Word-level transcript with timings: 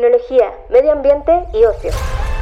tecnología, 0.00 0.50
medio 0.70 0.92
ambiente 0.92 1.30
y 1.52 1.62
ocio. 1.62 1.90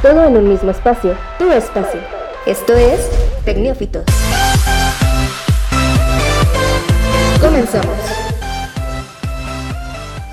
Todo 0.01 0.23
en 0.23 0.37
un 0.37 0.47
mismo 0.47 0.71
espacio, 0.71 1.17
tu 1.37 1.51
espacio. 1.51 1.99
Esto 2.45 2.73
es 2.73 3.09
Tecnófitos. 3.43 4.05
Comenzamos. 7.41 7.97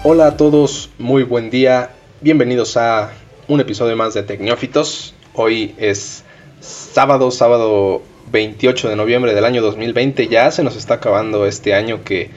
Hola 0.05 0.29
a 0.29 0.37
todos, 0.37 0.91
muy 0.99 1.25
buen 1.25 1.51
día. 1.51 1.91
Bienvenidos 2.21 2.77
a 2.77 3.11
un 3.49 3.59
episodio 3.59 3.97
más 3.97 4.15
de 4.15 4.23
Tecnófitos. 4.23 5.13
Hoy 5.35 5.75
es 5.79 6.23
sábado, 6.61 7.33
sábado 7.33 8.03
28 8.31 8.89
de 8.89 8.95
noviembre 8.95 9.35
del 9.35 9.45
año 9.45 9.63
2020. 9.63 10.29
Ya 10.29 10.53
se 10.53 10.63
nos 10.63 10.77
está 10.77 10.95
acabando 10.95 11.45
este 11.45 11.75
año 11.75 12.05
que 12.05 12.31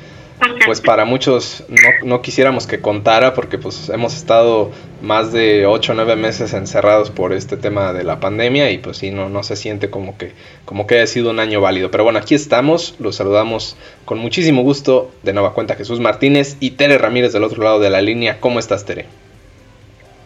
pues 0.66 0.82
para 0.82 1.06
muchos 1.06 1.64
no, 2.04 2.22
quisiéramos 2.22 2.68
que 2.68 2.80
contara 2.80 3.34
porque 3.34 3.58
pues 3.58 3.90
hemos 3.90 4.16
estado 4.16 4.72
más 5.02 5.34
de 5.34 5.66
8 5.66 5.92
o 5.92 5.96
9 5.96 6.16
meses 6.16 6.54
encerrados 6.54 7.12
por 7.12 7.34
este 7.34 7.58
tema 7.58 7.94
de 7.94 8.04
la 8.04 8.20
pandemia 8.20 8.72
y 8.72 8.78
pues 8.78 8.98
sí, 8.98 9.12
no, 9.12 9.30
no 9.30 9.44
se 9.44 9.56
siente 9.56 9.90
como 9.90 10.18
que, 10.18 10.34
como 10.66 10.88
que 10.88 10.96
haya 10.96 11.08
sido 11.08 11.32
un 11.32 11.40
año 11.40 11.62
válido. 11.62 11.92
Pero 11.92 12.04
bueno, 12.04 12.20
aquí 12.20 12.36
estamos, 12.36 12.96
los 13.00 13.16
saludamos 13.16 13.78
con 14.06 14.20
muchísimo 14.20 14.62
gusto. 14.62 15.12
De 15.24 15.34
nueva 15.34 15.54
cuenta 15.54 15.76
Jesús 15.76 16.00
Martínez 16.00 16.58
y 16.60 16.72
Tere 16.72 16.98
Ramírez 16.98 17.34
del 17.34 17.44
otro 17.44 17.64
lado 17.64 17.80
de 17.80 17.90
la 17.90 18.02
línea. 18.02 18.40
¿Cómo 18.40 18.60
estás, 18.60 18.86
Tere? 18.86 19.06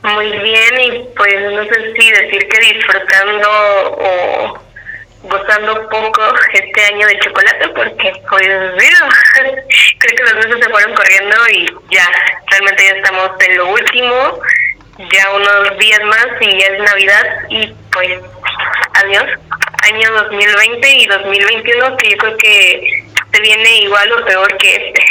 Muy 0.04 0.30
bien 0.30 0.82
y 0.82 1.05
pues 1.16 1.54
no 1.54 1.63
sé 1.63 1.93
si 1.98 2.12
decir 2.12 2.48
que 2.49 2.73
disfrutando 2.73 3.49
o 3.98 4.73
gozando 5.23 5.90
poco 5.90 6.22
este 6.54 6.86
año 6.86 7.08
de 7.08 7.20
chocolate 7.20 7.70
porque 7.70 8.13
pues 8.30 8.48
digo, 8.80 9.08
creo 9.98 10.16
que 10.16 10.23
los 10.23 10.36
meses 10.36 10.63
se 10.63 10.70
fueron 10.70 10.94
corriendo 10.94 11.36
y 11.49 11.66
ya, 11.91 12.09
realmente 12.52 12.84
ya 12.84 12.98
estamos 12.98 13.32
en 13.40 13.58
lo 13.58 13.70
último, 13.70 14.40
ya 15.12 15.32
unos 15.32 15.77
días 15.80 16.02
más 16.04 16.27
y 16.41 16.59
ya 16.59 16.66
es 16.68 16.84
Navidad 16.84 17.23
y 17.49 17.74
pues 17.91 18.20
adiós, 19.04 19.26
año 19.84 20.12
2020 20.12 20.96
y 20.96 21.07
2021 21.07 21.98
que 21.98 22.10
yo 22.10 22.18
creo 22.18 22.37
que 22.37 23.04
se 23.32 23.41
viene 23.41 23.77
igual 23.82 24.12
o 24.12 24.26
peor 24.26 24.58
que 24.58 24.76
este. 24.76 25.04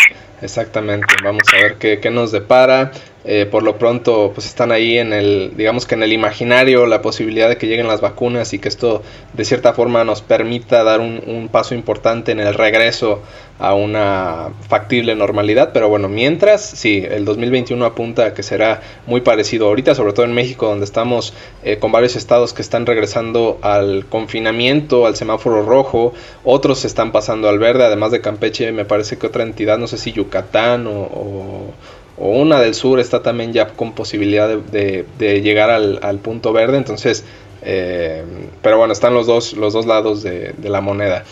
Exactamente, 0.43 1.07
vamos 1.23 1.43
a 1.53 1.57
ver 1.57 1.79
qué, 1.79 2.01
qué 2.01 2.11
nos 2.11 2.33
depara. 2.33 2.91
Eh, 3.25 3.47
por 3.48 3.62
lo 3.62 3.78
pronto, 3.78 4.33
pues 4.34 4.47
están 4.47 4.73
ahí 4.73 4.98
en 4.98 5.12
el, 5.12 5.53
digamos 5.56 5.87
que 5.87 5.95
en 5.95 6.03
el 6.03 6.12
imaginario, 6.12 6.87
la 6.87 7.03
posibilidad 7.03 7.48
de 7.48 7.56
que 7.56 7.69
lleguen 7.69 7.87
las 7.87 8.01
vacunas 8.01 8.53
y 8.53 8.59
que 8.59 8.69
esto 8.69 9.03
de 9.33 9.45
cierta 9.45 9.73
forma 9.75 10.03
nos 10.03 10.23
permita 10.23 10.83
dar 10.83 11.01
un, 11.01 11.48
paso 11.53 11.75
importante 11.75 12.33
en 12.33 12.41
el 12.41 12.55
regreso 12.55 13.20
a 13.59 13.75
una 13.75 14.48
factible 14.69 15.14
normalidad. 15.14 15.70
Pero 15.73 15.89
bueno, 15.89 16.09
mientras, 16.09 16.62
sí, 16.62 17.05
el 17.09 17.25
2021 17.25 17.84
apunta 17.84 18.27
a 18.27 18.34
que 18.34 18.42
será 18.42 18.81
muy 19.06 19.20
parecido 19.20 19.67
ahorita, 19.69 19.95
sobre 19.95 20.12
todo 20.12 20.27
en 20.27 20.33
México, 20.33 20.67
donde 20.67 20.84
estamos 20.84 21.34
eh, 21.62 21.79
con 21.79 21.92
varios 21.92 22.17
estados 22.17 22.53
que 22.53 22.62
están 22.62 22.86
regresando 22.86 23.59
al 23.62 24.07
confinamiento, 24.07 25.07
al 25.07 25.14
semáforo 25.14 25.62
rojo, 25.62 26.12
otros 26.42 26.84
están 26.84 27.12
pasando 27.12 27.48
al 27.48 27.59
verde, 27.59 27.84
además 27.84 28.11
de 28.11 28.20
Campeche, 28.20 28.73
me 28.73 28.84
parece 28.84 29.19
que 29.19 29.27
otra 29.27 29.42
entidad, 29.42 29.79
no 29.79 29.86
sé 29.86 29.98
si 29.98 30.12
Yucatán 30.12 30.86
o 30.86 31.12
o 31.12 31.73
una 32.17 32.61
del 32.61 32.75
sur 32.75 33.01
está 33.01 33.23
también 33.23 33.53
ya 33.53 33.69
con 33.69 33.93
posibilidad 33.93 34.49
de, 34.49 35.41
llegar 35.43 35.71
al, 35.71 36.19
punto 36.19 36.53
verde. 36.53 36.77
Entonces, 36.77 37.25
eh, 37.63 38.23
pero 38.61 38.79
bueno, 38.79 38.93
están 38.93 39.15
los 39.15 39.27
dos, 39.27 39.55
los 39.55 39.73
dos 39.73 39.87
lados 39.87 40.23
de, 40.23 40.55
la 40.63 40.81
moneda. 40.81 41.25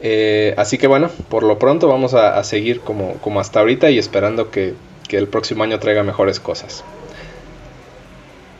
Eh, 0.00 0.54
así 0.58 0.78
que 0.78 0.86
bueno, 0.86 1.10
por 1.28 1.42
lo 1.42 1.58
pronto 1.58 1.88
vamos 1.88 2.14
a, 2.14 2.42
seguir 2.44 2.80
como, 2.80 3.14
como, 3.14 3.40
hasta 3.40 3.60
ahorita 3.60 3.90
y 3.90 3.98
esperando 3.98 4.50
que, 4.50 4.74
el 5.10 5.28
próximo 5.28 5.62
año 5.62 5.78
traiga 5.78 6.02
mejores 6.02 6.40
cosas. 6.40 6.84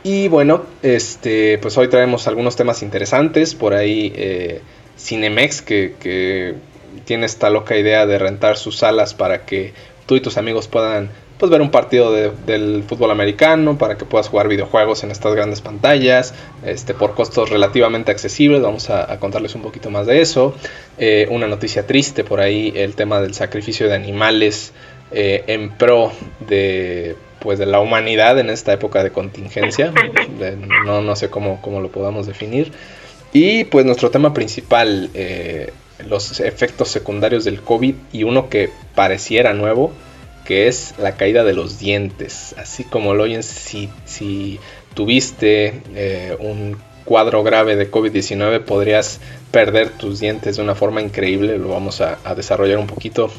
Y 0.03 0.29
bueno, 0.29 0.63
este, 0.81 1.57
pues 1.57 1.77
hoy 1.77 1.89
traemos 1.89 2.27
algunos 2.27 2.55
temas 2.55 2.81
interesantes. 2.81 3.53
Por 3.53 3.73
ahí 3.73 4.13
eh, 4.15 4.61
Cinemex, 4.97 5.61
que, 5.61 5.95
que 5.99 6.55
tiene 7.03 7.25
esta 7.25 7.49
loca 7.49 7.75
idea 7.75 8.05
de 8.05 8.17
rentar 8.17 8.57
sus 8.57 8.77
salas 8.77 9.13
para 9.13 9.45
que 9.45 9.73
tú 10.05 10.15
y 10.15 10.21
tus 10.21 10.37
amigos 10.37 10.69
puedan 10.69 11.09
pues 11.37 11.51
ver 11.51 11.61
un 11.61 11.69
partido 11.69 12.11
de, 12.11 12.31
del 12.45 12.83
fútbol 12.83 13.11
americano 13.11 13.77
para 13.77 13.97
que 13.97 14.05
puedas 14.05 14.29
jugar 14.29 14.47
videojuegos 14.47 15.03
en 15.03 15.11
estas 15.11 15.35
grandes 15.35 15.61
pantallas 15.61 16.33
este 16.65 16.93
por 16.93 17.13
costos 17.13 17.49
relativamente 17.49 18.11
accesibles. 18.11 18.61
Vamos 18.61 18.89
a, 18.89 19.17
contarles 19.19 19.55
un 19.55 19.61
poquito 19.61 19.89
más 19.89 20.07
de 20.07 20.21
eso. 20.21 20.55
Eh, 20.97 21.27
una 21.29 21.47
noticia 21.47 21.85
triste 21.85 22.23
por 22.23 22.39
ahí 22.39 22.73
el 22.75 22.95
tema 22.95 23.21
del 23.21 23.33
sacrificio 23.33 23.87
de 23.87 23.95
animales 23.95 24.73
eh, 25.11 25.43
en 25.47 25.69
pro 25.69 26.11
de 26.47 27.15
pues 27.39 27.59
de 27.59 27.67
la 27.67 27.79
humanidad 27.79 28.39
en 28.39 28.49
esta 28.49 28.73
época 28.73 29.03
de 29.03 29.11
contingencia. 29.11 29.93
No, 30.85 31.01
no 31.01 31.15
sé 31.15 31.29
cómo, 31.29 31.59
cómo 31.61 31.81
lo 31.81 31.89
podamos 31.89 32.27
definir. 32.27 32.71
Y 33.33 33.63
pues 33.65 33.85
nuestro 33.85 34.11
tema 34.11 34.33
principal 34.33 35.09
eh, 35.15 35.73
los 36.07 36.39
efectos 36.39 36.89
secundarios 36.89 37.43
del 37.43 37.61
COVID 37.61 37.95
y 38.13 38.23
uno 38.23 38.49
que 38.49 38.69
pareciera 38.95 39.53
nuevo 39.53 39.91
que 40.47 40.67
es 40.67 40.93
la 40.97 41.17
caída 41.17 41.43
de 41.43 41.53
los 41.53 41.77
dientes. 41.77 42.55
Así 42.57 42.85
como 42.85 43.13
lo 43.13 43.23
oyen, 43.23 43.43
si, 43.43 43.89
si 44.05 44.59
tuviste 44.93 45.81
eh, 45.93 46.37
un 46.39 46.77
cuadro 47.03 47.43
grave 47.43 47.75
de 47.75 47.91
COVID-19 47.91 48.61
podrías 48.61 49.19
perder 49.51 49.89
tus 49.89 50.21
dientes 50.21 50.55
de 50.55 50.63
una 50.63 50.73
forma 50.73 51.01
increíble. 51.01 51.57
Lo 51.57 51.67
vamos 51.67 51.99
a, 51.99 52.17
desarrollar 52.33 52.77
un 52.77 52.87
poquito 52.87 53.29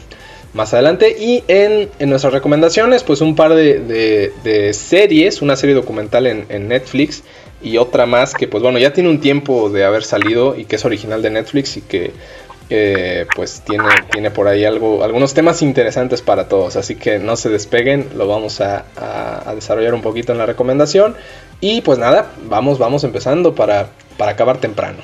más 0.52 0.74
adelante. 0.74 1.16
Y 1.18 1.44
en, 1.48 1.88
nuestras 2.10 2.34
recomendaciones, 2.34 3.02
pues 3.04 3.22
un 3.22 3.34
par 3.34 3.54
de, 3.54 4.70
series, 4.74 5.40
una 5.40 5.56
serie 5.56 5.74
documental 5.74 6.26
en, 6.26 6.44
en, 6.50 6.68
Netflix 6.68 7.22
y 7.62 7.78
otra 7.78 8.04
más 8.04 8.34
que 8.34 8.46
pues 8.46 8.62
bueno, 8.62 8.78
ya 8.78 8.92
tiene 8.92 9.08
un 9.08 9.20
tiempo 9.20 9.70
de 9.70 9.84
haber 9.84 10.04
salido 10.04 10.56
y 10.56 10.66
que 10.66 10.76
es 10.76 10.84
original 10.84 11.22
de 11.22 11.30
Netflix 11.30 11.76
y 11.78 11.80
que 11.80 12.12
pues 13.34 13.62
tiene, 13.64 13.84
tiene 14.10 14.30
por 14.30 14.48
ahí 14.48 14.64
algo, 14.64 15.02
algunos 15.02 15.34
temas 15.34 15.62
interesantes 15.62 16.22
para 16.22 16.48
todos. 16.48 16.76
Así 16.76 16.96
que 16.96 17.18
no 17.18 17.36
se 17.36 17.48
despeguen, 17.48 18.08
lo 18.16 18.26
vamos 18.26 18.60
a, 18.60 18.84
desarrollar 19.54 19.94
un 19.94 20.02
poquito 20.02 20.32
en 20.32 20.38
la 20.38 20.46
recomendación. 20.46 21.16
Y 21.60 21.80
pues 21.80 21.98
nada, 21.98 22.30
vamos, 22.44 22.78
vamos 22.78 23.04
empezando 23.04 23.54
para, 23.54 23.88
para 24.16 24.32
acabar 24.32 24.58
temprano. 24.58 24.98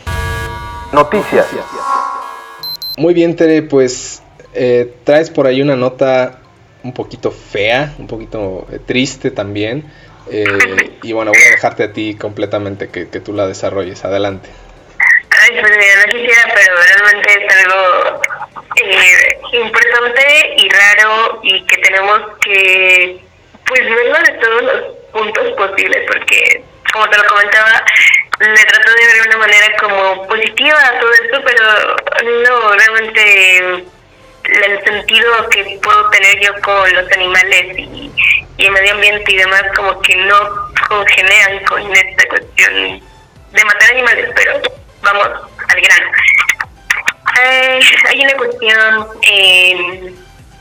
Noticias. 0.93 1.47
Muy 2.97 3.13
bien, 3.13 3.35
Tere, 3.35 3.63
pues 3.63 4.23
eh, 4.55 4.95
traes 5.03 5.31
por 5.31 5.47
ahí 5.49 5.61
una 5.61 5.75
nota 5.75 6.39
un 6.85 6.93
poquito 6.93 7.31
fea, 7.33 7.95
un 7.99 8.07
poquito 8.07 8.67
eh, 8.71 8.79
triste 8.85 9.31
también. 9.31 9.85
Eh, 10.31 10.45
y 11.03 11.13
bueno, 11.13 11.33
voy 11.33 11.43
a 11.49 11.51
dejarte 11.51 11.83
a 11.83 11.93
ti 11.93 12.15
completamente 12.15 12.89
que, 12.89 13.09
que 13.09 13.21
tú 13.21 13.33
la 13.33 13.47
desarrolles. 13.47 14.05
Adelante. 14.05 14.49
Pues 15.47 15.63
no 15.63 16.05
quisiera, 16.11 16.55
pero 16.55 16.75
realmente 16.75 17.45
es 17.45 17.65
algo 17.65 18.23
eh, 18.77 19.39
importante 19.53 20.55
y 20.57 20.69
raro 20.71 21.41
y 21.43 21.63
que 21.67 21.77
tenemos 21.79 22.21
que 22.43 23.21
pues 23.67 23.81
verlo 23.81 24.19
de 24.21 24.33
todos 24.41 24.63
los 24.63 24.83
puntos 25.13 25.53
posibles 25.53 26.03
porque 26.07 26.65
como 26.93 27.11
te 27.11 27.19
lo 27.19 27.25
comentaba 27.27 27.85
le 28.41 28.65
trato 28.65 28.91
de 28.91 29.07
ver 29.07 29.23
de 29.23 29.29
una 29.29 29.37
manera 29.37 29.77
como 29.81 30.27
positiva 30.29 30.79
a 30.79 30.99
todo 30.99 31.13
esto 31.13 31.43
pero 31.45 32.43
no 32.47 32.73
realmente 32.73 33.85
el 34.45 34.85
sentido 34.85 35.49
que 35.51 35.79
puedo 35.83 36.09
tener 36.09 36.41
yo 36.41 36.55
con 36.63 36.91
los 36.95 37.13
animales 37.13 37.79
y, 37.79 38.11
y 38.57 38.65
el 38.65 38.73
medio 38.73 38.95
ambiente 38.95 39.31
y 39.31 39.37
demás 39.37 39.65
como 39.77 40.01
que 40.01 40.17
no 40.17 40.71
congenean 40.89 41.65
con 41.65 41.95
esta 41.95 42.29
cuestión 42.29 43.03
de 43.53 43.65
matar 43.65 43.91
animales 43.91 44.31
pero 44.35 44.84
vamos 45.05 45.29
al 45.69 45.81
grano. 45.81 46.11
Eh, 47.43 47.81
hay 48.09 48.21
una 48.21 48.35
cuestión 48.35 49.07
en 49.23 50.17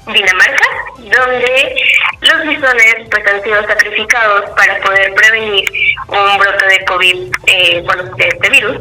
Dinamarca 0.08 0.68
donde 0.98 1.76
los 2.22 2.48
bisones 2.48 2.96
pues 3.10 3.26
han 3.28 3.44
sido 3.44 3.66
sacrificados 3.68 4.50
para 4.52 4.80
poder 4.82 5.14
prevenir 5.14 5.70
un 6.08 6.38
brote 6.38 6.66
de 6.66 6.86
COVID, 6.86 7.32
eh, 7.48 7.82
bueno, 7.86 8.04
de 8.16 8.28
este 8.28 8.50
virus, 8.50 8.78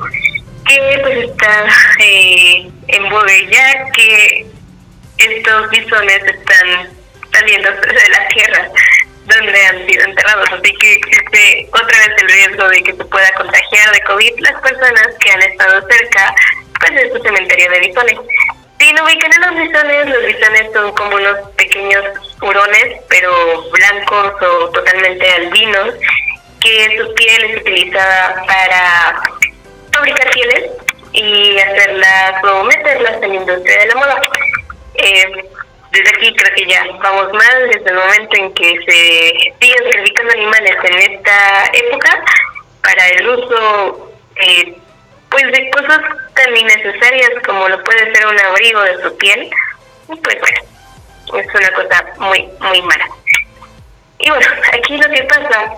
que 0.67 0.99
pues 1.03 1.29
está 1.29 1.67
eh, 2.00 2.70
en 2.88 3.09
boga 3.09 3.32
ya 3.50 3.85
que 3.93 4.47
estos 5.19 5.70
bisones 5.70 6.25
están 6.25 6.91
saliendo 7.32 7.70
de 7.70 8.09
la 8.09 8.29
tierra 8.29 8.69
donde 9.27 9.67
han 9.67 9.87
sido 9.87 10.05
enterrados, 10.05 10.49
así 10.53 10.75
que 10.75 10.95
existe 10.95 11.69
otra 11.73 11.99
vez 11.99 12.23
el 12.23 12.29
riesgo 12.29 12.69
de 12.69 12.83
que 12.83 12.93
se 12.95 13.05
pueda 13.05 13.33
contagiar 13.35 13.93
de 13.93 14.01
COVID 14.03 14.33
las 14.41 14.61
personas 14.61 15.09
que 15.21 15.31
han 15.31 15.43
estado 15.43 15.87
cerca 15.89 16.35
pues, 16.81 16.95
de 16.95 17.03
este 17.03 17.21
cementerio 17.21 17.71
de 17.71 17.81
bisones. 17.81 18.19
Si 18.79 18.93
no 18.95 19.05
ubican 19.05 19.33
a 19.33 19.51
los 19.51 19.61
bisones, 19.61 20.09
los 20.09 20.27
bisones 20.27 20.73
son 20.73 20.93
como 20.95 21.17
unos 21.17 21.49
pequeños 21.57 22.05
hurones, 22.41 23.01
pero 23.09 23.71
blancos 23.71 24.33
o 24.43 24.71
totalmente 24.71 25.31
albinos, 25.31 25.95
que 26.61 26.99
su 26.99 27.15
piel 27.15 27.45
es 27.45 27.61
utilizada 27.61 28.43
para 28.47 29.23
fabricar 29.93 30.31
pieles 30.31 30.71
y 31.13 31.59
hacerlas 31.59 32.45
o 32.45 32.65
meterlas 32.65 33.23
en 33.23 33.29
la 33.29 33.35
industria 33.37 33.79
de 33.79 33.87
la 33.87 33.95
moda. 33.95 34.21
Eh, 34.95 35.45
desde 35.93 36.09
aquí 36.09 36.35
creo 36.35 36.55
que 36.55 36.67
ya 36.67 36.85
vamos 37.03 37.33
mal 37.35 37.69
desde 37.71 37.91
el 37.91 37.97
momento 37.97 38.37
en 38.39 38.55
que 38.55 38.79
se 38.87 39.55
sigue 39.61 39.77
sacrificando 39.85 40.33
animales 40.33 40.77
en 40.85 41.12
esta 41.12 41.71
época 41.73 42.25
para 42.83 43.09
el 43.09 43.29
uso 43.29 44.12
eh, 44.37 44.75
pues 45.31 45.44
de 45.53 45.71
cosas 45.71 46.00
tan 46.35 46.56
innecesarias 46.56 47.31
como 47.47 47.69
lo 47.69 47.83
puede 47.85 48.12
ser 48.15 48.27
un 48.27 48.39
abrigo 48.39 48.81
de 48.83 49.03
su 49.03 49.17
piel, 49.17 49.50
pues 50.06 50.39
bueno, 50.41 51.41
es 51.41 51.55
una 51.55 51.73
cosa 51.73 52.06
muy, 52.19 52.49
muy 52.61 52.83
mala. 52.83 53.09
Y 54.19 54.31
bueno, 54.31 54.47
aquí 54.73 54.97
lo 54.97 55.09
que 55.11 55.23
pasa 55.25 55.73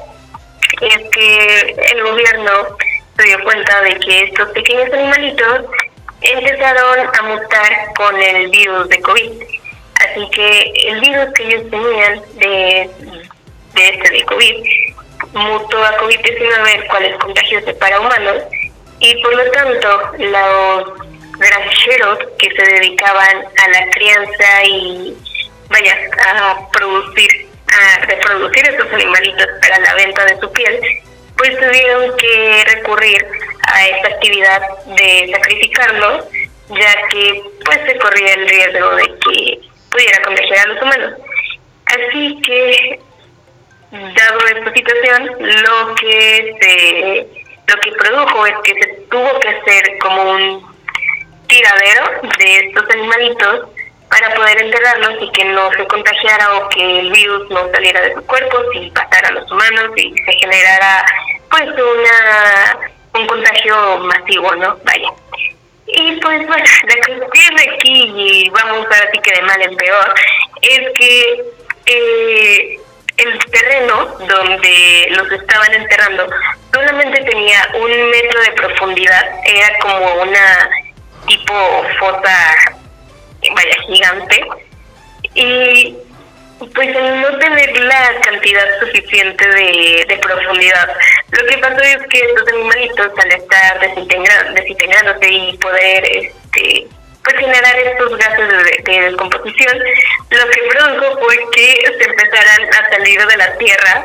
es 0.80 1.10
que 1.10 1.76
el 1.92 2.02
gobierno 2.02 2.76
se 3.16 3.22
dio 3.24 3.44
cuenta 3.44 3.80
de 3.82 3.98
que 4.00 4.24
estos 4.24 4.48
pequeños 4.50 4.92
animalitos 4.92 5.66
empezaron 6.20 7.16
a 7.16 7.22
mutar 7.22 7.94
con 7.96 8.20
el 8.20 8.48
virus 8.48 8.88
de 8.88 9.00
COVID. 9.02 9.32
Así 10.04 10.28
que 10.30 10.72
el 10.88 11.00
virus 11.00 11.32
que 11.34 11.42
ellos 11.44 11.70
tenían 11.70 12.22
de, 12.36 12.90
este 13.74 14.10
de 14.10 14.24
COVID 14.24 14.64
mutó 15.32 15.84
a 15.84 15.96
COVID-19, 15.98 16.74
el 16.74 16.86
cual 16.86 17.04
es 17.04 17.16
contagioso 17.18 17.78
para 17.78 18.00
humanos, 18.00 18.42
y 19.00 19.22
por 19.22 19.34
lo 19.34 19.50
tanto 19.50 20.12
los 20.18 21.14
granjeros 21.38 22.18
que 22.38 22.50
se 22.50 22.62
dedicaban 22.62 23.44
a 23.64 23.68
la 23.68 23.90
crianza 23.90 24.64
y 24.64 25.16
vaya 25.68 25.96
a 26.36 26.70
producir 26.70 27.48
a 27.66 28.06
reproducir 28.06 28.68
estos 28.68 28.92
animalitos 28.92 29.46
para 29.60 29.78
la 29.80 29.94
venta 29.94 30.24
de 30.26 30.38
su 30.38 30.52
piel 30.52 30.80
pues 31.36 31.58
tuvieron 31.58 32.16
que 32.16 32.64
recurrir 32.66 33.26
a 33.72 33.88
esta 33.88 34.08
actividad 34.08 34.62
de 34.86 35.32
sacrificarlo 35.32 36.28
ya 36.68 37.08
que 37.08 37.42
pues 37.64 37.80
se 37.86 37.98
corría 37.98 38.34
el 38.34 38.48
riesgo 38.48 38.94
de 38.96 39.13
pudiera 39.94 40.22
contagiar 40.22 40.58
a 40.58 40.72
los 40.72 40.82
humanos 40.82 41.12
así 41.86 42.40
que 42.42 43.00
dado 43.92 44.38
esta 44.46 44.72
situación 44.74 45.30
lo 45.38 45.94
que 45.94 46.56
se 46.60 47.44
lo 47.66 47.80
que 47.80 47.92
produjo 47.92 48.46
es 48.46 48.54
que 48.64 48.74
se 48.74 48.86
tuvo 49.10 49.40
que 49.40 49.48
hacer 49.48 49.98
como 50.00 50.32
un 50.32 50.74
tiradero 51.46 52.20
de 52.38 52.58
estos 52.58 52.90
animalitos 52.90 53.68
para 54.10 54.34
poder 54.34 54.62
enterrarlos 54.62 55.22
y 55.22 55.30
que 55.32 55.44
no 55.46 55.70
se 55.72 55.86
contagiara 55.86 56.56
o 56.56 56.68
que 56.68 57.00
el 57.00 57.10
virus 57.10 57.48
no 57.50 57.70
saliera 57.70 58.00
de 58.02 58.14
su 58.14 58.26
cuerpo 58.26 58.58
y 58.74 58.90
pasara 58.90 59.28
a 59.28 59.32
los 59.32 59.50
humanos 59.50 59.90
y 59.96 60.12
se 60.12 60.32
generara 60.34 61.04
pues 61.50 61.68
una 61.70 62.90
un 63.14 63.26
contagio 63.26 63.98
masivo, 63.98 64.54
¿no? 64.56 64.76
Vaya. 64.84 65.08
Y 65.86 66.16
pues 66.20 66.46
bueno, 66.46 66.64
la 66.88 66.96
cuestión 67.06 67.74
aquí, 67.74 68.12
y 68.16 68.48
vamos 68.50 68.86
a 68.86 68.88
ver 68.88 69.10
si 69.12 69.18
que 69.20 69.32
de 69.32 69.42
mal 69.42 69.62
en 69.62 69.76
peor, 69.76 70.14
es 70.62 70.90
que 70.98 71.44
eh, 71.86 72.80
el 73.18 73.38
terreno 73.50 74.06
donde 74.26 75.06
los 75.10 75.30
estaban 75.30 75.72
enterrando 75.74 76.26
solamente 76.72 77.22
tenía 77.22 77.68
un 77.74 78.10
metro 78.10 78.40
de 78.40 78.52
profundidad, 78.52 79.24
era 79.44 79.78
como 79.78 80.22
una 80.22 80.70
tipo 81.26 81.84
fosa, 81.98 82.56
vaya, 83.54 83.76
gigante, 83.86 84.44
y 85.34 85.96
pues 86.58 86.96
al 86.96 87.20
no 87.20 87.38
tener 87.38 87.78
la 87.80 88.20
cantidad 88.22 88.80
suficiente 88.80 89.46
de, 89.46 90.18
profundidad, 90.22 90.96
lo 91.30 91.46
que 91.46 91.58
pasó 91.58 91.80
es 91.82 91.98
que 92.08 92.18
estos 92.18 92.48
animalitos 92.48 93.10
al 93.18 93.32
estar 93.32 93.80
desintegrándose 93.80 95.28
y 95.30 95.56
poder 95.58 96.04
este 96.04 96.86
pues 97.24 97.36
generar 97.36 97.76
estos 97.78 98.18
gases 98.18 98.48
de, 98.84 99.00
descomposición, 99.00 99.78
lo 100.30 100.50
que 100.50 100.62
produjo 100.68 101.18
fue 101.20 101.36
que 101.52 101.74
se 101.98 102.04
empezaran 102.04 102.74
a 102.74 102.90
salir 102.90 103.26
de 103.26 103.36
la 103.38 103.56
tierra 103.56 104.04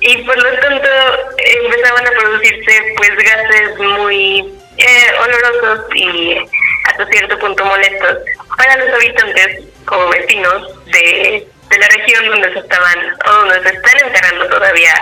y 0.00 0.16
por 0.24 0.36
lo 0.36 0.50
tanto 0.58 0.88
empezaban 1.36 2.06
a 2.06 2.10
producirse 2.10 2.94
pues 2.96 3.10
gases 3.16 3.78
muy 3.78 4.52
eh, 4.78 5.12
olorosos 5.22 5.86
y 5.94 6.38
hasta 6.86 7.06
cierto 7.06 7.38
punto 7.38 7.64
molestos 7.64 8.18
para 8.56 8.76
los 8.78 8.94
habitantes 8.94 9.64
como 9.84 10.08
vecinos 10.08 10.84
de, 10.86 11.46
de 11.70 11.78
la 11.78 11.88
región 11.88 12.26
donde 12.26 12.52
se 12.52 12.58
estaban 12.58 12.98
o 13.26 13.30
donde 13.30 13.62
se 13.62 13.76
están 13.76 14.06
enterrando 14.06 14.48
todavía 14.48 14.94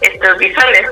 estos 0.00 0.38
bisones. 0.38 0.82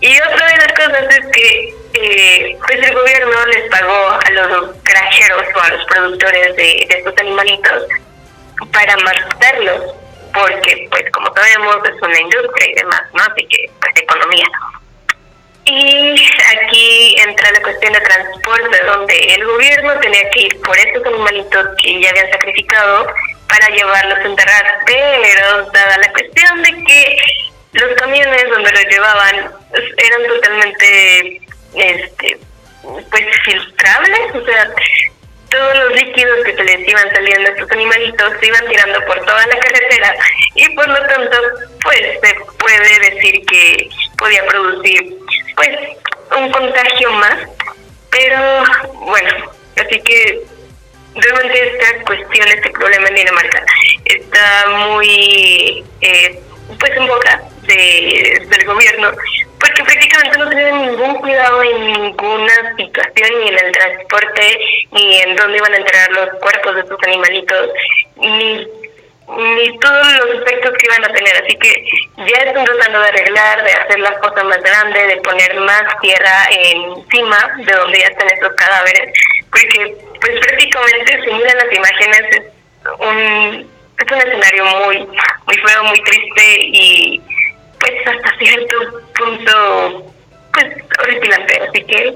Y 0.00 0.20
otra 0.20 0.46
de 0.46 0.56
las 0.56 0.72
cosas 0.72 1.16
es 1.16 1.26
que 1.32 1.74
eh, 1.94 2.56
pues 2.66 2.88
el 2.88 2.94
gobierno 2.94 3.46
les 3.46 3.70
pagó 3.70 4.10
a 4.10 4.30
los 4.30 4.82
granjeros 4.82 5.44
o 5.54 5.60
a 5.60 5.68
los 5.70 5.86
productores 5.86 6.56
de, 6.56 6.86
estos 6.88 7.14
animalitos 7.18 7.84
para 8.72 8.96
matarlos, 8.98 9.94
porque 10.32 10.88
pues 10.90 11.04
como 11.12 11.32
sabemos 11.34 11.76
es 11.88 12.02
una 12.02 12.20
industria 12.20 12.70
y 12.70 12.74
demás, 12.74 13.02
¿no? 13.12 13.22
Así 13.22 13.46
que 13.46 13.70
pues 13.80 13.92
economía. 13.96 14.46
Y 15.66 16.22
aquí 16.58 17.16
entra 17.26 17.50
la 17.52 17.62
cuestión 17.62 17.92
de 17.94 18.00
transporte, 18.00 18.84
donde 18.84 19.18
el 19.34 19.44
gobierno 19.46 19.98
tenía 20.00 20.28
que 20.30 20.40
ir 20.42 20.60
por 20.60 20.76
estos 20.76 21.06
animalitos 21.06 21.68
que 21.82 22.02
ya 22.02 22.10
habían 22.10 22.30
sacrificado 22.30 23.06
para 23.48 23.68
llevarlos 23.68 24.18
a 24.18 24.24
enterrar, 24.24 24.78
pero 24.86 25.70
dada 25.70 25.98
la 25.98 26.12
cuestión 26.12 26.62
de 26.62 26.70
que 26.84 27.16
los 27.72 27.92
camiones 27.94 28.50
donde 28.50 28.70
los 28.70 28.84
llevaban 28.84 29.52
eran 29.96 30.26
totalmente 30.28 31.40
este 31.74 32.38
pues 32.82 33.24
filtrables, 33.44 34.34
o 34.34 34.44
sea, 34.44 34.70
todos 35.50 35.78
los 35.78 35.94
líquidos 35.94 36.44
que 36.44 36.54
se 36.54 36.64
les 36.64 36.88
iban 36.88 37.10
saliendo 37.10 37.48
a 37.48 37.52
estos 37.52 37.70
animalitos 37.70 38.32
se 38.40 38.46
iban 38.46 38.66
tirando 38.68 39.04
por 39.06 39.24
toda 39.24 39.46
la 39.46 39.58
carretera 39.58 40.14
y 40.54 40.68
por 40.74 40.88
lo 40.88 41.06
tanto 41.06 41.36
pues 41.82 42.00
se 42.22 42.34
puede 42.58 43.10
decir 43.10 43.44
que 43.46 43.88
podía 44.18 44.44
producir 44.46 45.16
pues 45.56 45.70
un 46.36 46.50
contagio 46.50 47.12
más, 47.12 47.36
pero 48.10 48.64
bueno, 49.06 49.52
así 49.76 50.00
que 50.00 50.42
realmente 51.14 51.72
esta 51.72 52.04
cuestión, 52.04 52.48
este 52.48 52.70
problema 52.70 53.08
en 53.08 53.14
Dinamarca. 53.14 53.64
Está 54.04 54.68
muy 54.88 55.84
eh, 56.00 56.40
pues 56.78 56.96
en 56.96 57.06
boca 57.06 57.42
de, 57.62 58.46
del 58.48 58.64
gobierno, 58.64 59.10
porque 59.58 59.84
prácticamente 59.84 60.38
no 60.38 60.50
tienen 60.50 60.82
ningún 60.82 61.14
cuidado 61.16 61.62
en 61.62 61.92
ninguna 61.92 62.76
situación, 62.76 63.40
ni 63.40 63.48
en 63.48 63.66
el 63.66 63.72
transporte, 63.72 64.58
ni 64.92 65.16
en 65.20 65.36
dónde 65.36 65.58
iban 65.58 65.72
a 65.72 65.76
entregar 65.76 66.10
los 66.12 66.28
cuerpos 66.40 66.74
de 66.74 66.80
estos 66.82 66.98
animalitos, 67.06 67.70
ni 68.16 68.66
ni 69.28 69.78
todos 69.78 70.12
los 70.18 70.42
efectos 70.42 70.72
que 70.78 70.86
iban 70.86 71.04
a 71.04 71.12
tener. 71.12 71.42
Así 71.42 71.56
que 71.56 71.84
ya 72.16 72.38
están 72.38 72.64
tratando 72.64 73.00
de 73.00 73.08
arreglar, 73.08 73.64
de 73.64 73.72
hacer 73.72 74.00
las 74.00 74.18
cosas 74.18 74.44
más 74.44 74.62
grandes, 74.62 75.08
de 75.08 75.16
poner 75.18 75.54
más 75.60 75.82
tierra 76.00 76.48
encima 76.50 77.54
de 77.58 77.72
donde 77.72 77.98
ya 77.98 78.06
están 78.06 78.28
esos 78.30 78.52
cadáveres, 78.54 79.12
porque 79.50 79.96
pues 80.20 80.40
prácticamente 80.40 81.24
si 81.24 81.32
miran 81.32 81.56
las 81.56 81.72
imágenes 81.72 82.22
es 82.30 82.42
un 82.98 83.74
es 83.98 84.12
un 84.12 84.18
escenario 84.18 84.64
muy 84.64 84.98
muy 84.98 85.56
feo, 85.66 85.84
muy 85.84 86.02
triste 86.02 86.58
y 86.60 87.22
pues 87.80 87.94
hasta 88.06 88.38
cierto 88.38 88.76
punto 89.16 90.12
pues 90.52 90.66
horripilante. 91.00 91.60
Así 91.68 91.84
que 91.84 92.14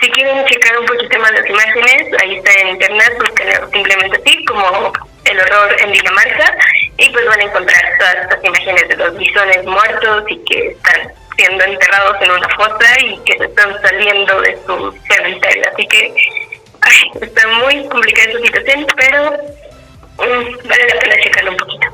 si 0.00 0.10
quieren 0.10 0.44
checar 0.46 0.78
un 0.78 0.86
poquito 0.86 1.18
más 1.18 1.32
las 1.32 1.48
imágenes, 1.48 2.20
ahí 2.20 2.36
está 2.36 2.52
en 2.60 2.68
internet, 2.68 3.16
busquen 3.18 3.70
simplemente 3.72 4.16
así 4.16 4.44
como 4.44 4.92
el 5.34 5.40
horror 5.40 5.76
en 5.80 5.92
Dinamarca 5.92 6.56
y 6.98 7.10
pues 7.10 7.26
van 7.26 7.40
a 7.40 7.44
encontrar 7.44 7.82
todas 7.98 8.16
estas 8.22 8.44
imágenes 8.44 8.88
de 8.88 8.96
los 8.96 9.16
bisones 9.16 9.64
muertos 9.64 10.24
y 10.28 10.38
que 10.44 10.68
están 10.68 11.12
siendo 11.36 11.64
enterrados 11.64 12.16
en 12.22 12.30
una 12.30 12.48
fosa 12.50 13.00
y 13.00 13.18
que 13.24 13.38
se 13.38 13.44
están 13.44 13.80
saliendo 13.82 14.40
de 14.40 14.58
su 14.66 14.94
cementerio. 15.08 15.64
Así 15.72 15.86
que 15.86 16.14
está 17.20 17.48
muy 17.48 17.86
complicada 17.88 18.30
esta 18.30 18.46
situación, 18.46 18.86
pero 18.96 19.32
mm, 20.18 20.68
vale 20.68 20.86
la 20.94 21.00
pena 21.00 21.16
checarlo 21.22 21.50
un 21.50 21.56
poquito. 21.56 21.86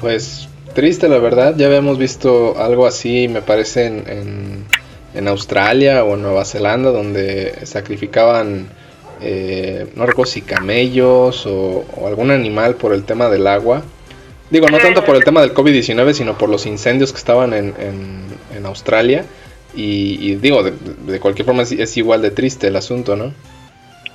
Pues 0.00 0.48
triste 0.74 1.08
la 1.08 1.18
verdad, 1.18 1.54
ya 1.56 1.66
habíamos 1.66 1.98
visto 1.98 2.56
algo 2.58 2.86
así, 2.86 3.28
me 3.28 3.42
parece, 3.42 3.86
en, 3.86 4.66
en, 5.14 5.28
Australia 5.28 6.02
o 6.04 6.14
en 6.14 6.22
Nueva 6.22 6.44
Zelanda, 6.44 6.90
donde 6.90 7.66
sacrificaban, 7.66 8.68
eh, 9.24 9.86
no 9.94 10.04
recuerdo 10.04 10.30
si 10.30 10.42
camellos 10.42 11.46
o, 11.46 11.84
algún 12.06 12.30
animal 12.30 12.74
por 12.74 12.92
el 12.92 13.04
tema 13.04 13.28
del 13.28 13.46
agua. 13.46 13.82
Digo, 14.50 14.66
no 14.68 14.78
tanto 14.78 15.04
por 15.04 15.16
el 15.16 15.24
tema 15.24 15.40
del 15.40 15.54
COVID-19, 15.54 16.12
sino 16.12 16.36
por 16.36 16.50
los 16.50 16.66
incendios 16.66 17.12
que 17.12 17.18
estaban 17.18 17.54
en, 17.54 17.74
en, 17.78 18.66
Australia. 18.66 19.24
Y, 19.74 20.34
digo, 20.36 20.62
de, 20.62 21.20
cualquier 21.20 21.46
forma 21.46 21.62
es, 21.62 21.96
igual 21.96 22.20
de 22.20 22.30
triste 22.30 22.66
el 22.66 22.76
asunto, 22.76 23.16
¿no? 23.16 23.32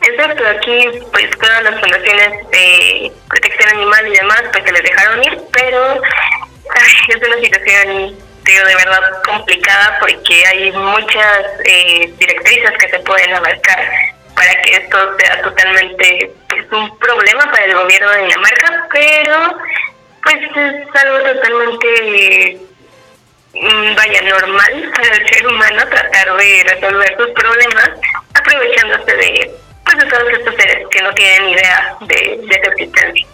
Exacto, 0.02 0.44
aquí 0.48 1.00
pues 1.12 1.30
todas 1.40 1.64
las 1.64 1.80
fundaciones 1.80 2.50
de 2.52 3.12
protección 3.28 3.70
animal 3.70 4.08
y 4.08 4.16
demás 4.16 4.44
pues 4.52 4.64
se 4.64 4.72
les 4.72 4.84
dejaron 4.84 5.24
ir, 5.24 5.38
pero 5.52 5.96
es 5.96 7.28
una 7.28 7.42
situación, 7.42 8.16
digo, 8.46 8.68
de 8.68 8.76
verdad 8.76 9.02
complicada 9.26 9.98
porque 10.00 10.46
hay 10.46 10.72
muchas 10.72 11.46
eh, 11.66 12.14
directrices 12.20 12.72
que 12.80 12.90
se 12.90 13.00
pueden 13.00 13.34
abarcar 13.34 14.17
para 14.38 14.62
que 14.62 14.72
esto 14.76 14.98
sea 15.18 15.42
totalmente 15.42 16.32
pues, 16.48 16.72
un 16.72 16.98
problema 17.00 17.52
para 17.52 17.66
el 17.66 17.74
gobierno 17.74 18.10
de 18.12 18.22
Dinamarca, 18.24 18.88
pero 18.94 19.58
pues 20.24 20.36
es 20.36 20.96
algo 20.96 21.34
totalmente 21.34 22.60
vaya 23.96 24.22
normal 24.22 24.92
para 24.96 25.16
el 25.16 25.30
ser 25.30 25.48
humano 25.48 25.84
tratar 25.90 26.38
de 26.38 26.64
resolver 26.64 27.18
sus 27.18 27.30
problemas 27.32 27.90
aprovechándose 28.36 29.16
de, 29.16 29.52
pues, 29.84 29.98
de 29.98 30.06
todos 30.06 30.30
estos 30.38 30.56
seres 30.56 30.88
que 30.92 31.02
no 31.02 31.14
tienen 31.14 31.50
idea 31.50 31.98
de, 32.02 32.38
de 32.46 32.62
su 32.64 32.72
existencia. 32.72 33.28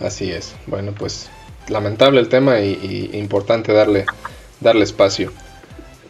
Así 0.00 0.30
es. 0.32 0.54
Bueno, 0.66 0.92
pues 0.92 1.30
lamentable 1.68 2.20
el 2.20 2.28
tema 2.28 2.58
y, 2.60 3.10
importante 3.14 3.72
darle, 3.72 4.04
darle 4.60 4.84
espacio. 4.84 5.32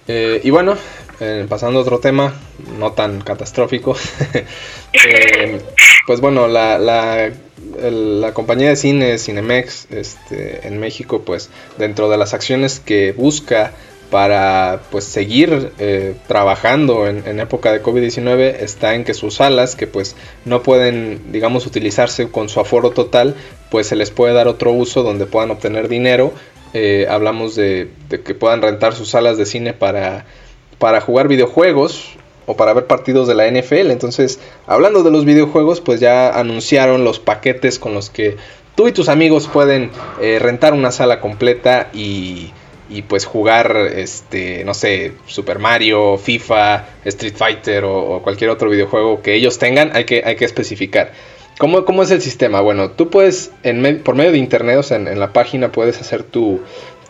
Eh, 0.08 0.40
y 0.42 0.50
bueno, 0.50 0.76
eh, 1.24 1.46
pasando 1.48 1.78
a 1.78 1.82
otro 1.82 2.00
tema, 2.00 2.34
no 2.80 2.92
tan 2.92 3.20
catastrófico. 3.20 3.96
Eh, 4.94 5.58
pues 6.06 6.20
bueno, 6.20 6.48
la, 6.48 6.76
la, 6.78 7.30
la, 7.80 8.34
compañía 8.34 8.68
de 8.68 8.76
cine 8.76 9.16
Cinemex 9.16 9.86
este, 9.90 10.68
en 10.68 10.78
México, 10.78 11.22
pues 11.24 11.48
dentro 11.78 12.10
de 12.10 12.18
las 12.18 12.34
acciones 12.34 12.78
que 12.78 13.12
busca 13.12 13.72
para 14.10 14.82
pues 14.90 15.04
seguir 15.04 15.72
eh, 15.78 16.14
trabajando 16.28 17.06
en, 17.06 17.40
época 17.40 17.72
de 17.72 17.82
COVID-19 17.82 18.56
está 18.60 18.94
en 18.94 19.04
que 19.04 19.14
sus 19.14 19.36
salas 19.36 19.76
que 19.76 19.86
pues 19.86 20.14
no 20.44 20.62
pueden 20.62 21.32
digamos 21.32 21.64
utilizarse 21.64 22.28
con 22.28 22.50
su 22.50 22.60
aforo 22.60 22.90
total 22.90 23.34
pues 23.70 23.86
se 23.86 23.96
les 23.96 24.10
puede 24.10 24.34
dar 24.34 24.48
otro 24.48 24.72
uso 24.72 25.02
donde 25.02 25.24
puedan 25.24 25.50
obtener 25.50 25.88
dinero 25.88 26.34
hablamos 27.08 27.54
de, 27.54 27.88
que 28.10 28.34
puedan 28.34 28.60
rentar 28.60 28.94
sus 28.94 29.08
salas 29.08 29.38
de 29.38 29.46
cine 29.46 29.72
para, 29.72 30.26
para 30.82 31.00
jugar 31.00 31.28
videojuegos 31.28 32.14
o 32.46 32.56
para 32.56 32.72
ver 32.72 32.88
partidos 32.88 33.28
de 33.28 33.36
la 33.36 33.48
NFL 33.48 33.92
entonces 33.92 34.40
hablando 34.66 35.04
de 35.04 35.12
los 35.12 35.24
videojuegos 35.24 35.80
pues 35.80 36.00
ya 36.00 36.36
anunciaron 36.36 37.04
los 37.04 37.20
paquetes 37.20 37.78
con 37.78 37.94
los 37.94 38.10
que 38.10 38.36
tú 38.74 38.88
y 38.88 38.92
tus 38.92 39.08
amigos 39.08 39.46
pueden 39.46 39.92
eh, 40.20 40.40
rentar 40.40 40.74
una 40.74 40.90
sala 40.90 41.20
completa 41.20 41.88
y 41.92 42.50
y 42.90 43.02
pues 43.02 43.24
jugar, 43.24 43.74
este, 43.94 44.64
no 44.64 44.74
sé, 44.74 45.12
Super 45.26 45.58
Mario, 45.60 46.18
FIFA, 46.18 46.84
Street 47.06 47.34
Fighter 47.34 47.84
o, 47.84 48.20
cualquier 48.22 48.50
otro 48.50 48.68
videojuego 48.68 49.22
que 49.22 49.34
ellos 49.34 49.58
tengan, 49.58 49.96
hay 49.96 50.04
que, 50.04 50.22
hay 50.26 50.36
que 50.36 50.44
especificar. 50.44 51.12
¿Cómo, 51.58 51.84
¿Cómo, 51.84 52.02
es 52.02 52.10
el 52.10 52.20
sistema? 52.20 52.60
Bueno, 52.60 52.90
tú 52.90 53.08
puedes, 53.08 53.50
por 54.04 54.14
medio 54.14 54.32
de 54.32 54.38
internet, 54.38 54.78
o 54.78 54.82
sea, 54.82 54.96
en, 54.98 55.18
la 55.18 55.32
página 55.32 55.70
puedes 55.70 56.00
hacer 56.00 56.22
tu, 56.22 56.60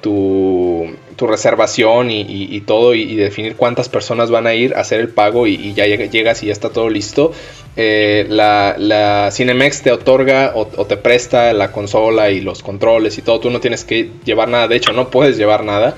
tu, 0.03 0.95
tu 1.17 1.27
reservación 1.27 2.11
y, 2.11 2.61
todo 2.63 2.95
y, 2.95 3.15
definir 3.15 3.57
cuántas 3.57 3.89
personas 3.89 4.31
van 4.31 4.47
a 4.47 4.55
ir 4.55 4.75
a 4.75 4.81
hacer 4.81 5.01
el 5.01 5.09
pago 5.09 5.47
y, 5.47 5.73
ya 5.73 5.87
llegas 5.87 6.43
y 6.43 6.47
ya 6.47 6.53
está 6.53 6.69
todo 6.71 6.91
listo. 6.91 7.33
Eh, 7.77 8.27
la, 8.29 8.75
la, 8.77 9.31
Cinemex 9.33 9.81
te 9.83 9.93
otorga 9.93 10.53
o, 10.55 10.67
te 10.67 10.99
presta 10.99 11.55
la 11.55 11.73
consola 11.73 12.31
y 12.31 12.41
los 12.41 12.63
controles 12.63 13.17
y 13.17 13.23
todo. 13.23 13.41
Tú 13.41 13.51
no 13.51 13.61
tienes 13.61 13.85
que 13.85 14.11
llevar 14.25 14.49
nada, 14.49 14.69
de 14.69 14.77
hecho 14.77 14.93
no 14.93 15.09
puedes 15.09 15.39
llevar 15.39 15.65
nada. 15.65 15.97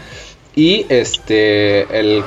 Y 0.56 0.86
este 0.88 1.82
el, 1.98 2.22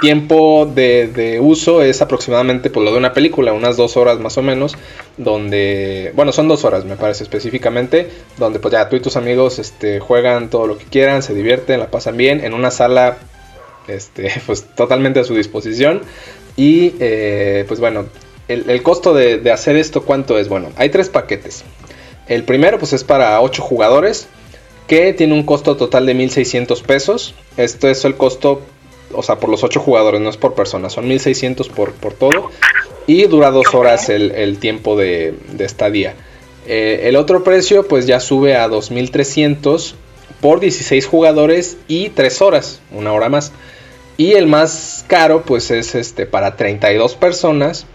tiempo 0.00 0.66
de, 0.66 1.38
uso 1.40 1.82
es 1.82 2.02
aproximadamente 2.02 2.68
por 2.68 2.82
pues, 2.82 2.86
lo 2.86 2.92
de 2.92 2.98
una 2.98 3.12
película, 3.12 3.52
unas 3.52 3.76
dos 3.76 3.96
horas 3.96 4.18
más 4.18 4.36
o 4.38 4.42
menos, 4.42 4.76
donde, 5.16 6.12
bueno, 6.16 6.32
son 6.32 6.48
dos 6.48 6.64
horas 6.64 6.84
me 6.84 6.96
parece 6.96 7.22
específicamente, 7.22 8.10
donde 8.38 8.58
pues 8.58 8.72
ya 8.72 8.88
tú 8.88 8.96
y 8.96 9.00
tus 9.00 9.16
amigos 9.16 9.60
este, 9.60 10.00
juegan 10.00 10.50
todo 10.50 10.66
lo 10.66 10.78
que 10.78 10.84
quieran, 10.86 11.22
se 11.22 11.32
divierten, 11.32 11.78
la 11.78 11.90
pasan 11.92 12.16
bien, 12.16 12.44
en 12.44 12.54
una 12.54 12.72
sala 12.72 13.18
este, 13.86 14.32
pues 14.46 14.64
totalmente 14.74 15.20
a 15.20 15.24
su 15.24 15.34
disposición. 15.34 16.02
Y 16.56 16.94
eh, 16.98 17.64
pues 17.68 17.78
bueno, 17.78 18.06
el, 18.48 18.82
costo 18.82 19.14
de, 19.14 19.48
hacer 19.52 19.76
esto, 19.76 20.02
¿cuánto 20.02 20.38
es? 20.38 20.48
Bueno, 20.48 20.70
hay 20.76 20.88
tres 20.90 21.08
paquetes. 21.08 21.64
El 22.26 22.44
primero 22.44 22.78
pues 22.78 22.92
es 22.92 23.04
para 23.04 23.40
8 23.40 23.62
jugadores, 23.62 24.28
que 24.90 25.12
tiene 25.12 25.34
un 25.34 25.44
costo 25.44 25.76
total 25.76 26.04
de 26.04 26.16
1.600 26.16 26.82
pesos. 26.82 27.32
Esto 27.56 27.88
es 27.88 28.04
el 28.04 28.16
costo, 28.16 28.60
o 29.12 29.22
sea, 29.22 29.36
por 29.36 29.48
los 29.48 29.62
8 29.62 29.78
jugadores, 29.78 30.20
no 30.20 30.28
es 30.28 30.36
por 30.36 30.54
persona, 30.54 30.90
son 30.90 31.08
1.600 31.08 31.70
por, 31.70 31.92
por 31.92 32.12
todo. 32.12 32.50
Y 33.06 33.22
dura 33.26 33.52
2 33.52 33.72
horas 33.74 34.08
el, 34.08 34.58
tiempo 34.58 34.96
de, 34.96 35.34
estadía. 35.60 36.16
Eh, 36.66 37.02
el 37.04 37.14
otro 37.14 37.44
precio 37.44 37.86
pues 37.86 38.08
ya 38.08 38.18
sube 38.18 38.56
a 38.56 38.66
2.300 38.66 39.94
por 40.40 40.58
16 40.58 41.06
jugadores 41.06 41.76
y 41.86 42.08
3 42.08 42.42
horas, 42.42 42.80
una 42.90 43.12
hora 43.12 43.28
más. 43.28 43.52
Y 44.16 44.32
el 44.32 44.48
más 44.48 45.04
caro 45.06 45.44
pues 45.44 45.70
es 45.70 45.94
este 45.94 46.26
para 46.26 46.56
32 46.56 47.14
personas 47.14 47.86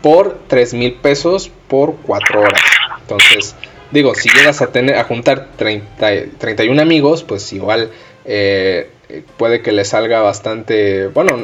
por 0.00 0.38
3 0.48 0.72
mil 0.72 0.94
pesos 0.94 1.50
por 1.68 1.96
4 2.06 2.40
horas. 2.40 2.62
Entonces, 3.02 3.54
digo, 3.90 4.14
si 4.14 4.28
llegas 4.28 4.62
a 4.62 4.68
tener 4.68 4.96
a 4.96 5.04
juntar 5.04 5.48
30, 5.56 6.38
31 6.38 6.80
amigos, 6.80 7.22
pues 7.22 7.52
igual 7.52 7.90
eh, 8.24 8.88
puede 9.36 9.62
que 9.62 9.72
le 9.72 9.84
salga 9.84 10.20
bastante, 10.20 11.06
bueno, 11.08 11.38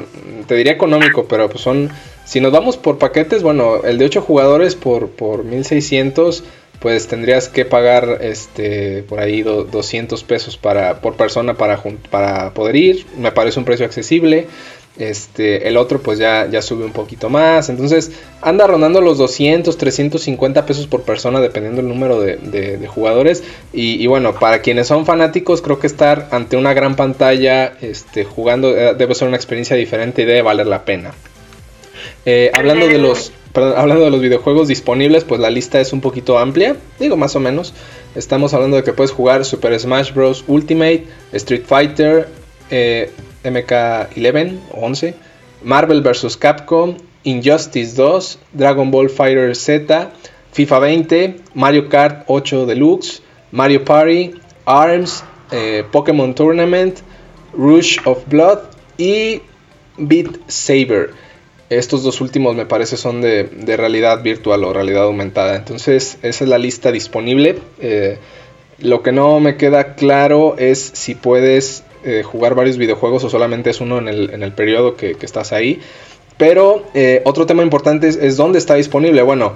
te 0.46 0.54
diría 0.54 0.72
económico, 0.72 1.26
pero 1.28 1.48
pues 1.48 1.62
son, 1.62 1.90
si 2.24 2.40
nos 2.40 2.52
vamos 2.52 2.76
por 2.76 2.98
paquetes, 2.98 3.42
bueno, 3.42 3.82
el 3.84 3.98
de 3.98 4.06
8 4.06 4.20
jugadores 4.20 4.74
por, 4.74 5.08
por 5.10 5.44
1600, 5.44 6.44
pues 6.80 7.06
tendrías 7.06 7.48
que 7.48 7.64
pagar 7.64 8.18
este 8.20 9.04
por 9.04 9.20
ahí 9.20 9.42
200 9.42 10.22
pesos 10.24 10.58
para, 10.58 11.00
por 11.00 11.16
persona 11.16 11.54
para, 11.54 11.82
para 12.10 12.52
poder 12.52 12.76
ir, 12.76 13.06
me 13.16 13.32
parece 13.32 13.58
un 13.58 13.64
precio 13.64 13.86
accesible. 13.86 14.46
Este, 14.96 15.66
el 15.66 15.76
otro 15.76 16.00
pues 16.00 16.20
ya, 16.20 16.48
ya 16.48 16.62
sube 16.62 16.84
un 16.84 16.92
poquito 16.92 17.28
más. 17.28 17.68
Entonces 17.68 18.12
anda 18.40 18.66
rondando 18.66 19.00
los 19.00 19.18
200, 19.18 19.76
350 19.76 20.66
pesos 20.66 20.86
por 20.86 21.02
persona 21.02 21.40
dependiendo 21.40 21.82
del 21.82 21.88
número 21.88 22.20
de, 22.20 22.86
jugadores. 22.86 23.42
Y, 23.72 24.06
bueno, 24.06 24.34
para 24.38 24.60
quienes 24.60 24.86
son 24.86 25.04
fanáticos 25.04 25.62
creo 25.62 25.78
que 25.78 25.86
estar 25.86 26.28
ante 26.30 26.56
una 26.56 26.74
gran 26.74 26.94
pantalla 26.96 27.74
este, 27.80 28.24
jugando 28.24 28.76
eh, 28.76 28.94
debe 28.94 29.14
ser 29.14 29.28
una 29.28 29.36
experiencia 29.36 29.76
diferente 29.76 30.22
y 30.22 30.24
debe 30.26 30.42
valer 30.42 30.66
la 30.66 30.84
pena. 30.84 31.12
Eh, 32.24 32.50
hablando 32.54 32.86
de 32.86 32.98
los... 32.98 33.32
hablando 33.54 34.04
de 34.04 34.10
los 34.10 34.20
videojuegos 34.20 34.68
disponibles, 34.68 35.24
pues 35.24 35.40
la 35.40 35.50
lista 35.50 35.80
es 35.80 35.92
un 35.92 36.00
poquito 36.00 36.38
amplia, 36.38 36.76
digo 37.00 37.16
más 37.16 37.34
o 37.34 37.40
menos. 37.40 37.74
Estamos 38.14 38.54
hablando 38.54 38.76
de 38.76 38.84
que 38.84 38.92
puedes 38.92 39.10
jugar 39.10 39.44
Super 39.44 39.78
Smash 39.78 40.12
Bros. 40.12 40.44
Ultimate, 40.46 41.04
Street 41.32 41.64
Fighter, 41.66 42.28
eh, 42.70 43.10
MK11 43.44 44.58
11, 44.72 45.14
Marvel 45.62 46.02
vs. 46.02 46.36
Capcom, 46.36 46.96
Injustice 47.24 47.94
2, 47.96 48.38
Dragon 48.52 48.90
Ball 48.90 49.08
Fighter 49.08 49.54
Z, 49.54 50.10
FIFA 50.52 50.78
20, 50.78 51.36
Mario 51.54 51.88
Kart 51.88 52.24
8 52.26 52.66
Deluxe, 52.66 53.22
Mario 53.50 53.84
Party, 53.84 54.34
ARMS, 54.66 55.24
eh, 55.50 55.84
Pokémon 55.90 56.34
Tournament, 56.34 56.98
Rush 57.52 57.98
of 58.04 58.28
Blood 58.28 58.58
y 58.98 59.42
Beat 59.96 60.38
Saber. 60.48 61.10
Estos 61.70 62.02
dos 62.02 62.20
últimos 62.20 62.54
me 62.54 62.66
parece 62.66 62.96
son 62.96 63.20
de, 63.20 63.48
realidad 63.76 64.22
virtual 64.22 64.64
o 64.64 64.72
realidad 64.72 65.04
aumentada. 65.04 65.56
Entonces 65.56 66.18
esa 66.22 66.44
es 66.44 66.50
la 66.50 66.58
lista 66.58 66.92
disponible. 66.92 67.58
Eh, 67.80 68.18
lo 68.78 69.02
que 69.02 69.12
no 69.12 69.40
me 69.40 69.56
queda 69.56 69.94
claro 69.94 70.56
es 70.58 70.90
si 70.94 71.14
puedes 71.14 71.84
eh, 72.04 72.23
jugar 72.23 72.54
varios 72.54 72.76
videojuegos 72.76 73.25
o 73.25 73.30
solamente 73.30 73.70
es 73.70 73.80
uno 73.80 73.99
en 73.99 74.08
el, 74.08 74.30
en 74.32 74.42
el 74.42 74.52
periodo 74.52 74.96
que, 74.96 75.16
estás 75.20 75.52
ahí. 75.52 75.80
Pero 76.37 76.84
eh, 76.94 77.23
otro 77.25 77.46
tema 77.46 77.62
importante 77.62 78.08
es, 78.08 78.37
dónde 78.37 78.58
está 78.58 78.75
disponible. 78.75 79.23
Bueno, 79.23 79.54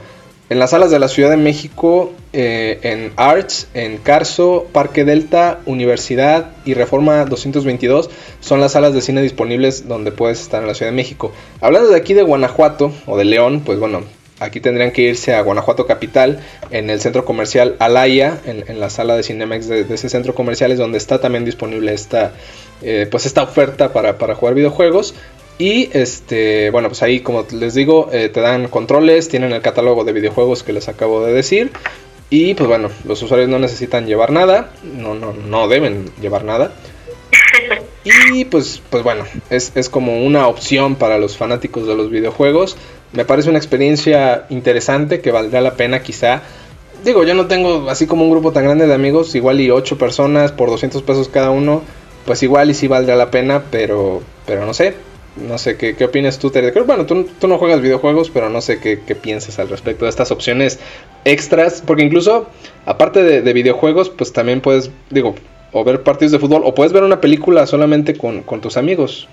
en 0.48 0.58
las 0.58 0.70
salas 0.70 0.90
de 0.90 0.98
la 0.98 1.08
Ciudad 1.08 1.30
de 1.30 1.36
México, 1.36 2.12
eh, 2.32 2.78
en 2.82 3.12
Arts, 3.16 3.68
en 3.74 3.98
Carso, 3.98 4.66
Parque 4.72 5.04
Delta, 5.04 5.60
Universidad 5.66 6.52
y 6.64 6.74
Reforma 6.74 7.24
222 7.24 8.08
son 8.40 8.60
las 8.60 8.72
salas 8.72 8.94
de 8.94 9.02
cine 9.02 9.20
disponibles 9.20 9.88
donde 9.88 10.12
puedes 10.12 10.40
estar 10.40 10.62
en 10.62 10.68
la 10.68 10.74
Ciudad 10.74 10.92
de 10.92 10.96
México. 10.96 11.32
Hablando 11.60 11.90
de 11.90 11.96
aquí 11.96 12.14
de 12.14 12.22
Guanajuato 12.22 12.92
o 13.06 13.18
de 13.18 13.24
León, 13.24 13.62
pues 13.64 13.78
bueno, 13.78 14.02
Aquí 14.40 14.60
tendrían 14.60 14.92
que 14.92 15.02
irse 15.02 15.34
a 15.34 15.40
Guanajuato 15.42 15.86
Capital, 15.86 16.40
en 16.70 16.90
el 16.90 17.00
centro 17.00 17.24
comercial 17.24 17.76
Alaya, 17.78 18.38
en, 18.46 18.78
la 18.78 18.88
sala 18.88 19.16
de 19.16 19.22
Cinemex 19.22 19.68
de, 19.68 19.80
ese 19.92 20.08
centro 20.08 20.34
comercial, 20.34 20.70
es 20.70 20.78
donde 20.78 20.98
está 20.98 21.20
también 21.20 21.44
disponible 21.44 21.92
esta, 21.92 22.32
eh, 22.82 23.08
pues 23.10 23.26
esta 23.26 23.42
oferta 23.42 23.92
para, 23.92 24.34
jugar 24.34 24.54
videojuegos. 24.54 25.14
Y 25.58 25.90
este, 25.92 26.70
bueno, 26.70 26.88
pues 26.88 27.02
ahí, 27.02 27.20
como 27.20 27.44
les 27.50 27.74
digo, 27.74 28.10
eh, 28.12 28.28
te 28.28 28.40
dan 28.40 28.68
controles, 28.68 29.28
tienen 29.28 29.52
el 29.52 29.60
catálogo 29.60 30.04
de 30.04 30.12
videojuegos 30.12 30.62
que 30.62 30.72
les 30.72 30.88
acabo 30.88 31.24
de 31.24 31.32
decir. 31.32 31.72
Y 32.30 32.54
pues 32.54 32.68
bueno, 32.68 32.90
los 33.04 33.20
usuarios 33.22 33.48
no 33.48 33.58
necesitan 33.58 34.06
llevar 34.06 34.30
nada, 34.30 34.70
no, 34.84 35.14
no, 35.14 35.32
no 35.32 35.66
deben 35.66 36.10
llevar 36.20 36.44
nada. 36.44 36.72
Y 38.04 38.44
pues, 38.46 38.80
pues 38.88 39.02
bueno, 39.02 39.24
es, 39.50 39.72
es 39.74 39.90
como 39.90 40.24
una 40.24 40.46
opción 40.46 40.96
para 40.96 41.18
los 41.18 41.36
fanáticos 41.36 41.86
de 41.86 41.94
los 41.94 42.10
videojuegos. 42.10 42.76
Me 43.12 43.24
parece 43.24 43.48
una 43.48 43.58
experiencia 43.58 44.44
interesante 44.50 45.20
que 45.20 45.30
valdrá 45.30 45.60
la 45.60 45.74
pena 45.74 46.02
quizá. 46.02 46.42
Digo, 47.04 47.24
yo 47.24 47.34
no 47.34 47.46
tengo 47.46 47.88
así 47.88 48.06
como 48.06 48.24
un 48.24 48.30
grupo 48.30 48.52
tan 48.52 48.64
grande 48.64 48.86
de 48.86 48.94
amigos, 48.94 49.34
igual 49.34 49.60
y 49.60 49.70
8 49.70 49.96
personas 49.98 50.52
por 50.52 50.68
200 50.68 51.02
pesos 51.02 51.28
cada 51.28 51.50
uno, 51.50 51.82
pues 52.26 52.42
igual 52.42 52.70
y 52.70 52.74
sí 52.74 52.88
valdrá 52.88 53.16
la 53.16 53.30
pena, 53.30 53.62
pero, 53.70 54.22
pero 54.46 54.66
no 54.66 54.74
sé. 54.74 54.94
No 55.36 55.56
sé, 55.56 55.76
¿qué, 55.76 55.94
qué 55.94 56.04
opinas 56.04 56.40
tú, 56.40 56.50
Tere? 56.50 56.72
Bueno, 56.82 57.06
tú, 57.06 57.28
tú, 57.38 57.46
no 57.46 57.58
juegas 57.58 57.80
videojuegos, 57.80 58.28
pero 58.30 58.50
no 58.50 58.60
sé 58.60 58.80
qué, 58.80 59.00
qué, 59.06 59.14
piensas 59.14 59.60
al 59.60 59.68
respecto 59.68 60.04
de 60.04 60.10
estas 60.10 60.32
opciones 60.32 60.80
extras. 61.24 61.82
Porque 61.86 62.02
incluso, 62.02 62.48
aparte 62.86 63.22
de, 63.22 63.42
de 63.42 63.52
videojuegos, 63.52 64.10
pues 64.10 64.32
también 64.32 64.60
puedes, 64.60 64.90
digo, 65.10 65.36
o 65.72 65.84
ver 65.84 66.02
partidos 66.02 66.32
de 66.32 66.38
fútbol, 66.38 66.62
o 66.64 66.74
puedes 66.74 66.92
ver 66.92 67.04
una 67.04 67.20
película 67.20 67.66
solamente 67.66 68.16
con, 68.16 68.42
con 68.42 68.60
tus 68.60 68.76
amigos. 68.76 69.28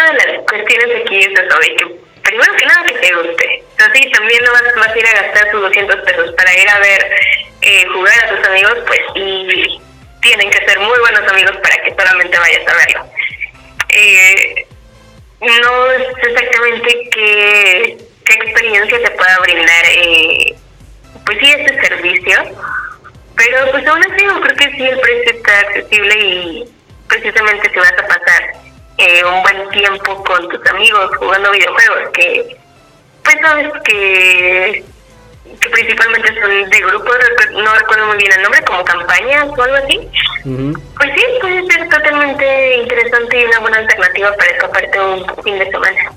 Una 0.00 0.12
de 0.12 0.32
las 0.32 0.42
cuestiones 0.44 1.02
aquí 1.02 1.18
es 1.18 1.28
eso, 1.28 1.58
de 1.58 1.76
que 1.76 1.84
primero 2.22 2.52
que 2.56 2.66
nada 2.66 2.84
que 2.86 2.94
te 2.94 3.14
guste. 3.14 3.64
Entonces, 3.76 4.12
también 4.12 4.42
no 4.44 4.52
vas, 4.52 4.88
a 4.88 4.98
ir 4.98 5.06
a 5.06 5.22
gastar 5.22 5.50
tus 5.50 5.60
200 5.60 5.96
pesos 5.96 6.32
para 6.36 6.54
ir 6.54 6.68
a 6.68 6.78
ver 6.78 7.10
eh, 7.60 7.86
jugar 7.92 8.24
a 8.24 8.28
tus 8.28 8.48
amigos, 8.48 8.78
pues, 8.86 9.00
y 9.16 9.80
tienen 10.22 10.50
que 10.50 10.66
ser 10.66 10.78
muy 10.78 10.98
buenos 11.00 11.30
amigos 11.30 11.56
para 11.58 11.82
que 11.82 11.94
solamente 11.94 12.38
vayas 12.38 12.66
a 12.66 12.76
verlo. 12.76 13.12
Eh, 13.90 14.66
no 15.40 15.90
es 15.90 16.08
exactamente 16.22 17.10
qué, 17.10 17.98
qué 18.24 18.34
experiencia 18.34 19.02
te 19.02 19.10
pueda 19.10 19.38
brindar, 19.42 19.84
eh, 19.86 20.54
pues 21.26 21.38
sí, 21.40 21.50
este 21.50 21.88
servicio, 21.88 22.38
pero 23.36 23.70
pues 23.70 23.86
aún 23.86 24.02
así 24.02 24.24
yo 24.24 24.40
creo 24.40 24.56
que 24.56 24.76
sí 24.76 24.86
el 24.86 25.00
precio 25.00 25.32
está 25.32 25.60
accesible 25.60 26.20
y 26.20 26.64
precisamente 27.06 27.70
si 27.70 27.78
vas 27.78 27.92
a 27.92 28.06
pasar 28.06 28.69
eh, 29.00 29.24
un 29.24 29.42
buen 29.42 29.70
tiempo 29.70 30.22
con 30.24 30.48
tus 30.48 30.66
amigos 30.70 31.10
jugando 31.16 31.50
videojuegos, 31.52 32.10
que 32.12 32.56
pues 33.24 33.36
sabes 33.42 33.72
que 33.84 34.84
que 35.60 35.68
principalmente 35.68 36.40
son 36.40 36.70
de 36.70 36.78
grupos, 36.78 37.16
no 37.52 37.74
recuerdo 37.74 38.06
muy 38.06 38.16
bien 38.16 38.32
el 38.32 38.42
nombre, 38.42 38.62
como 38.64 38.84
campañas 38.84 39.46
o 39.48 39.62
algo 39.62 39.76
así. 39.76 40.00
Pues 40.96 41.10
sí, 41.14 41.24
puede 41.40 41.66
ser 41.66 41.88
totalmente 41.88 42.76
interesante 42.78 43.40
y 43.40 43.44
una 43.44 43.58
buena 43.60 43.78
alternativa 43.78 44.34
para 44.36 44.50
escaparte 44.50 45.00
un 45.00 45.44
fin 45.44 45.58
de 45.58 45.70
semana. 45.70 46.12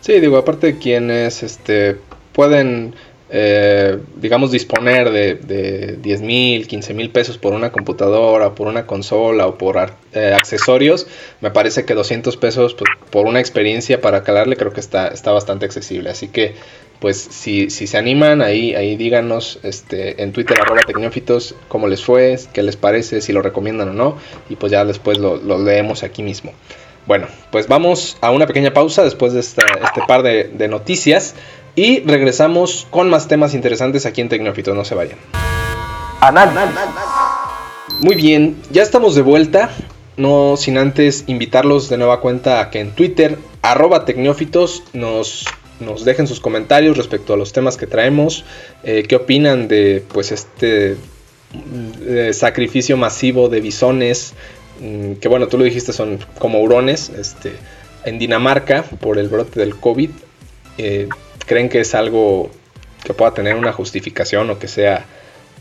Sí, 0.00 0.20
digo, 0.20 0.38
aparte 0.38 0.68
de 0.68 0.78
quienes 0.78 1.42
este, 1.42 1.98
pueden, 2.32 2.94
eh, 3.28 3.98
digamos, 4.16 4.50
disponer 4.50 5.10
de, 5.10 5.34
de 5.34 5.96
10 5.96 6.20
mil, 6.22 6.66
15 6.66 6.94
mil 6.94 7.10
pesos 7.10 7.38
por 7.38 7.54
una 7.54 7.72
computadora, 7.72 8.54
por 8.54 8.68
una 8.68 8.86
consola 8.86 9.46
o 9.46 9.58
por 9.58 9.76
eh, 10.12 10.32
accesorios, 10.34 11.06
me 11.40 11.50
parece 11.50 11.84
que 11.84 11.94
200 11.94 12.36
pesos 12.36 12.74
pues, 12.74 12.90
por 13.10 13.26
una 13.26 13.40
experiencia 13.40 14.00
para 14.00 14.22
calarle 14.22 14.56
creo 14.56 14.72
que 14.72 14.80
está, 14.80 15.08
está 15.08 15.32
bastante 15.32 15.64
accesible. 15.66 16.10
Así 16.10 16.28
que 16.28 16.54
pues 17.00 17.18
si, 17.18 17.70
si 17.70 17.86
se 17.86 17.98
animan, 17.98 18.40
ahí, 18.40 18.74
ahí 18.74 18.96
díganos 18.96 19.58
este, 19.62 20.22
en 20.22 20.32
Twitter 20.32 20.56
arroba 20.60 20.80
tecnófitos 20.86 21.54
cómo 21.68 21.88
les 21.88 22.02
fue, 22.02 22.38
qué 22.52 22.62
les 22.62 22.76
parece, 22.76 23.20
si 23.20 23.32
lo 23.32 23.42
recomiendan 23.42 23.90
o 23.90 23.92
no, 23.92 24.16
y 24.48 24.56
pues 24.56 24.72
ya 24.72 24.84
después 24.84 25.18
lo, 25.18 25.36
leemos 25.58 26.02
aquí 26.02 26.22
mismo. 26.22 26.52
Bueno, 27.06 27.28
pues 27.52 27.68
vamos 27.68 28.16
a 28.20 28.30
una 28.32 28.46
pequeña 28.46 28.72
pausa 28.72 29.04
después 29.04 29.32
de 29.32 29.40
este 29.40 29.62
par 30.08 30.22
de, 30.22 30.68
noticias 30.68 31.36
y 31.76 32.00
regresamos 32.00 32.86
con 32.90 33.08
más 33.10 33.28
temas 33.28 33.54
interesantes 33.54 34.06
aquí 34.06 34.22
en 34.22 34.28
Tecnófitos, 34.28 34.74
no 34.74 34.84
se 34.84 34.94
vayan. 34.94 35.18
Muy 38.00 38.16
bien, 38.16 38.56
ya 38.72 38.82
estamos 38.82 39.14
de 39.14 39.22
vuelta, 39.22 39.70
no 40.16 40.56
sin 40.56 40.78
antes 40.78 41.24
invitarlos 41.26 41.88
de 41.88 41.98
nueva 41.98 42.20
cuenta 42.20 42.60
a 42.60 42.70
que 42.70 42.80
en 42.80 42.90
Twitter 42.92 43.38
arroba 43.62 44.04
tecnófitos 44.04 44.82
nos 44.92 45.44
nos 45.78 46.06
dejen 46.06 46.26
sus 46.26 46.40
comentarios 46.40 46.96
respecto 46.96 47.34
a 47.34 47.36
los 47.36 47.52
temas 47.52 47.76
que 47.76 47.86
traemos, 47.86 48.44
eh, 48.82 49.04
qué 49.06 49.16
opinan 49.16 49.68
de 49.68 50.02
pues 50.10 50.32
este 50.32 50.96
mm, 51.52 52.32
sacrificio 52.32 52.96
masivo 52.96 53.50
de 53.50 53.60
bisones, 53.60 54.32
mm, 54.80 55.14
que 55.14 55.28
bueno, 55.28 55.48
tú 55.48 55.58
lo 55.58 55.64
dijiste, 55.64 55.92
son 55.92 56.18
como 56.38 56.60
hurones, 56.60 57.10
este, 57.10 57.52
en 58.06 58.18
Dinamarca 58.18 58.84
por 58.84 59.18
el 59.18 59.28
brote 59.28 59.60
del 59.60 59.76
COVID. 59.76 60.10
Eh, 60.78 61.08
¿Creen 61.46 61.68
que 61.68 61.80
es 61.80 61.94
algo 61.94 62.50
que 63.04 63.14
pueda 63.14 63.32
tener 63.32 63.54
una 63.54 63.72
justificación 63.72 64.50
o 64.50 64.58
que 64.58 64.68
sea 64.68 65.04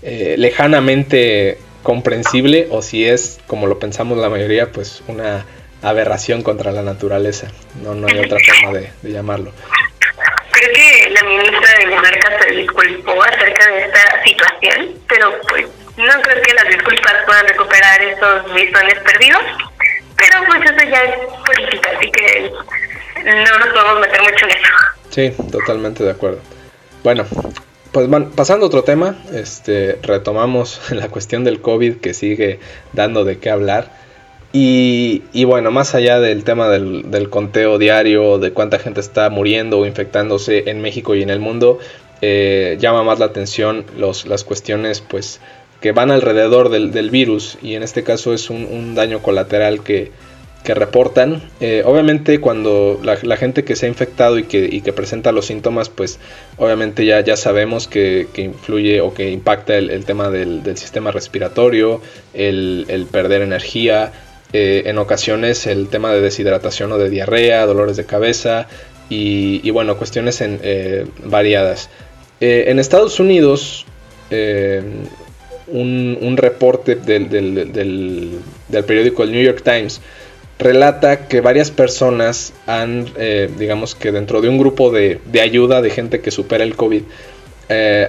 eh, 0.02 0.36
lejanamente 0.38 1.58
comprensible 1.84 2.68
o 2.72 2.82
si 2.82 3.06
es, 3.06 3.40
como 3.48 3.68
lo 3.68 3.80
pensamos 3.80 4.18
la 4.18 4.30
mayoría, 4.30 4.72
pues 4.72 5.04
una 5.08 5.46
aberración 5.82 6.42
contra 6.42 6.72
la 6.72 6.82
naturaleza? 6.82 7.48
No, 7.84 7.94
no 7.94 8.08
hay 8.08 8.20
otra 8.20 8.40
forma 8.40 8.80
de 8.80 9.12
llamarlo. 9.12 9.52
Creo 10.56 10.74
que 10.74 11.10
la 11.10 11.24
ministra 11.24 11.80
de 11.80 11.88
Monarca 11.88 12.40
se 12.42 12.56
disculpó 12.56 13.22
acerca 13.24 13.68
de 13.72 13.82
esta 13.82 14.24
situación, 14.24 14.96
pero 15.06 15.34
pues 15.50 15.66
no 15.98 16.22
creo 16.22 16.42
que 16.42 16.54
las 16.54 16.70
disculpas 16.70 17.14
puedan 17.26 17.46
recuperar 17.48 18.02
esos 18.02 18.54
bisones 18.54 18.98
perdidos, 19.00 19.44
pero 20.16 20.46
pues 20.48 20.62
eso 20.64 20.90
ya 20.90 21.04
es 21.04 21.16
política, 21.46 21.92
así 21.98 22.10
que 22.10 22.52
no 23.26 23.60
nos 23.60 23.68
podemos 23.68 24.00
meter 24.00 24.22
mucho 24.22 24.46
en 24.46 24.52
eso. 24.52 24.70
Sí, 25.16 25.32
totalmente 25.50 26.04
de 26.04 26.12
acuerdo. 26.12 26.40
Bueno, 27.02 27.24
pues 27.94 28.10
pasando 28.36 28.66
a 28.66 28.68
otro 28.68 28.84
tema, 28.84 29.18
este, 29.34 29.98
retomamos 30.04 30.82
la 30.92 31.08
cuestión 31.08 31.46
del 31.46 31.62
COVID 31.62 31.96
que 32.02 32.14
sigue 32.14 32.60
dando 32.92 33.24
de 33.24 33.38
qué 33.38 33.50
hablar. 33.50 34.04
Y, 34.52 35.22
bueno, 35.46 35.72
más 35.72 35.96
allá 35.96 36.20
del 36.20 36.44
tema 36.44 36.70
del, 36.70 37.30
conteo 37.30 37.78
diario, 37.78 38.40
de 38.40 38.52
cuánta 38.52 38.80
gente 38.80 39.00
está 39.00 39.30
muriendo 39.30 39.80
o 39.80 39.86
infectándose 39.86 40.70
en 40.70 40.82
México 40.82 41.16
y 41.16 41.22
en 41.24 41.30
el 41.30 41.40
mundo, 41.40 41.80
eh, 42.22 42.78
llama 42.80 43.04
más 43.04 43.20
la 43.20 43.26
atención 43.26 43.86
los, 43.98 44.26
las 44.26 44.44
cuestiones 44.46 45.02
pues 45.02 45.40
que 45.82 45.92
van 45.92 46.10
alrededor 46.10 46.70
del, 46.70 47.10
virus 47.10 47.58
y 47.62 47.76
en 47.76 47.84
este 47.84 48.04
caso 48.04 48.34
es 48.34 48.50
un, 48.50 48.96
daño 48.96 49.22
colateral 49.22 49.84
que, 49.84 50.12
reportan. 50.74 51.42
Eh, 51.60 51.84
obviamente 51.86 52.40
cuando 52.40 53.00
la, 53.04 53.38
gente 53.38 53.64
que 53.64 53.76
se 53.76 53.86
ha 53.86 53.90
infectado 53.90 54.40
y 54.40 54.44
que, 54.44 54.82
que, 54.82 54.94
presenta 54.94 55.32
los 55.32 55.46
síntomas, 55.46 55.90
pues 55.90 56.20
obviamente 56.58 57.06
ya, 57.06 57.38
sabemos 57.38 57.88
que, 57.88 58.28
influye 58.36 59.02
o 59.02 59.14
que 59.14 59.32
impacta 59.32 59.78
el, 59.78 60.06
tema 60.06 60.30
del, 60.30 60.64
sistema 60.78 61.12
respiratorio, 61.12 62.02
el, 62.34 63.08
perder 63.12 63.42
energía, 63.42 64.12
eh, 64.54 64.84
en 64.86 64.98
ocasiones 64.98 65.68
el 65.68 65.88
tema 65.90 66.14
de 66.14 66.22
deshidratación 66.22 66.92
o 66.92 66.98
de 66.98 67.10
diarrea, 67.10 67.66
dolores 67.66 67.98
de 67.98 68.06
cabeza 68.06 68.68
y, 69.10 69.70
bueno, 69.70 69.98
cuestiones 69.98 70.40
eh, 70.42 71.06
variadas. 71.24 71.90
En 72.40 72.80
Estados 72.80 73.20
Unidos, 73.20 73.86
un, 75.68 76.38
reporte 76.38 76.96
del, 76.96 78.40
periódico 78.86 79.24
el 79.24 79.32
New 79.32 79.44
York 79.44 79.62
Times 79.64 80.02
relata 80.58 81.28
que 81.28 81.42
varias 81.42 81.72
personas 81.72 82.54
han, 82.66 83.06
digamos 83.58 83.94
que 83.96 84.12
dentro 84.12 84.42
de 84.42 84.50
un 84.50 84.58
grupo 84.58 84.90
de, 84.92 85.20
ayuda 85.42 85.82
de 85.82 85.90
gente 85.90 86.22
que 86.22 86.32
supera 86.32 86.64
el 86.64 86.76
COVID, 86.76 87.04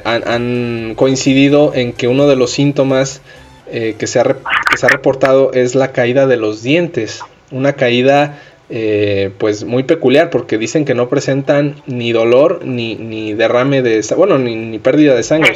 han, 0.05 0.95
coincidido 0.95 1.73
en 1.75 1.93
que 1.93 2.07
uno 2.07 2.27
de 2.29 2.37
los 2.37 2.53
síntomas 2.53 3.21
eh, 3.69 3.97
que, 3.99 4.07
se 4.07 4.21
ha, 4.21 4.23
que 4.23 4.77
se 4.77 4.87
ha 4.87 4.89
reportado 4.89 5.53
es 5.53 5.75
la 5.75 5.91
caída 5.91 6.27
de 6.27 6.37
los 6.37 6.63
dientes. 6.63 7.21
Una 7.51 7.73
caída 7.73 8.41
eh, 8.69 9.31
pues 9.39 9.65
muy 9.65 9.85
peculiar 9.85 10.31
porque 10.31 10.59
dicen 10.59 10.85
que 10.85 10.95
no 10.95 11.09
presentan 11.09 11.77
ni 11.87 12.13
dolor 12.13 12.65
ni, 12.65 12.97
ni 12.97 13.33
derrame 13.33 13.83
de 13.83 14.05
bueno 14.17 14.39
ni, 14.39 14.57
ni 14.57 14.79
pérdida 14.79 15.15
de 15.15 15.23
sangre, 15.23 15.53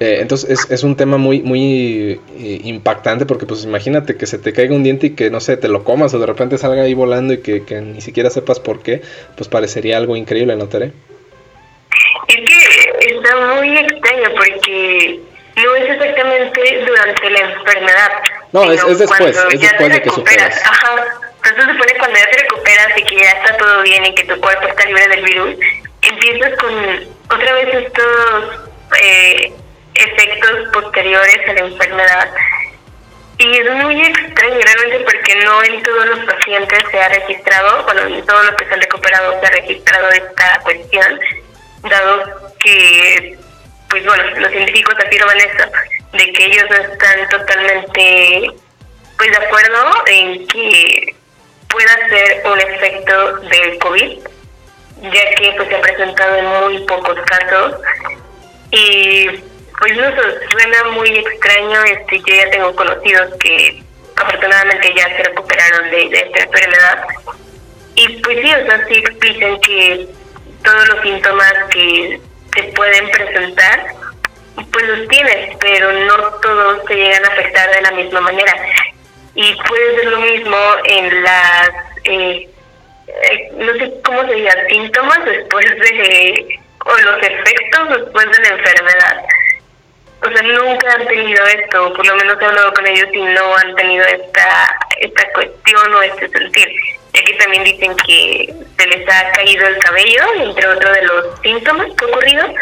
eh, 0.00 0.18
entonces 0.20 0.50
es, 0.50 0.70
es, 0.70 0.82
un 0.82 0.96
tema 0.96 1.18
muy 1.18 1.42
muy 1.42 2.20
impactante 2.38 3.26
porque 3.26 3.46
pues 3.46 3.64
imagínate 3.64 4.16
que 4.16 4.26
se 4.26 4.38
te 4.38 4.52
caiga 4.52 4.74
un 4.74 4.82
diente 4.82 5.08
y 5.08 5.10
que 5.10 5.30
no 5.30 5.40
sé 5.40 5.56
te 5.56 5.68
lo 5.68 5.84
comas 5.84 6.14
o 6.14 6.18
de 6.18 6.26
repente 6.26 6.56
salga 6.56 6.82
ahí 6.82 6.94
volando 6.94 7.34
y 7.34 7.38
que, 7.38 7.64
que 7.64 7.80
ni 7.80 8.00
siquiera 8.00 8.30
sepas 8.30 8.60
por 8.60 8.82
qué 8.82 9.02
pues 9.36 9.48
parecería 9.48 9.96
algo 9.96 10.16
increíble 10.16 10.56
no 10.56 10.68
Tere 10.68 10.92
es 12.28 12.36
que 12.36 13.14
está 13.14 13.36
muy 13.36 13.76
extraño 13.76 14.30
porque 14.36 15.20
no 15.56 15.74
es 15.76 15.90
exactamente 15.90 16.84
durante 16.86 17.30
la 17.30 17.40
enfermedad. 17.40 18.10
No, 18.52 18.72
es, 18.72 18.98
después, 18.98 19.36
es 19.52 19.60
después 19.60 19.92
de 19.92 20.02
que 20.02 20.10
superas. 20.10 20.62
Ajá. 20.64 21.29
Entonces 21.50 21.66
se 21.66 21.72
supone 21.72 21.98
cuando 21.98 22.18
ya 22.18 22.30
te 22.30 22.42
recuperas 22.42 22.88
y 22.96 23.02
que 23.02 23.16
ya 23.16 23.30
está 23.30 23.56
todo 23.56 23.82
bien 23.82 24.06
y 24.06 24.14
que 24.14 24.24
tu 24.24 24.40
cuerpo 24.40 24.68
está 24.68 24.84
libre 24.84 25.08
del 25.08 25.24
virus, 25.24 25.56
empiezas 26.02 26.58
con 26.60 26.74
otra 27.28 27.52
vez 27.54 27.74
estos 27.74 28.70
eh, 29.02 29.52
efectos 29.94 30.68
posteriores 30.72 31.48
a 31.48 31.52
la 31.54 31.60
enfermedad. 31.60 32.30
Y 33.38 33.56
es 33.56 33.70
muy 33.72 34.00
extraño 34.00 34.60
realmente 34.60 35.00
porque 35.00 35.34
no 35.44 35.64
en 35.64 35.82
todos 35.82 36.06
los 36.06 36.18
pacientes 36.20 36.84
se 36.88 37.02
ha 37.02 37.08
registrado, 37.08 37.82
bueno, 37.84 38.02
en 38.02 38.26
todos 38.26 38.46
los 38.46 38.54
que 38.54 38.66
se 38.66 38.74
han 38.74 38.80
recuperado 38.82 39.40
se 39.40 39.46
ha 39.46 39.50
registrado 39.50 40.08
esta 40.10 40.60
cuestión, 40.62 41.20
dado 41.82 42.54
que 42.60 43.38
pues 43.88 44.04
bueno, 44.04 44.22
los 44.38 44.52
científicos 44.52 44.94
afirman 45.04 45.38
eso, 45.38 45.68
de 46.12 46.32
que 46.32 46.44
ellos 46.44 46.64
no 46.70 46.76
están 46.76 47.28
totalmente 47.28 48.52
pues 49.16 49.30
de 49.30 49.46
acuerdo 49.46 50.04
en 50.06 50.46
que 50.46 51.16
pueda 51.70 52.08
ser 52.08 52.42
un 52.46 52.60
efecto 52.60 53.36
del 53.36 53.78
COVID, 53.78 54.18
ya 55.02 55.34
que 55.36 55.52
pues 55.56 55.68
se 55.68 55.76
ha 55.76 55.80
presentado 55.80 56.36
en 56.36 56.46
muy 56.46 56.78
pocos 56.86 57.18
casos 57.26 57.76
y 58.70 59.26
pues 59.78 59.96
no 59.96 60.04
suena 60.50 60.84
muy 60.92 61.08
extraño, 61.08 61.82
este 61.84 62.18
yo 62.18 62.34
ya 62.34 62.50
tengo 62.50 62.74
conocidos 62.76 63.34
que 63.40 63.82
afortunadamente 64.16 64.92
ya 64.94 65.16
se 65.16 65.22
recuperaron 65.22 65.90
de, 65.90 66.02
esta 66.04 66.42
enfermedad 66.42 67.04
y 67.94 68.08
pues 68.18 68.38
sí, 68.42 68.52
o 68.52 68.66
sea, 68.66 68.86
sí 68.86 68.94
explican 68.94 69.60
que 69.60 70.06
todos 70.62 70.88
los 70.88 71.02
síntomas 71.02 71.54
que 71.70 72.20
se 72.54 72.62
pueden 72.74 73.10
presentar 73.10 73.94
pues 74.70 74.86
los 74.86 75.08
tienes, 75.08 75.56
pero 75.60 75.92
no 75.92 76.16
todos 76.42 76.84
te 76.84 76.94
llegan 76.94 77.24
a 77.24 77.28
afectar 77.28 77.74
de 77.74 77.82
la 77.82 77.90
misma 77.92 78.20
manera. 78.20 78.52
Y 79.34 79.54
puede 79.54 79.96
ser 79.96 80.06
lo 80.06 80.20
mismo 80.20 80.56
en 80.84 81.22
las, 81.22 81.70
eh, 82.04 82.48
eh, 83.06 83.50
no 83.56 83.72
sé 83.74 83.92
cómo 84.04 84.26
se 84.26 84.34
diga, 84.34 84.54
síntomas 84.68 85.24
después 85.24 85.66
de, 85.66 86.58
o 86.84 86.96
los 86.96 87.22
efectos 87.22 87.88
después 88.00 88.26
de 88.30 88.42
la 88.42 88.48
enfermedad. 88.48 89.24
O 90.22 90.28
sea, 90.28 90.42
nunca 90.42 90.92
han 90.92 91.06
tenido 91.06 91.46
esto, 91.46 91.92
por 91.94 92.06
lo 92.06 92.16
menos 92.16 92.36
he 92.40 92.44
hablado 92.44 92.72
con 92.74 92.86
ellos 92.86 93.08
y 93.12 93.22
no 93.22 93.56
han 93.56 93.74
tenido 93.76 94.04
esta, 94.04 94.76
esta 95.00 95.32
cuestión 95.32 95.94
o 95.94 96.02
este 96.02 96.28
sentir. 96.28 96.68
Ya 97.14 97.22
que 97.24 97.34
también 97.34 97.64
dicen 97.64 97.96
que 98.06 98.54
se 98.78 98.86
les 98.86 99.08
ha 99.08 99.32
caído 99.32 99.66
el 99.66 99.78
cabello, 99.78 100.22
entre 100.42 100.68
otros 100.68 100.94
de 100.94 101.02
los 101.02 101.40
síntomas 101.42 101.88
que 101.96 102.04
ha 102.04 102.08
ocurrido 102.08 102.54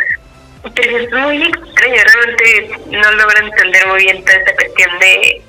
pero 0.74 0.98
es 0.98 1.12
muy 1.12 1.42
extraño, 1.42 2.02
realmente 2.04 2.80
no 2.90 3.12
logro 3.12 3.46
entender 3.46 3.86
muy 3.86 4.02
bien 4.02 4.24
toda 4.24 4.38
esta 4.38 4.54
cuestión 4.54 4.98
de, 4.98 5.42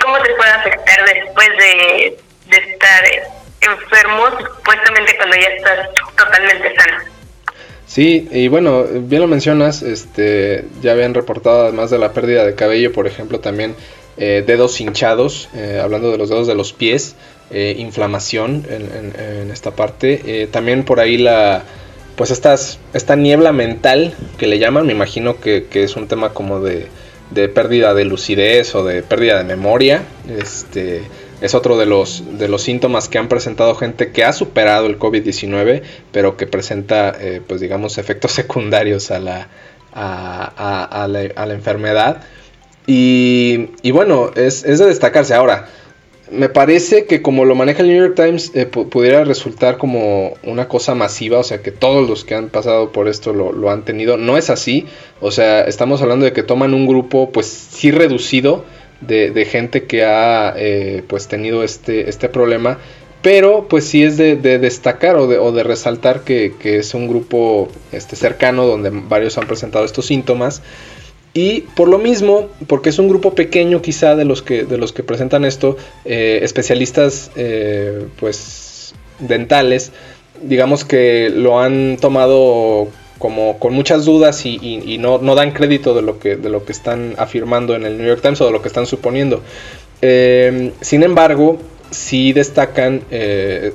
cómo 0.00 0.18
te 0.18 0.34
puede 0.34 0.50
afectar 0.50 1.04
después 1.04 1.48
de, 1.58 2.18
estar 2.50 3.04
enfermo, 3.60 4.24
supuestamente 4.38 5.16
cuando 5.16 5.36
ya 5.36 5.48
estás 5.48 5.88
totalmente 6.16 6.74
sano. 6.74 6.98
Sí, 7.86 8.28
y 8.30 8.48
bueno, 8.48 8.84
bien 8.84 9.22
lo 9.22 9.28
mencionas, 9.28 9.82
este, 9.82 10.66
ya 10.82 10.92
habían 10.92 11.14
reportado 11.14 11.62
además 11.62 11.90
de 11.90 11.98
la 11.98 12.12
pérdida 12.12 12.44
de 12.44 12.54
cabello, 12.54 12.92
por 12.92 13.06
ejemplo, 13.06 13.40
también 13.40 13.74
eh, 14.18 14.44
dedos 14.46 14.80
hinchados, 14.80 15.48
eh, 15.54 15.80
hablando 15.82 16.10
de 16.10 16.18
los 16.18 16.28
dedos 16.28 16.46
de 16.46 16.54
los 16.54 16.72
pies, 16.72 17.16
eh, 17.50 17.76
inflamación 17.78 18.66
en, 18.68 19.14
en, 19.18 19.50
esta 19.50 19.70
parte, 19.70 20.48
también 20.52 20.84
por 20.84 21.00
ahí 21.00 21.16
la, 21.16 21.62
pues 22.18 22.32
estas, 22.32 22.80
esta 22.94 23.14
niebla 23.14 23.52
mental 23.52 24.12
que 24.38 24.48
le 24.48 24.58
llaman, 24.58 24.86
me 24.86 24.92
imagino 24.92 25.40
que, 25.40 25.66
es 25.72 25.94
un 25.94 26.08
tema 26.08 26.34
como 26.34 26.58
de, 26.58 26.88
pérdida 27.34 27.94
de 27.94 28.04
lucidez 28.04 28.74
o 28.74 28.84
de 28.84 29.02
pérdida 29.02 29.38
de 29.38 29.44
memoria. 29.44 30.02
Este, 30.28 31.02
es 31.40 31.54
otro 31.54 31.76
de 31.76 31.86
los, 31.86 32.38
de 32.38 32.48
los 32.48 32.62
síntomas 32.62 33.08
que 33.08 33.18
han 33.18 33.28
presentado 33.28 33.74
gente 33.74 34.10
que 34.10 34.24
ha 34.24 34.32
superado 34.32 34.86
el 34.86 34.98
COVID-19, 34.98 35.82
pero 36.10 36.36
que 36.36 36.46
presenta, 36.46 37.14
eh, 37.18 37.40
pues 37.46 37.60
digamos, 37.60 37.98
efectos 37.98 38.32
secundarios 38.32 39.10
a 39.10 39.20
la, 39.20 39.48
a, 39.92 41.06
la, 41.08 41.54
enfermedad. 41.54 42.22
Y, 42.86 43.70
y 43.82 43.90
bueno, 43.90 44.30
es, 44.34 44.64
es 44.64 44.78
de 44.78 44.86
destacarse. 44.86 45.34
Ahora, 45.34 45.68
me 46.30 46.48
parece 46.48 47.06
que 47.06 47.22
como 47.22 47.44
lo 47.44 47.54
maneja 47.54 47.82
el 47.82 47.88
New 47.88 47.98
York 47.98 48.14
Times 48.14 48.52
eh, 48.54 48.66
pudiera 48.66 49.24
resultar 49.24 49.78
como 49.78 50.34
una 50.42 50.68
cosa 50.68 50.94
masiva, 50.94 51.38
o 51.38 51.42
sea 51.42 51.62
que 51.62 51.70
todos 51.70 52.08
los 52.08 52.24
que 52.24 52.34
han 52.34 52.48
pasado 52.48 52.92
por 52.92 53.08
esto 53.08 53.32
lo, 53.32 53.70
han 53.70 53.84
tenido. 53.84 54.16
No 54.16 54.36
es 54.36 54.50
así, 54.50 54.86
o 55.20 55.30
sea, 55.30 55.62
estamos 55.62 56.02
hablando 56.02 56.24
de 56.24 56.32
que 56.32 56.42
toman 56.42 56.74
un 56.74 56.86
grupo 56.86 57.30
pues 57.32 57.46
sí 57.46 57.90
reducido 57.90 58.64
de, 59.00 59.46
gente 59.50 59.84
que 59.84 60.04
ha 60.04 60.54
eh, 60.56 61.02
pues 61.06 61.28
tenido 61.28 61.62
este, 61.62 62.08
este 62.08 62.28
problema, 62.28 62.78
pero 63.22 63.66
pues 63.68 63.84
sí 63.84 64.02
es 64.02 64.16
de, 64.16 64.36
destacar 64.36 65.16
o 65.16 65.26
de, 65.26 65.38
o 65.38 65.52
de 65.52 65.62
resaltar 65.62 66.22
que, 66.22 66.54
que, 66.58 66.78
es 66.78 66.94
un 66.94 67.08
grupo 67.08 67.68
este, 67.92 68.16
cercano 68.16 68.66
donde 68.66 68.90
varios 68.90 69.38
han 69.38 69.46
presentado 69.46 69.84
estos 69.84 70.06
síntomas. 70.06 70.62
Y 71.40 71.60
por 71.76 71.86
lo 71.86 71.98
mismo, 71.98 72.48
porque 72.66 72.88
es 72.88 72.98
un 72.98 73.08
grupo 73.08 73.32
pequeño 73.32 73.80
quizá 73.80 74.16
de 74.16 74.24
los 74.24 74.42
que, 74.42 74.64
de 74.64 74.76
los 74.76 74.92
que 74.92 75.04
presentan 75.04 75.44
esto, 75.44 75.76
eh, 76.04 76.40
especialistas 76.42 77.30
eh, 77.36 78.06
pues 78.18 78.92
dentales, 79.20 79.92
digamos 80.42 80.84
que 80.84 81.30
lo 81.30 81.60
han 81.60 81.96
tomado 82.00 82.88
como 83.20 83.60
con 83.60 83.72
muchas 83.72 84.04
dudas 84.04 84.44
y, 84.46 84.98
no, 84.98 85.18
dan 85.20 85.52
crédito 85.52 85.94
de 85.94 86.02
lo, 86.02 86.18
que, 86.18 86.34
de 86.34 86.48
lo 86.48 86.64
que 86.64 86.72
están 86.72 87.14
afirmando 87.18 87.76
en 87.76 87.86
el 87.86 87.98
New 87.98 88.08
York 88.08 88.20
Times 88.20 88.40
o 88.40 88.46
de 88.46 88.50
lo 88.50 88.60
que 88.60 88.66
están 88.66 88.86
suponiendo. 88.86 89.40
Eh, 90.02 90.72
sin 90.80 91.04
embargo, 91.04 91.60
sí 91.92 92.32
destacan 92.32 93.02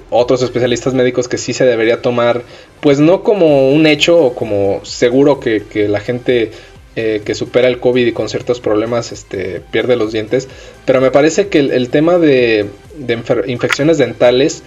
otros 0.09 0.43
especialistas 0.43 0.93
médicos 0.93 1.29
que 1.29 1.37
sí 1.37 1.53
se 1.53 1.65
debería 1.65 2.01
tomar, 2.01 2.41
pues 2.81 2.99
no 2.99 3.23
como 3.23 3.69
un 3.69 3.87
hecho 3.87 4.17
o 4.21 4.35
como 4.35 4.83
seguro 4.83 5.39
que 5.39 5.87
la 5.87 6.01
gente 6.01 6.51
eh, 6.95 7.21
que 7.25 7.33
supera 7.33 7.67
el 7.67 7.79
COVID 7.79 8.05
y 8.05 8.11
con 8.11 8.29
ciertos 8.29 8.59
problemas 8.59 9.11
este, 9.11 9.61
pierde 9.71 9.95
los 9.95 10.11
dientes. 10.11 10.47
Pero 10.85 11.01
me 11.01 11.09
parece 11.09 11.47
que 11.47 11.59
el, 11.59 11.89
tema 11.89 12.19
de, 12.19 12.67
infecciones 13.47 13.97
dentales, 13.97 14.63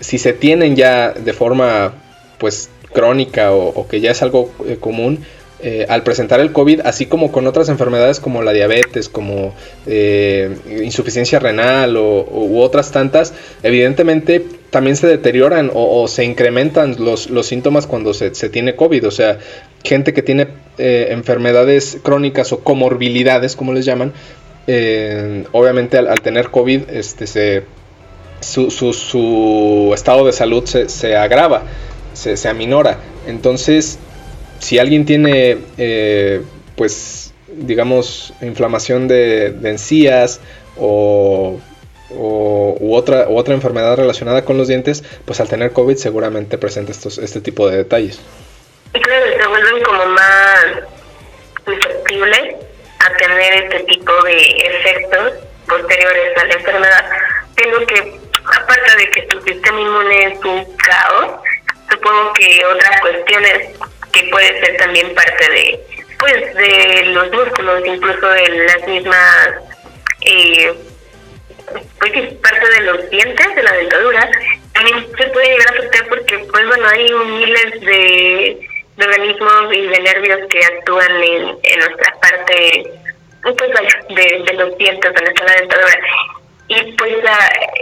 si 0.00 0.18
se 0.18 0.32
tienen 0.32 0.76
ya 0.76 1.12
de 1.12 1.32
forma 1.32 1.94
pues 2.38 2.70
crónica 2.92 3.52
o, 3.52 3.88
que 3.88 4.00
ya 4.00 4.12
es 4.12 4.22
algo 4.22 4.52
eh, 4.66 4.76
común, 4.78 5.24
eh, 5.66 5.86
al 5.88 6.02
presentar 6.02 6.40
el 6.40 6.52
COVID, 6.52 6.82
así 6.84 7.06
como 7.06 7.32
con 7.32 7.46
otras 7.46 7.70
enfermedades 7.70 8.20
como 8.20 8.42
la 8.42 8.52
diabetes, 8.52 9.08
como 9.08 9.54
eh, 9.86 10.54
insuficiencia 10.82 11.38
renal 11.38 11.96
o, 11.96 12.20
u 12.20 12.60
otras 12.60 12.92
tantas, 12.92 13.32
evidentemente 13.62 14.44
también 14.68 14.94
se 14.94 15.06
deterioran 15.06 15.70
o, 15.72 16.06
se 16.06 16.22
incrementan 16.22 16.96
los, 16.98 17.30
los 17.30 17.46
síntomas 17.46 17.86
cuando 17.86 18.12
se, 18.12 18.30
tiene 18.50 18.76
COVID. 18.76 19.06
O 19.06 19.10
sea, 19.10 19.38
gente 19.82 20.12
que 20.12 20.20
tiene 20.20 20.48
eh, 20.76 21.06
enfermedades 21.12 21.96
crónicas 22.02 22.52
o 22.52 22.58
comorbilidades, 22.58 23.56
como 23.56 23.72
les 23.72 23.86
llaman, 23.86 24.12
obviamente 25.52 25.96
al, 25.96 26.20
tener 26.20 26.50
COVID, 26.50 26.90
este, 26.90 27.26
se, 27.26 27.62
su, 28.40 28.70
su, 28.70 29.92
estado 29.94 30.26
de 30.26 30.32
salud 30.34 30.66
se, 30.66 30.90
se 30.90 31.16
agrava, 31.16 31.62
se, 32.12 32.36
se 32.36 32.48
aminora. 32.50 32.98
Entonces, 33.26 33.98
si 34.64 34.78
alguien 34.78 35.04
tiene, 35.04 35.58
eh, 35.76 36.40
pues, 36.74 37.34
digamos, 37.48 38.32
inflamación 38.40 39.08
de, 39.08 39.48
encías 39.64 40.40
o, 40.78 41.60
otra, 42.08 43.28
u 43.28 43.36
otra 43.36 43.52
enfermedad 43.52 43.94
relacionada 43.96 44.42
con 44.46 44.56
los 44.56 44.66
dientes, 44.66 45.04
pues 45.26 45.38
al 45.40 45.50
tener 45.50 45.72
COVID 45.72 45.96
seguramente 45.96 46.56
presenta 46.56 46.92
estos, 46.92 47.18
este 47.18 47.42
tipo 47.42 47.68
de 47.68 47.76
detalles. 47.76 48.18
Claro, 48.92 49.26
se 49.38 49.46
vuelven 49.48 49.82
como 49.82 50.06
más 50.06 50.64
susceptibles 51.66 52.54
a 53.00 53.16
tener 53.18 53.64
este 53.64 53.80
tipo 53.80 54.12
de 54.22 54.48
efectos 54.48 55.32
posteriores 55.68 56.38
a 56.38 56.44
la 56.46 56.54
enfermedad. 56.54 57.04
Tengo 57.54 57.86
que, 57.86 58.18
aparte 58.60 58.96
de 58.96 59.10
que 59.10 59.22
tu 59.26 59.42
sistema 59.42 59.78
inmune 59.78 60.32
es 60.32 60.42
un 60.42 60.64
caos, 60.76 61.32
supongo 61.90 62.32
que 62.32 62.64
otras 62.64 63.00
cuestiones 63.02 63.68
que 64.14 64.28
puede 64.30 64.60
ser 64.60 64.76
también 64.76 65.14
parte 65.14 65.50
de 65.50 65.80
pues 66.18 66.54
de 66.54 67.04
los 67.06 67.30
músculos 67.32 67.82
incluso 67.84 68.28
de 68.28 68.48
las 68.48 68.86
mismas 68.86 69.48
eh, 70.24 70.72
pues 71.98 72.34
parte 72.34 72.68
de 72.70 72.80
los 72.82 73.10
dientes 73.10 73.54
de 73.54 73.62
la 73.62 73.72
dentadura. 73.72 74.30
También 74.72 75.06
se 75.16 75.26
puede 75.28 75.46
llegar 75.46 75.68
a 75.68 75.78
afectar 75.78 76.08
porque 76.08 76.38
pues 76.38 76.66
bueno 76.66 76.88
hay 76.88 77.12
miles 77.12 77.80
de, 77.80 78.68
organismos 78.96 79.74
y 79.74 79.82
de 79.82 80.00
nervios 80.00 80.40
que 80.50 80.64
actúan 80.64 81.22
en, 81.22 81.58
en 81.62 81.78
nuestra 81.80 82.12
parte 82.20 82.90
pues 83.42 83.56
de, 83.56 84.54
los 84.54 84.78
dientes 84.78 85.14
donde 85.14 85.30
está 85.30 85.44
la 85.44 85.60
dentadura. 85.60 85.98
Y 86.68 86.92
pues 86.92 87.14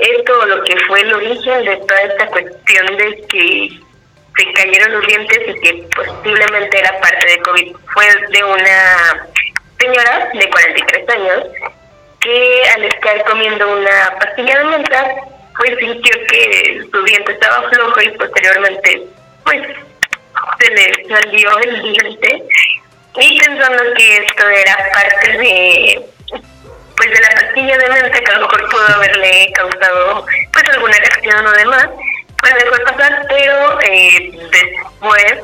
esto 0.01 0.47
lo 0.47 0.65
que 0.65 0.77
fue 0.89 1.01
el 1.03 1.15
origen 1.15 1.65
de 1.65 1.77
toda 1.77 2.01
esta 2.01 2.27
cuestión 2.27 2.97
de 2.97 3.25
que 3.29 3.82
se 4.37 4.53
cayeron 4.53 4.93
los 4.93 5.07
dientes 5.07 5.39
y 5.47 5.61
que 5.61 5.89
posiblemente 5.95 6.79
era 6.79 7.01
parte 7.01 7.27
de 7.27 7.39
COVID. 7.43 7.77
Fue 7.93 8.07
de 8.31 8.45
una 8.45 9.27
señora 9.79 10.31
de 10.33 10.51
43 10.51 11.09
años 11.09 11.45
que 12.21 12.63
al 12.75 12.85
estar 12.85 13.25
comiendo 13.25 13.79
una 13.79 14.17
pastilla 14.19 14.59
de 14.59 14.65
menta, 14.65 15.15
pues 15.57 15.77
sintió 15.79 16.13
que 16.29 16.83
su 16.91 17.05
diente 17.05 17.33
estaba 17.33 17.69
flojo 17.69 18.01
y 18.01 18.11
posteriormente 18.11 19.03
pues 19.45 19.63
se 20.61 20.71
le 20.71 21.09
salió 21.09 21.59
el 21.59 21.83
diente 21.83 22.43
y 23.17 23.39
pensando 23.41 23.83
que 23.95 24.17
esto 24.19 24.49
era 24.49 24.77
parte 24.93 25.39
de 25.39 26.03
pues 26.97 27.11
de 27.11 27.21
la 27.21 27.29
pastilla 27.31 27.77
de 27.79 27.89
menta 27.89 28.21
que 28.21 28.31
a 28.31 28.39
lo 28.39 28.47
mejor 28.47 28.69
pudo 28.71 28.95
haberle 28.95 29.53
causado 29.55 30.25
pues 30.53 30.65
alguna 30.71 30.97
reacción 30.97 31.47
o 31.47 31.53
demás 31.53 31.89
pues 32.43 32.55
dejó 32.57 32.85
pasar, 32.85 33.25
pero 33.29 33.81
eh, 33.83 34.33
después 34.33 35.35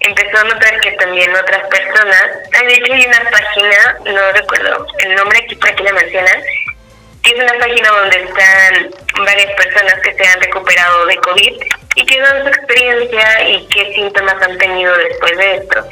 empezó 0.00 0.38
a 0.38 0.44
notar 0.44 0.80
que 0.80 0.92
también 0.92 1.30
otras 1.36 1.66
personas, 1.68 2.24
de 2.50 2.74
hecho 2.74 2.92
hay 2.92 3.06
una 3.06 3.30
página, 3.30 3.98
no 4.06 4.32
recuerdo 4.32 4.86
el 5.00 5.14
nombre 5.14 5.38
aquí 5.44 5.54
para 5.56 5.76
que 5.76 5.84
la 5.84 5.92
mencionan, 5.92 6.42
que 7.22 7.30
es 7.30 7.42
una 7.42 7.58
página 7.58 7.88
donde 7.90 8.22
están 8.22 8.90
varias 9.26 9.52
personas 9.56 9.94
que 10.02 10.14
se 10.14 10.26
han 10.26 10.40
recuperado 10.40 11.06
de 11.06 11.16
COVID 11.16 11.52
y 11.96 12.06
que 12.06 12.20
dan 12.20 12.42
su 12.42 12.48
experiencia 12.48 13.48
y 13.48 13.66
qué 13.66 13.92
síntomas 13.94 14.40
han 14.40 14.56
tenido 14.56 14.96
después 14.96 15.36
de 15.36 15.56
esto. 15.56 15.84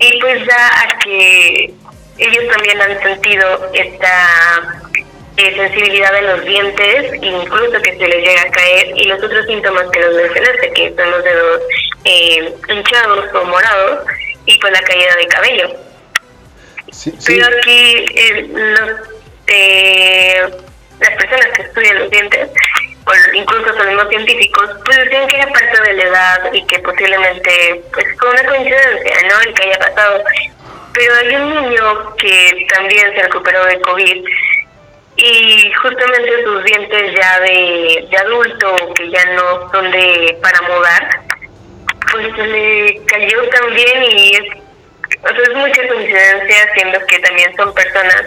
Y 0.00 0.20
pues 0.20 0.44
da 0.46 0.66
a 0.66 0.98
que 0.98 1.74
ellos 2.18 2.48
también 2.52 2.80
han 2.80 3.00
sentido 3.02 3.70
esta 3.72 4.82
eh, 5.36 5.56
sensibilidad 5.56 6.12
de 6.12 6.22
los 6.22 6.44
dientes, 6.44 7.14
incluso 7.22 7.80
que 7.82 7.96
se 7.96 8.06
les 8.06 8.26
llega 8.26 8.42
a 8.42 8.50
caer, 8.50 8.92
y 8.96 9.04
los 9.04 9.22
otros 9.22 9.46
síntomas 9.46 9.84
que 9.90 10.00
los 10.00 10.14
mencionaste, 10.14 10.72
que 10.72 10.94
son 10.94 11.10
los 11.10 11.24
dedos 11.24 11.62
eh, 12.04 12.54
hinchados 12.68 13.34
o 13.34 13.44
morados, 13.44 14.06
y 14.44 14.58
pues 14.58 14.72
la 14.72 14.82
caída 14.82 15.16
de 15.16 15.26
cabello. 15.28 15.70
Pero 17.26 17.46
aquí 17.46 18.04
eh, 18.14 18.50
las 21.00 21.10
personas 21.16 21.46
que 21.56 21.62
estudian 21.62 21.98
los 21.98 22.10
dientes, 22.10 22.48
o 23.06 23.12
incluso 23.34 23.72
los 23.72 23.86
mismos 23.86 24.08
científicos, 24.10 24.70
pues 24.84 24.98
decían 24.98 25.26
que 25.26 25.36
era 25.36 25.46
parte 25.48 25.82
de 25.82 25.92
la 25.94 26.02
edad 26.04 26.52
y 26.52 26.64
que 26.66 26.78
posiblemente, 26.80 27.82
pues 27.92 28.06
fue 28.18 28.30
una 28.30 28.44
coincidencia, 28.44 29.16
¿no? 29.28 29.40
El 29.40 29.54
que 29.54 29.62
haya 29.64 29.78
pasado. 29.78 30.22
Pero 30.92 31.14
hay 31.14 31.34
un 31.36 31.54
niño 31.54 32.16
que 32.16 32.66
también 32.74 33.14
se 33.14 33.22
recuperó 33.22 33.64
de 33.64 33.80
COVID 33.80 34.24
y 35.24 35.72
justamente 35.74 36.42
sus 36.42 36.64
dientes 36.64 37.14
ya 37.14 37.38
de, 37.40 38.08
adulto, 38.18 38.92
que 38.94 39.08
ya 39.08 39.24
no 39.26 39.70
son 39.70 39.88
de 39.92 40.36
para 40.42 40.60
mudar, 40.62 41.20
pues 42.10 42.36
le 42.38 43.00
cayó 43.06 43.48
también 43.50 44.02
y 44.02 44.34
es, 44.34 44.42
o 45.22 45.28
sea, 45.28 45.42
es 45.42 45.54
mucha 45.54 45.86
coincidencia, 45.86 46.72
siendo 46.74 47.06
que 47.06 47.18
también 47.20 47.54
son 47.56 47.72
personas 47.72 48.22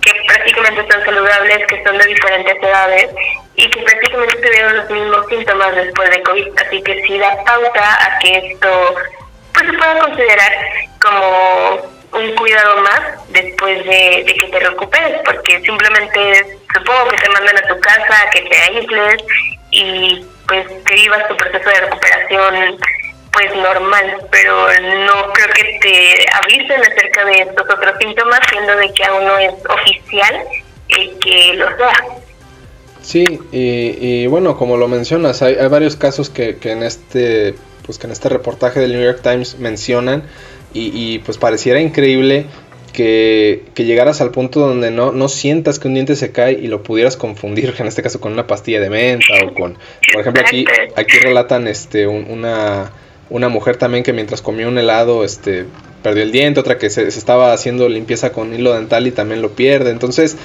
que 0.00 0.12
prácticamente 0.28 0.82
están 0.82 1.04
saludables, 1.04 1.66
que 1.66 1.82
son 1.82 1.98
de 1.98 2.06
diferentes 2.06 2.62
edades 2.62 3.10
y 3.56 3.68
que 3.68 3.82
prácticamente 3.82 4.36
tuvieron 4.36 4.76
los 4.76 4.90
mismos 4.90 5.26
síntomas 5.28 5.74
después 5.74 6.10
de 6.10 6.22
COVID. 6.22 6.46
Así 6.64 6.80
que 6.82 7.02
sí 7.02 7.18
da 7.18 7.42
pauta 7.44 8.06
a 8.06 8.18
que 8.20 8.52
esto 8.52 8.94
pues 9.52 9.66
se 9.66 9.76
pueda 9.76 9.98
considerar 9.98 10.52
como 11.00 11.95
un 12.16 12.34
cuidado 12.34 12.80
más 12.82 13.00
después 13.28 13.84
de, 13.84 14.24
que 14.24 14.48
te 14.48 14.60
recuperes, 14.60 15.20
porque 15.24 15.60
simplemente 15.60 16.58
supongo 16.74 17.10
que 17.10 17.16
te 17.16 17.30
mandan 17.30 17.58
a 17.58 17.68
tu 17.68 17.80
casa, 17.80 18.30
que 18.32 18.42
te 18.42 18.56
aísles 18.56 19.22
y 19.70 20.24
pues 20.46 20.66
que 20.84 20.94
vivas 20.94 21.28
tu 21.28 21.36
proceso 21.36 21.68
de 21.68 21.80
recuperación 21.80 22.78
pues 23.32 23.54
normal, 23.54 24.16
pero 24.30 24.66
no 25.04 25.32
creo 25.32 25.48
que 25.54 25.78
te 25.82 26.26
avisen 26.42 26.80
acerca 26.80 27.24
de 27.26 27.42
estos 27.42 27.68
otros 27.68 27.94
síntomas, 28.00 28.40
siendo 28.48 28.74
de 28.76 28.90
que 28.94 29.04
aún 29.04 29.26
no 29.26 29.38
es 29.38 29.52
oficial 29.68 30.42
el 30.88 31.18
que 31.18 31.52
los 31.54 31.76
sea. 31.76 32.04
Sí, 33.02 33.24
y, 33.52 34.26
bueno, 34.26 34.56
como 34.56 34.78
lo 34.78 34.88
mencionas, 34.88 35.42
hay, 35.42 35.54
hay 35.54 35.68
varios 35.68 35.96
casos 35.96 36.30
que, 36.30 36.56
que, 36.56 36.72
en 36.72 36.82
este 36.82 37.54
pues 37.86 37.98
que 37.98 38.06
en 38.06 38.12
este 38.12 38.28
reportaje 38.28 38.80
del 38.80 38.92
New 38.92 39.02
York 39.02 39.20
Times 39.22 39.58
mencionan 39.58 40.24
y, 40.76 41.18
pues 41.20 41.38
pareciera 41.38 41.80
increíble 41.80 42.46
que, 42.92 43.64
llegaras 43.76 44.20
al 44.20 44.30
punto 44.30 44.60
donde 44.60 44.90
no, 44.90 45.12
no 45.12 45.28
sientas 45.28 45.78
que 45.78 45.88
un 45.88 45.94
diente 45.94 46.16
se 46.16 46.32
cae 46.32 46.52
y 46.52 46.66
lo 46.66 46.82
pudieras 46.82 47.16
confundir, 47.16 47.74
en 47.78 47.86
este 47.86 48.02
caso 48.02 48.20
con 48.20 48.32
una 48.32 48.46
pastilla 48.46 48.80
de 48.80 48.90
menta 48.90 49.26
o 49.44 49.54
con, 49.54 49.78
por 50.12 50.20
ejemplo, 50.20 50.42
aquí, 50.46 50.64
aquí 50.96 51.18
relatan 51.18 51.68
este, 51.68 52.06
una, 52.06 52.92
una 53.30 53.48
mujer 53.48 53.76
también 53.76 54.04
que 54.04 54.12
mientras 54.12 54.42
comió 54.42 54.68
un 54.68 54.78
helado 54.78 55.24
este, 55.24 55.66
perdió 56.02 56.22
el 56.22 56.32
diente, 56.32 56.60
otra 56.60 56.78
que 56.78 56.90
se, 56.90 57.10
se, 57.10 57.18
estaba 57.18 57.52
haciendo 57.52 57.88
limpieza 57.88 58.30
con 58.30 58.54
hilo 58.54 58.74
dental 58.74 59.06
y 59.06 59.10
también 59.10 59.42
lo 59.42 59.50
pierde. 59.50 59.90
Entonces, 59.90 60.36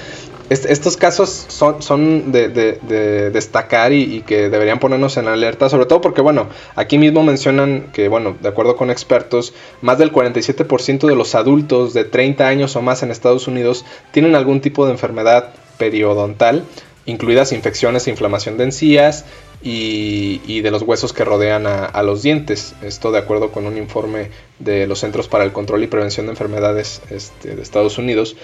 estos 0.52 0.96
casos 0.96 1.46
son, 1.48 1.82
son 1.82 2.32
de, 2.32 3.30
destacar 3.32 3.92
y, 3.92 4.22
que 4.22 4.48
deberían 4.48 4.78
ponernos 4.78 5.16
en 5.16 5.28
alerta, 5.28 5.68
sobre 5.68 5.86
todo 5.86 6.00
porque, 6.00 6.20
bueno, 6.20 6.48
aquí 6.74 6.98
mismo 6.98 7.22
mencionan 7.22 7.88
que, 7.92 8.08
bueno, 8.08 8.36
de 8.40 8.48
acuerdo 8.48 8.76
con 8.76 8.90
expertos, 8.90 9.54
más 9.80 9.98
del 9.98 10.12
47% 10.12 11.06
de 11.06 11.16
los 11.16 11.34
adultos 11.34 11.94
de 11.94 12.04
30 12.04 12.46
años 12.46 12.76
o 12.76 12.82
más 12.82 13.02
en 13.02 13.10
Estados 13.10 13.48
Unidos 13.48 13.84
tienen 14.10 14.34
algún 14.34 14.60
tipo 14.60 14.86
de 14.86 14.92
enfermedad 14.92 15.54
periodontal, 15.78 16.64
incluidas 17.06 17.52
infecciones 17.52 18.06
e 18.06 18.10
inflamación 18.10 18.58
de 18.58 18.64
encías 18.64 19.24
y, 19.62 20.60
de 20.60 20.70
los 20.70 20.82
huesos 20.82 21.12
que 21.12 21.24
rodean 21.24 21.66
a, 21.66 22.02
los 22.02 22.22
dientes. 22.22 22.74
Esto 22.82 23.12
de 23.12 23.18
acuerdo 23.18 23.52
con 23.52 23.66
un 23.66 23.76
informe 23.76 24.30
de 24.58 24.86
los 24.86 25.00
Centros 25.00 25.28
para 25.28 25.44
el 25.44 25.52
Control 25.52 25.82
y 25.82 25.86
Prevención 25.86 26.26
de 26.26 26.32
Enfermedades 26.32 27.00
este, 27.10 27.54
de 27.54 27.62
Estados 27.62 27.98
Unidos. 27.98 28.36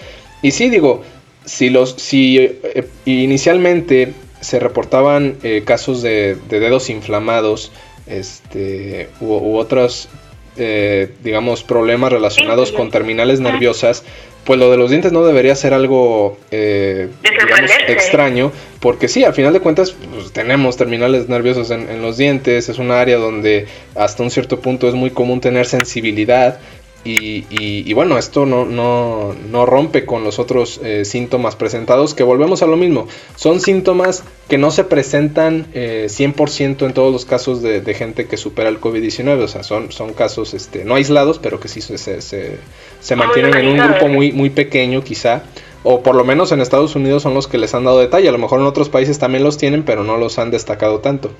Y 0.42 0.52
sí, 0.52 0.70
digo, 0.70 1.02
si, 1.48 1.70
los, 1.70 1.92
si 1.92 2.38
eh, 2.38 2.86
inicialmente 3.06 4.12
se 4.40 4.60
reportaban 4.60 5.36
eh, 5.42 5.62
casos 5.64 6.02
de, 6.02 6.36
dedos 6.48 6.90
inflamados 6.90 7.72
este, 8.06 9.08
u, 9.20 9.56
otros, 9.56 10.08
eh, 10.56 11.10
digamos, 11.24 11.64
problemas 11.64 12.12
relacionados 12.12 12.70
con 12.70 12.90
terminales 12.90 13.40
nerviosas, 13.40 14.04
pues 14.44 14.60
lo 14.60 14.70
de 14.70 14.76
los 14.76 14.90
dientes 14.90 15.12
no 15.12 15.24
debería 15.24 15.54
ser 15.56 15.74
algo 15.74 16.38
extraño, 17.88 18.52
porque 18.80 19.08
sí, 19.08 19.24
al 19.24 19.34
final 19.34 19.52
de 19.52 19.60
cuentas 19.60 19.94
pues, 20.14 20.32
tenemos 20.32 20.76
terminales 20.76 21.28
nerviosos 21.28 21.70
en, 21.70 21.88
en, 21.88 22.02
los 22.02 22.16
dientes, 22.16 22.68
es 22.68 22.78
un 22.78 22.90
área 22.90 23.16
donde 23.16 23.66
hasta 23.94 24.22
un 24.22 24.30
cierto 24.30 24.60
punto 24.60 24.88
es 24.88 24.94
muy 24.94 25.10
común 25.10 25.40
tener 25.40 25.66
sensibilidad 25.66 26.60
y, 27.04 27.92
bueno, 27.94 28.18
esto 28.18 28.44
no, 28.44 28.64
no, 28.64 29.34
no, 29.50 29.66
rompe 29.66 30.04
con 30.04 30.24
los 30.24 30.38
otros 30.38 30.80
eh, 30.82 31.04
síntomas 31.04 31.56
presentados, 31.56 32.14
que 32.14 32.22
volvemos 32.22 32.62
a 32.62 32.66
lo 32.66 32.76
mismo. 32.76 33.08
Son 33.36 33.60
síntomas 33.60 34.24
que 34.48 34.58
no 34.58 34.70
se 34.70 34.84
presentan 34.84 35.66
eh, 35.72 36.06
100% 36.08 36.84
en 36.84 36.92
todos 36.92 37.12
los 37.12 37.24
casos 37.24 37.62
de, 37.62 37.94
gente 37.94 38.26
que 38.26 38.36
supera 38.36 38.68
el 38.68 38.80
COVID-19. 38.80 39.42
O 39.42 39.48
sea, 39.48 39.62
son, 39.62 39.90
son 39.92 40.12
casos 40.12 40.54
este, 40.54 40.84
no 40.84 40.96
aislados, 40.96 41.38
pero 41.38 41.60
que 41.60 41.68
sí 41.68 41.80
se, 41.80 41.98
se, 41.98 42.20
se, 42.20 43.16
mantienen 43.16 43.54
en 43.56 43.68
un 43.68 43.88
grupo 43.88 44.08
muy, 44.08 44.32
muy 44.32 44.50
pequeño 44.50 45.02
quizá. 45.02 45.44
O 45.84 46.02
por 46.02 46.16
lo 46.16 46.24
menos 46.24 46.52
en 46.52 46.60
Estados 46.60 46.96
Unidos 46.96 47.22
son 47.22 47.32
los 47.34 47.46
que 47.46 47.56
les 47.56 47.74
han 47.74 47.84
dado 47.84 48.00
detalle. 48.00 48.28
A 48.28 48.32
lo 48.32 48.38
mejor 48.38 48.60
en 48.60 48.66
otros 48.66 48.88
países 48.88 49.18
también 49.18 49.44
los 49.44 49.56
tienen, 49.56 49.84
pero 49.84 50.04
no 50.04 50.16
los 50.18 50.38
han 50.38 50.50
destacado 50.50 50.98
tanto. 50.98 51.30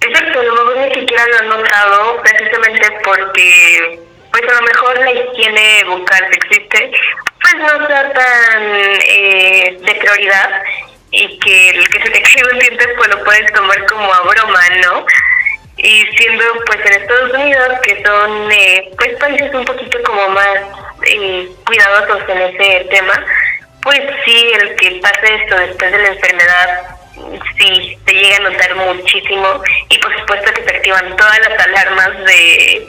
Exacto, 0.00 0.42
lo 0.42 0.54
mejor 0.54 0.88
ni 0.88 1.00
siquiera 1.00 1.26
lo 1.26 1.38
han 1.38 1.48
notado 1.48 2.16
precisamente 2.22 2.86
porque 3.04 4.09
pues 4.32 4.42
a 4.48 4.60
lo 4.60 4.62
mejor 4.62 4.98
la 4.98 5.12
higiene 5.12 5.84
bucal 5.84 6.30
que 6.30 6.36
existe, 6.36 6.92
pues 7.40 7.54
no 7.56 7.86
sea 7.86 8.12
tan 8.12 8.62
eh, 9.06 9.78
de 9.80 9.94
prioridad 9.94 10.62
y 11.10 11.38
que 11.38 11.70
el 11.70 11.88
que 11.88 12.02
se 12.02 12.10
te 12.10 12.22
caiga 12.34 12.52
un 12.52 12.58
diente 12.58 12.88
pues 12.96 13.08
lo 13.08 13.24
puedes 13.24 13.52
tomar 13.52 13.86
como 13.86 14.12
a 14.12 14.20
broma, 14.22 14.62
¿no? 14.82 15.06
Y 15.76 16.04
siendo 16.16 16.44
pues 16.66 16.78
en 16.84 17.02
Estados 17.02 17.32
Unidos, 17.32 17.68
que 17.82 18.02
son 18.04 18.52
eh, 18.52 18.90
pues 18.98 19.16
países 19.18 19.54
un 19.54 19.64
poquito 19.64 20.02
como 20.02 20.28
más 20.28 20.58
eh, 21.06 21.48
cuidadosos 21.64 22.28
en 22.28 22.38
ese 22.38 22.84
tema, 22.90 23.24
pues 23.82 24.00
sí, 24.24 24.52
el 24.60 24.76
que 24.76 25.00
pase 25.00 25.34
esto 25.36 25.56
después 25.56 25.90
de 25.90 25.98
la 25.98 26.08
enfermedad 26.08 27.00
sí 27.58 27.98
se 28.06 28.14
llega 28.14 28.36
a 28.36 28.50
notar 28.50 28.74
muchísimo 28.74 29.62
y 29.88 29.98
por 29.98 30.18
supuesto 30.18 30.52
que 30.52 30.64
se 30.64 30.76
activan 30.76 31.16
todas 31.16 31.38
las 31.40 31.66
alarmas 31.66 32.24
de 32.24 32.86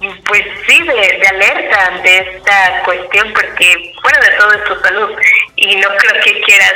pues 0.00 0.42
sí, 0.66 0.82
de, 0.82 1.28
alerta 1.28 1.86
ante 1.86 2.36
esta 2.36 2.82
cuestión, 2.84 3.32
porque 3.34 3.92
fuera 4.00 4.20
de 4.20 4.36
todo 4.36 4.52
es 4.52 4.64
tu 4.64 4.80
salud 4.80 5.10
y 5.56 5.76
no 5.76 5.88
creo 5.96 6.22
que 6.24 6.40
quieras 6.40 6.74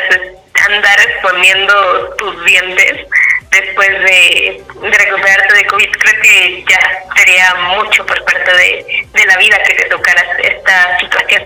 andar 0.68 1.00
exponiendo 1.00 2.14
tus 2.18 2.44
dientes 2.44 3.06
después 3.50 3.88
de, 3.88 4.62
recuperarte 4.82 5.56
de 5.56 5.66
COVID. 5.66 5.90
Creo 5.90 6.22
que 6.22 6.64
ya 6.68 7.04
sería 7.16 7.54
mucho 7.76 8.04
por 8.04 8.22
parte 8.24 8.56
de, 8.56 9.06
de 9.12 9.26
la 9.26 9.38
vida 9.38 9.56
que 9.66 9.74
te 9.74 9.88
tocara 9.88 10.22
esta 10.42 10.98
situación. 11.00 11.44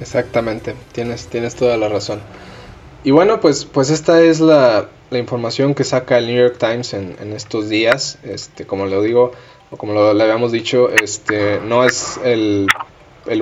Exactamente, 0.00 0.74
tienes, 0.92 1.28
tienes 1.28 1.56
toda 1.56 1.76
la 1.76 1.88
razón. 1.88 2.22
Y 3.04 3.10
bueno, 3.10 3.40
pues, 3.40 3.66
pues 3.66 3.90
esta 3.90 4.22
es 4.22 4.40
la, 4.40 4.88
la 5.10 5.18
información 5.18 5.74
que 5.74 5.84
saca 5.84 6.18
el 6.18 6.26
New 6.26 6.36
York 6.36 6.56
Times 6.58 6.94
en, 6.94 7.16
en 7.20 7.32
estos 7.32 7.68
días. 7.68 8.18
Este, 8.22 8.66
como 8.66 8.86
lo 8.86 9.02
digo, 9.02 9.32
o 9.70 9.76
como 9.76 9.92
lo, 9.92 10.12
le 10.14 10.22
habíamos 10.22 10.52
dicho, 10.52 10.90
este, 10.90 11.60
no 11.60 11.84
es 11.84 12.20
el, 12.24 12.66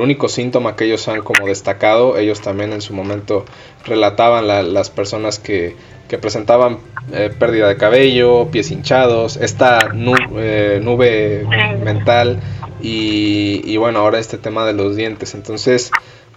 único 0.00 0.28
síntoma 0.28 0.76
que 0.76 0.84
ellos 0.84 1.08
han 1.08 1.22
como 1.22 1.46
destacado. 1.46 2.18
Ellos 2.18 2.40
también 2.40 2.72
en 2.72 2.82
su 2.82 2.92
momento 2.92 3.44
relataban 3.86 4.46
las 4.46 4.90
personas 4.90 5.38
que, 5.38 5.76
presentaban 6.20 6.78
eh, 7.12 7.30
pérdida 7.38 7.68
de 7.68 7.76
cabello, 7.76 8.48
pies 8.50 8.70
hinchados, 8.70 9.36
esta 9.36 9.90
eh, 10.36 10.80
nube 10.82 11.46
mental 11.82 12.40
y, 12.82 13.62
y, 13.64 13.76
bueno, 13.76 14.00
ahora 14.00 14.18
este 14.18 14.36
tema 14.36 14.66
de 14.66 14.74
los 14.74 14.96
dientes. 14.96 15.34
Entonces, 15.34 15.90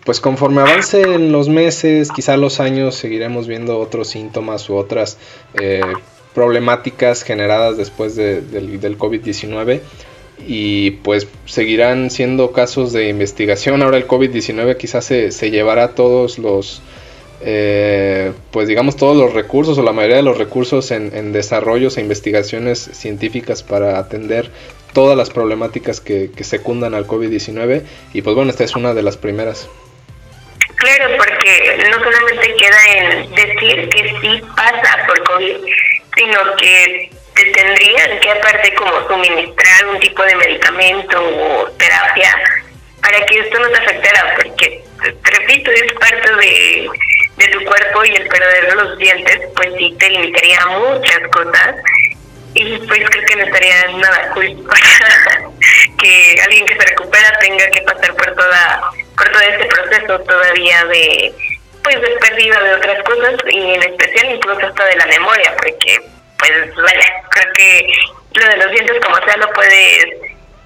pues 0.05 0.19
conforme 0.19 0.61
avancen 0.61 1.31
los 1.31 1.47
meses, 1.47 2.11
quizá 2.11 2.35
los 2.37 2.59
años, 2.59 2.95
seguiremos 2.95 3.47
viendo 3.47 3.79
otros 3.79 4.07
síntomas 4.07 4.69
u 4.69 4.75
otras 4.75 5.17
eh, 5.61 5.81
problemáticas 6.33 7.23
generadas 7.23 7.77
después 7.77 8.15
de, 8.15 8.41
del, 8.41 8.97
COVID-19 8.97 9.81
y 10.47 10.91
pues 10.91 11.27
seguirán 11.45 12.09
siendo 12.09 12.51
casos 12.51 12.93
de 12.93 13.09
investigación. 13.09 13.81
Ahora 13.83 13.97
el 13.97 14.07
COVID-19 14.07 14.77
quizás 14.77 15.05
se, 15.05 15.31
se, 15.31 15.51
llevará 15.51 15.89
todos 15.89 16.39
los, 16.39 16.81
eh, 17.41 18.31
pues 18.51 18.67
digamos 18.67 18.95
todos 18.95 19.15
los 19.17 19.33
recursos 19.33 19.77
o 19.77 19.83
la 19.83 19.91
mayoría 19.91 20.17
de 20.17 20.23
los 20.23 20.37
recursos 20.37 20.91
en, 20.91 21.31
desarrollos 21.31 21.97
e 21.97 22.01
investigaciones 22.01 22.79
científicas 22.79 23.61
para 23.61 23.99
atender 23.99 24.49
todas 24.93 25.17
las 25.17 25.29
problemáticas 25.29 26.01
que, 26.01 26.31
que 26.35 26.43
secundan 26.43 26.93
al 26.93 27.07
COVID-19 27.07 27.83
y 28.13 28.21
pues 28.21 28.35
bueno, 28.35 28.51
esta 28.51 28.63
es 28.63 28.75
una 28.75 28.93
de 28.93 29.03
las 29.03 29.17
primeras. 29.17 29.69
Claro, 30.81 31.15
porque 31.15 31.89
no 31.91 32.03
solamente 32.03 32.55
queda 32.55 32.97
en 32.97 33.35
decir 33.35 33.89
que 33.89 34.15
sí 34.19 34.41
pasa 34.55 35.05
por 35.05 35.23
COVID, 35.25 35.57
sino 36.15 36.55
que 36.57 37.09
te 37.35 37.45
tendrían 37.51 38.19
que 38.19 38.31
aparte 38.31 38.73
como 38.75 39.07
suministrar 39.07 39.85
un 39.87 39.99
tipo 39.99 40.23
de 40.23 40.35
medicamento 40.35 41.23
o 41.23 41.67
terapia 41.71 42.37
para 43.01 43.25
que 43.25 43.39
esto 43.39 43.59
no 43.59 43.67
te 43.69 43.77
afectara, 43.77 44.35
porque, 44.35 44.83
te 45.01 45.31
repito, 45.31 45.71
es 45.71 45.93
parte 45.93 46.35
de, 46.35 46.89
de 47.37 47.47
tu 47.47 47.65
cuerpo 47.65 48.05
y 48.05 48.15
el 48.15 48.27
perder 48.27 48.75
los 48.75 48.97
dientes, 48.97 49.39
pues 49.55 49.73
sí 49.77 49.95
te 49.97 50.09
limitaría 50.09 50.61
a 50.61 50.67
muchas 50.67 51.19
cosas. 51.31 51.75
Y 52.53 52.77
pues 52.79 52.99
creo 53.09 53.25
que 53.25 53.35
no 53.37 53.43
estaría 53.43 53.87
nada 53.97 54.29
cool 54.33 54.43
que 55.97 56.35
alguien 56.43 56.65
que 56.65 56.75
se 56.75 56.85
recupera 56.85 57.39
tenga 57.39 57.69
que 57.69 57.81
pasar 57.83 58.13
por 58.13 58.35
toda 58.35 58.91
por 59.15 59.31
todo 59.31 59.41
este 59.41 59.65
proceso 59.65 60.19
todavía 60.19 60.83
de 60.85 61.33
pues 61.83 62.01
de 62.01 62.09
pérdida 62.17 62.61
de 62.61 62.73
otras 62.73 63.03
cosas 63.03 63.35
y 63.49 63.73
en 63.73 63.83
especial 63.83 64.35
incluso 64.35 64.67
hasta 64.67 64.85
de 64.85 64.95
la 64.95 65.05
memoria 65.07 65.55
porque 65.57 66.01
pues 66.37 66.75
vaya 66.75 67.23
creo 67.29 67.53
que 67.53 67.93
lo 68.33 68.47
de 68.47 68.57
los 68.57 68.71
dientes 68.71 68.99
como 69.03 69.17
sea 69.17 69.37
lo 69.37 69.51
puedes 69.53 70.05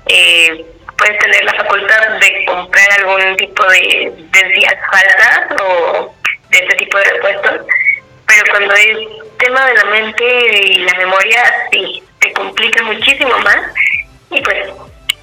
eh, 0.07 0.65
puedes 0.97 1.19
tener 1.19 1.43
la 1.45 1.53
facultad 1.53 2.19
de 2.19 2.45
comprar 2.45 2.91
algún 2.99 3.35
tipo 3.37 3.63
de 3.67 4.13
densidad 4.31 4.77
falsas 4.91 5.61
o 5.61 6.13
de 6.49 6.57
este 6.57 6.75
tipo 6.75 6.97
de 6.97 7.05
repuestos 7.05 7.61
pero 8.27 8.43
cuando 8.51 8.73
es 8.73 8.97
tema 9.37 9.65
de 9.67 9.73
la 9.73 9.85
mente 9.85 10.63
y 10.63 10.77
la 10.79 10.93
memoria 10.95 11.43
sí 11.71 12.03
te 12.19 12.33
complica 12.33 12.83
muchísimo 12.83 13.37
más 13.39 13.57
y 14.31 14.41
pues 14.41 14.67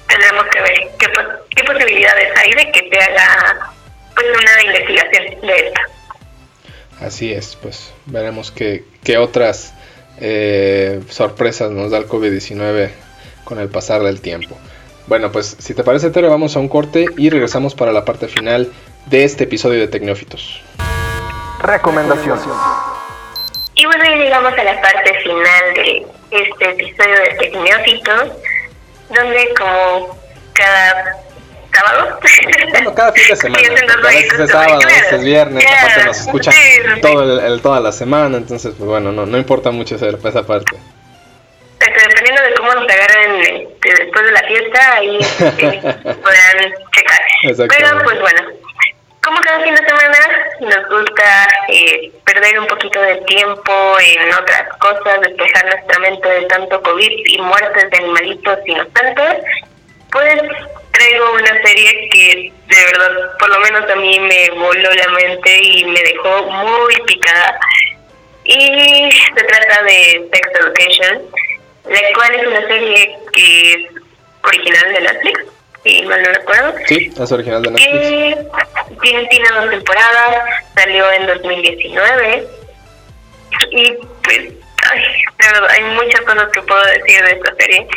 tendremos 0.07 0.45
que 0.45 0.61
ver 0.61 0.79
qué, 0.99 1.07
qué 1.55 1.63
posibilidades 1.63 2.37
hay 2.37 2.51
de 2.51 2.71
que 2.71 2.89
se 2.89 2.99
haga 2.99 3.73
pues 4.15 4.27
una 4.27 4.63
investigación 4.63 5.41
de 5.41 5.67
esto 5.67 5.81
Así 7.01 7.33
es, 7.33 7.57
pues 7.61 7.93
veremos 8.05 8.51
qué, 8.51 8.85
qué 9.03 9.17
otras 9.17 9.73
eh, 10.21 11.01
sorpresas 11.09 11.71
nos 11.71 11.91
da 11.91 11.97
el 11.97 12.07
COVID-19 12.07 12.91
con 13.43 13.59
el 13.59 13.67
pasar 13.67 14.03
del 14.03 14.21
tiempo. 14.21 14.57
Bueno, 15.07 15.31
pues 15.31 15.57
si 15.59 15.73
te 15.73 15.83
parece, 15.83 16.11
Tere, 16.11 16.29
vamos 16.29 16.55
a 16.55 16.59
un 16.59 16.69
corte 16.69 17.07
y 17.17 17.29
regresamos 17.29 17.75
para 17.75 17.91
la 17.91 18.05
parte 18.05 18.27
final 18.27 18.71
de 19.07 19.23
este 19.25 19.43
episodio 19.43 19.81
de 19.81 19.87
Tecnófitos. 19.89 20.61
Recomendaciones. 21.61 22.45
Y 23.75 23.85
bueno, 23.85 24.03
ya 24.05 24.15
llegamos 24.15 24.53
a 24.53 24.63
la 24.63 24.81
parte 24.81 25.13
final 25.23 25.73
de 25.75 26.05
este 26.31 26.69
episodio 26.69 27.15
de 27.15 27.35
Tecnófitos, 27.37 28.31
donde 29.09 29.53
como 29.57 30.17
cada 30.53 31.17
sábado. 31.73 32.19
Bueno, 32.71 32.95
cada 32.95 33.11
fin 33.11 33.27
de 33.27 33.35
semana. 33.35 33.67
a 33.67 34.07
veces 34.07 34.39
es 34.39 34.49
sábado, 34.49 34.79
a 34.81 34.85
veces 34.85 35.13
es 35.13 35.23
viernes, 35.23 35.65
aparte 35.65 36.05
nos 36.05 36.19
escuchan 36.19 36.53
todo 37.01 37.45
el, 37.45 37.61
toda 37.61 37.79
la 37.79 37.91
semana, 37.91 38.37
entonces, 38.37 38.73
pues 38.77 38.89
bueno, 38.89 39.11
no, 39.11 39.25
no 39.25 39.37
importa 39.37 39.71
mucho 39.71 39.95
esa, 39.95 40.07
esa 40.07 40.45
parte. 40.45 40.77
Dependiendo 41.79 42.41
de 42.41 42.53
cómo 42.55 42.73
nos 42.73 42.89
agarren 42.89 43.41
este, 43.41 44.03
después 44.03 44.25
de 44.25 44.31
la 44.31 44.43
fiesta, 44.43 44.93
ahí 44.95 45.19
podrán 45.39 46.73
checar. 46.91 47.67
Pero, 47.67 48.03
pues 48.03 48.19
bueno, 48.21 48.41
como 49.23 49.39
cada 49.41 49.63
fin 49.63 49.73
de 49.73 49.85
semana 49.85 50.17
nos 50.59 50.89
gusta 50.89 51.47
eh, 51.69 52.11
perder 52.25 52.59
un 52.59 52.67
poquito 52.67 53.01
de 53.01 53.15
tiempo 53.21 53.97
en 53.99 54.33
otras 54.33 54.77
cosas, 54.79 55.21
despejar 55.21 55.65
nuestra 55.65 55.99
mente 55.99 56.27
de 56.27 56.45
tanto 56.45 56.81
COVID 56.81 57.11
y 57.25 57.37
muertes 57.41 57.89
de 57.89 57.97
animalitos 57.97 58.59
inocentes, 58.65 59.43
pues 60.11 60.41
traigo 60.93 61.33
una 61.33 61.61
serie 61.63 62.09
que 62.09 62.53
de 62.67 62.85
verdad, 62.85 63.37
por 63.39 63.49
lo 63.49 63.59
menos 63.59 63.89
a 63.89 63.95
mí 63.95 64.19
me 64.19 64.49
voló 64.51 64.89
la 64.91 65.07
mente 65.09 65.61
y 65.61 65.85
me 65.85 66.01
dejó 66.01 66.43
muy 66.43 66.95
picada. 67.07 67.59
Y 68.43 69.09
se 69.35 69.43
trata 69.43 69.83
de 69.83 70.29
Sex 70.31 70.49
Education, 70.59 71.21
la 71.85 72.13
cual 72.13 72.35
es 72.35 72.47
una 72.47 72.67
serie 72.67 73.17
que 73.33 73.73
es 73.73 73.79
original 74.43 74.93
de 74.93 75.01
Netflix, 75.01 75.45
si 75.83 76.01
mal 76.03 76.21
no 76.21 76.29
recuerdo. 76.29 76.75
Sí, 76.87 77.11
es 77.19 77.31
original 77.31 77.61
de 77.63 77.71
Netflix. 77.71 79.01
tiene, 79.01 79.27
tiene 79.27 79.49
dos 79.49 79.69
temporadas, 79.69 80.43
salió 80.75 81.11
en 81.11 81.27
2019. 81.27 82.47
Y 83.71 83.93
pues, 84.23 84.39
ay, 84.91 85.01
de 85.39 85.47
verdad, 85.53 85.69
hay 85.69 85.83
muchas 85.95 86.21
cosas 86.21 86.49
que 86.51 86.61
puedo 86.61 86.85
decir 86.85 87.23
de 87.23 87.31
esta 87.31 87.55
serie 87.55 87.87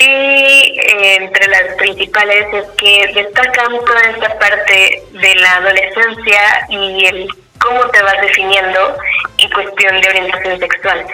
y 0.00 0.80
eh, 0.80 1.16
entre 1.16 1.46
las 1.48 1.74
principales 1.76 2.46
es 2.54 2.64
que 2.78 3.12
destacan 3.14 3.78
toda 3.84 4.00
esta 4.00 4.38
parte 4.38 5.02
de 5.12 5.34
la 5.34 5.56
adolescencia 5.56 6.66
y 6.70 7.04
el 7.04 7.28
cómo 7.58 7.86
te 7.90 8.02
vas 8.02 8.20
definiendo 8.22 8.96
en 9.36 9.50
cuestión 9.50 10.00
de 10.00 10.08
orientación 10.08 10.58
sexual. 10.58 11.06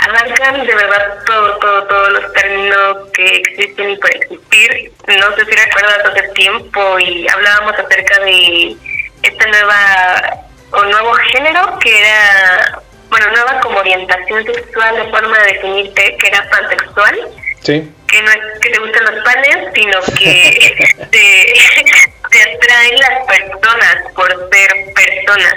Abarcan 0.00 0.66
de 0.66 0.74
verdad 0.74 1.18
todo, 1.24 1.58
todo, 1.58 1.84
todos 1.84 2.12
los 2.14 2.32
términos 2.32 2.96
que 3.14 3.24
existen 3.36 3.90
y 3.90 3.96
por 3.96 4.14
existir. 4.16 4.92
No 5.06 5.36
sé 5.36 5.44
si 5.44 5.52
recuerdas 5.52 6.04
hace 6.06 6.28
tiempo 6.30 6.98
y 6.98 7.28
hablábamos 7.28 7.74
acerca 7.78 8.18
de 8.24 8.76
esta 9.22 9.46
nueva 9.46 10.46
o 10.72 10.84
nuevo 10.84 11.14
género 11.32 11.78
que 11.78 12.00
era, 12.00 12.82
bueno, 13.08 13.26
nueva 13.30 13.60
como 13.60 13.78
orientación 13.78 14.44
sexual 14.46 14.96
de 14.96 15.10
forma 15.10 15.38
de 15.38 15.52
definirte, 15.52 16.16
que 16.16 16.26
era 16.26 16.48
pansexual. 16.50 17.28
Sí 17.62 17.92
que 18.06 18.22
no 18.22 18.30
es 18.30 18.60
que 18.60 18.70
te 18.70 18.78
gusten 18.78 19.04
los 19.04 19.24
panes, 19.24 19.56
sino 19.74 20.00
que 20.18 20.74
te, 21.10 22.40
atraen 22.40 23.00
las 23.00 23.26
personas 23.26 23.96
por 24.14 24.28
ser 24.52 24.94
personas, 24.94 25.54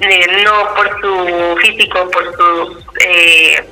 eh, 0.00 0.42
no 0.44 0.74
por 0.74 1.00
su 1.00 1.56
físico, 1.62 2.10
por 2.10 2.24
sus 2.36 2.84
eh, 3.04 3.64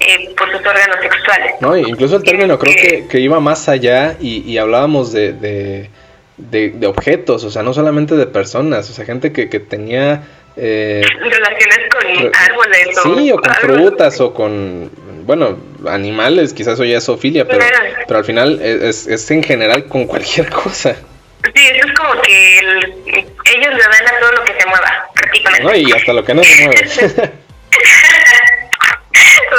eh, 0.00 0.34
por 0.36 0.50
sus 0.50 0.60
órganos 0.66 0.96
sexuales. 1.00 1.54
No, 1.60 1.76
incluso 1.76 2.16
el 2.16 2.24
término 2.24 2.58
creo 2.58 2.74
que, 2.74 3.06
que 3.06 3.20
iba 3.20 3.38
más 3.40 3.68
allá 3.68 4.16
y, 4.18 4.50
y 4.50 4.56
hablábamos 4.58 5.12
de, 5.12 5.32
de, 5.32 5.90
de, 6.38 6.86
objetos, 6.86 7.44
o 7.44 7.50
sea, 7.50 7.62
no 7.62 7.74
solamente 7.74 8.16
de 8.16 8.26
personas, 8.26 8.88
o 8.88 8.92
sea, 8.94 9.04
gente 9.04 9.32
que, 9.32 9.50
que 9.50 9.60
tenía... 9.60 10.22
relaciones 10.56 11.78
con 11.92 12.32
árboles. 12.34 12.88
Sí, 13.02 13.32
o 13.32 13.36
con 13.36 13.54
frutas 13.56 14.20
o 14.20 14.32
con 14.32 14.90
bueno, 15.24 15.58
animales, 15.88 16.52
quizás 16.52 16.74
eso 16.74 16.84
ya 16.84 16.98
es 16.98 17.04
zoofilia, 17.04 17.46
pero, 17.46 17.64
pero 18.06 18.18
al 18.18 18.24
final 18.24 18.60
es, 18.62 19.06
es 19.06 19.30
en 19.30 19.42
general 19.42 19.86
con 19.86 20.06
cualquier 20.06 20.48
cosa. 20.50 20.96
Sí, 21.42 21.66
eso 21.74 21.86
es 21.86 21.94
como 21.94 22.20
que 22.22 22.58
ellos 22.58 23.74
le 23.74 23.82
dan 23.82 24.08
a 24.08 24.20
todo 24.20 24.32
lo 24.32 24.44
que 24.44 24.52
se 24.60 24.66
mueva, 24.66 25.08
prácticamente. 25.14 25.64
No, 25.64 25.74
y 25.74 25.92
hasta 25.92 26.12
lo 26.12 26.24
que 26.24 26.34
no 26.34 26.44
se 26.44 26.64
mueve. 26.64 26.86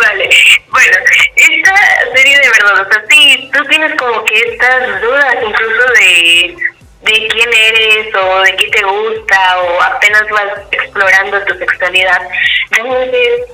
vale, 0.02 0.30
bueno, 0.70 0.98
esta 1.36 1.76
serie 2.16 2.40
de 2.40 2.50
verdad, 2.50 2.82
o 2.82 2.92
sea, 2.92 3.04
sí, 3.10 3.50
tú 3.54 3.64
tienes 3.66 3.94
como 3.96 4.24
que 4.26 4.40
estas 4.40 5.02
dudas 5.02 5.36
incluso 5.44 5.94
de, 5.94 6.56
de 7.02 7.28
quién 7.28 7.50
eres 7.52 8.16
o 8.16 8.42
de 8.42 8.56
qué 8.58 8.68
te 8.68 8.84
gusta 8.84 9.60
o 9.62 9.82
apenas 9.82 10.30
vas 10.30 10.60
explorando 10.72 11.44
tu 11.46 11.58
sexualidad. 11.58 12.22
Realmente 12.70 13.46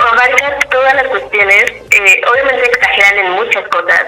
abarca 0.00 0.58
todas 0.70 0.94
las 0.94 1.08
cuestiones, 1.08 1.64
eh, 1.90 2.20
obviamente 2.30 2.70
exageran 2.70 3.26
en 3.26 3.32
muchas 3.32 3.66
cosas, 3.68 4.06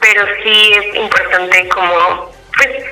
pero 0.00 0.26
sí 0.42 0.72
es 0.74 0.94
importante 0.94 1.68
como, 1.68 2.30
pues, 2.56 2.84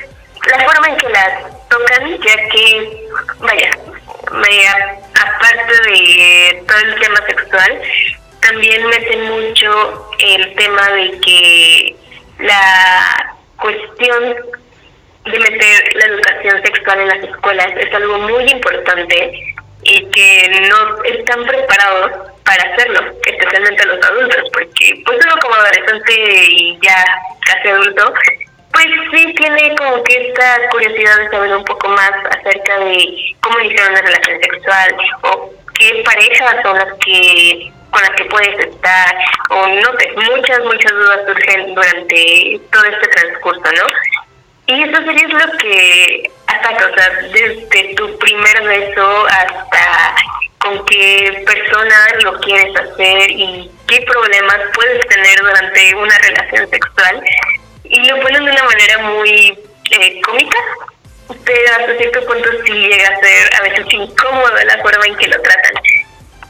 la 0.47 0.65
forma 0.65 0.89
en 0.89 0.97
que 0.97 1.09
las 1.09 1.69
tocan, 1.69 2.19
ya 2.23 2.49
que, 2.49 3.07
vaya, 3.41 3.79
vaya 4.31 4.99
aparte 5.15 5.91
de 5.91 6.63
todo 6.67 6.79
el 6.79 7.01
tema 7.01 7.27
sexual, 7.27 7.83
también 8.41 8.87
meten 8.87 9.23
mucho 9.23 10.11
el 10.19 10.55
tema 10.55 10.89
de 10.91 11.21
que 11.21 11.97
la 12.41 13.37
cuestión 13.59 14.37
de 15.25 15.39
meter 15.39 15.97
la 15.97 16.07
educación 16.07 16.63
sexual 16.63 17.01
en 17.01 17.09
las 17.09 17.31
escuelas 17.31 17.69
es 17.79 17.95
algo 17.95 18.19
muy 18.19 18.45
importante 18.51 19.54
y 19.85 20.07
que 20.11 20.69
no 20.69 21.03
están 21.05 21.45
preparados 21.45 22.13
para 22.45 22.63
hacerlo, 22.73 23.01
especialmente 23.25 23.87
los 23.87 24.05
adultos, 24.05 24.51
porque 24.53 25.03
pues 25.05 25.19
uno 25.25 25.35
como 25.41 25.55
adolescente 25.55 26.47
y 26.51 26.79
ya 26.83 27.05
casi 27.47 27.69
adulto, 27.69 28.13
pues 28.73 28.87
sí 29.13 29.33
tiene 29.35 29.75
como 29.77 30.03
que 30.03 30.29
esta 30.29 30.69
curiosidad 30.71 31.19
de 31.19 31.31
saber 31.31 31.57
un 31.57 31.65
poco 31.65 31.89
más 31.89 32.13
acerca 32.31 32.79
de 32.81 33.35
cómo 33.41 33.61
iniciar 33.61 33.91
una 33.91 34.01
relación 34.01 34.41
sexual 34.41 34.97
o 35.23 35.51
qué 35.79 36.03
parejas 36.05 36.57
son 36.63 36.79
las 36.79 36.93
que 37.05 37.73
con 37.91 38.03
las 38.03 38.11
que 38.11 38.25
puedes 38.25 38.59
estar 38.59 39.17
o 39.51 39.69
no 39.69 39.99
sé, 39.99 40.11
muchas, 40.17 40.59
muchas 40.65 40.93
dudas 40.93 41.21
surgen 41.27 41.75
durante 41.75 42.61
todo 42.73 42.85
este 42.85 43.07
transcurso, 43.07 43.63
¿no? 43.63 43.87
Y 44.67 44.83
eso 44.83 44.97
sería 45.05 45.29
lo 45.29 45.59
que 45.59 46.31
hasta 46.47 46.87
o 46.87 46.95
sea, 46.95 47.11
desde 47.33 47.95
tu 47.95 48.19
primer 48.19 48.63
beso 48.63 49.27
hasta 49.27 50.15
con 50.59 50.85
qué 50.87 51.45
persona 51.45 51.97
lo 52.23 52.41
quieres 52.41 52.75
hacer 52.77 53.31
y 53.31 53.71
qué 53.87 54.01
problemas 54.03 54.59
puedes 54.75 55.07
tener 55.09 55.39
durante 55.41 55.95
una 55.95 56.19
relación 56.19 56.71
sexual. 56.71 57.23
Y 57.85 58.09
lo 58.09 58.21
ponen 58.21 58.45
de 58.47 58.51
una 58.51 58.65
manera 58.65 58.99
muy 58.99 59.59
eh, 59.91 60.21
cómica, 60.23 60.57
pero 61.45 61.73
hasta 61.79 61.97
cierto 61.99 62.25
punto 62.25 62.49
sí 62.65 62.73
llega 62.73 63.09
a 63.09 63.21
ser 63.21 63.55
a 63.57 63.63
veces 63.63 63.87
incómodo 63.93 64.57
la 64.65 64.79
forma 64.79 65.07
en 65.07 65.17
que 65.17 65.29
lo 65.29 65.41
tratan. 65.43 65.75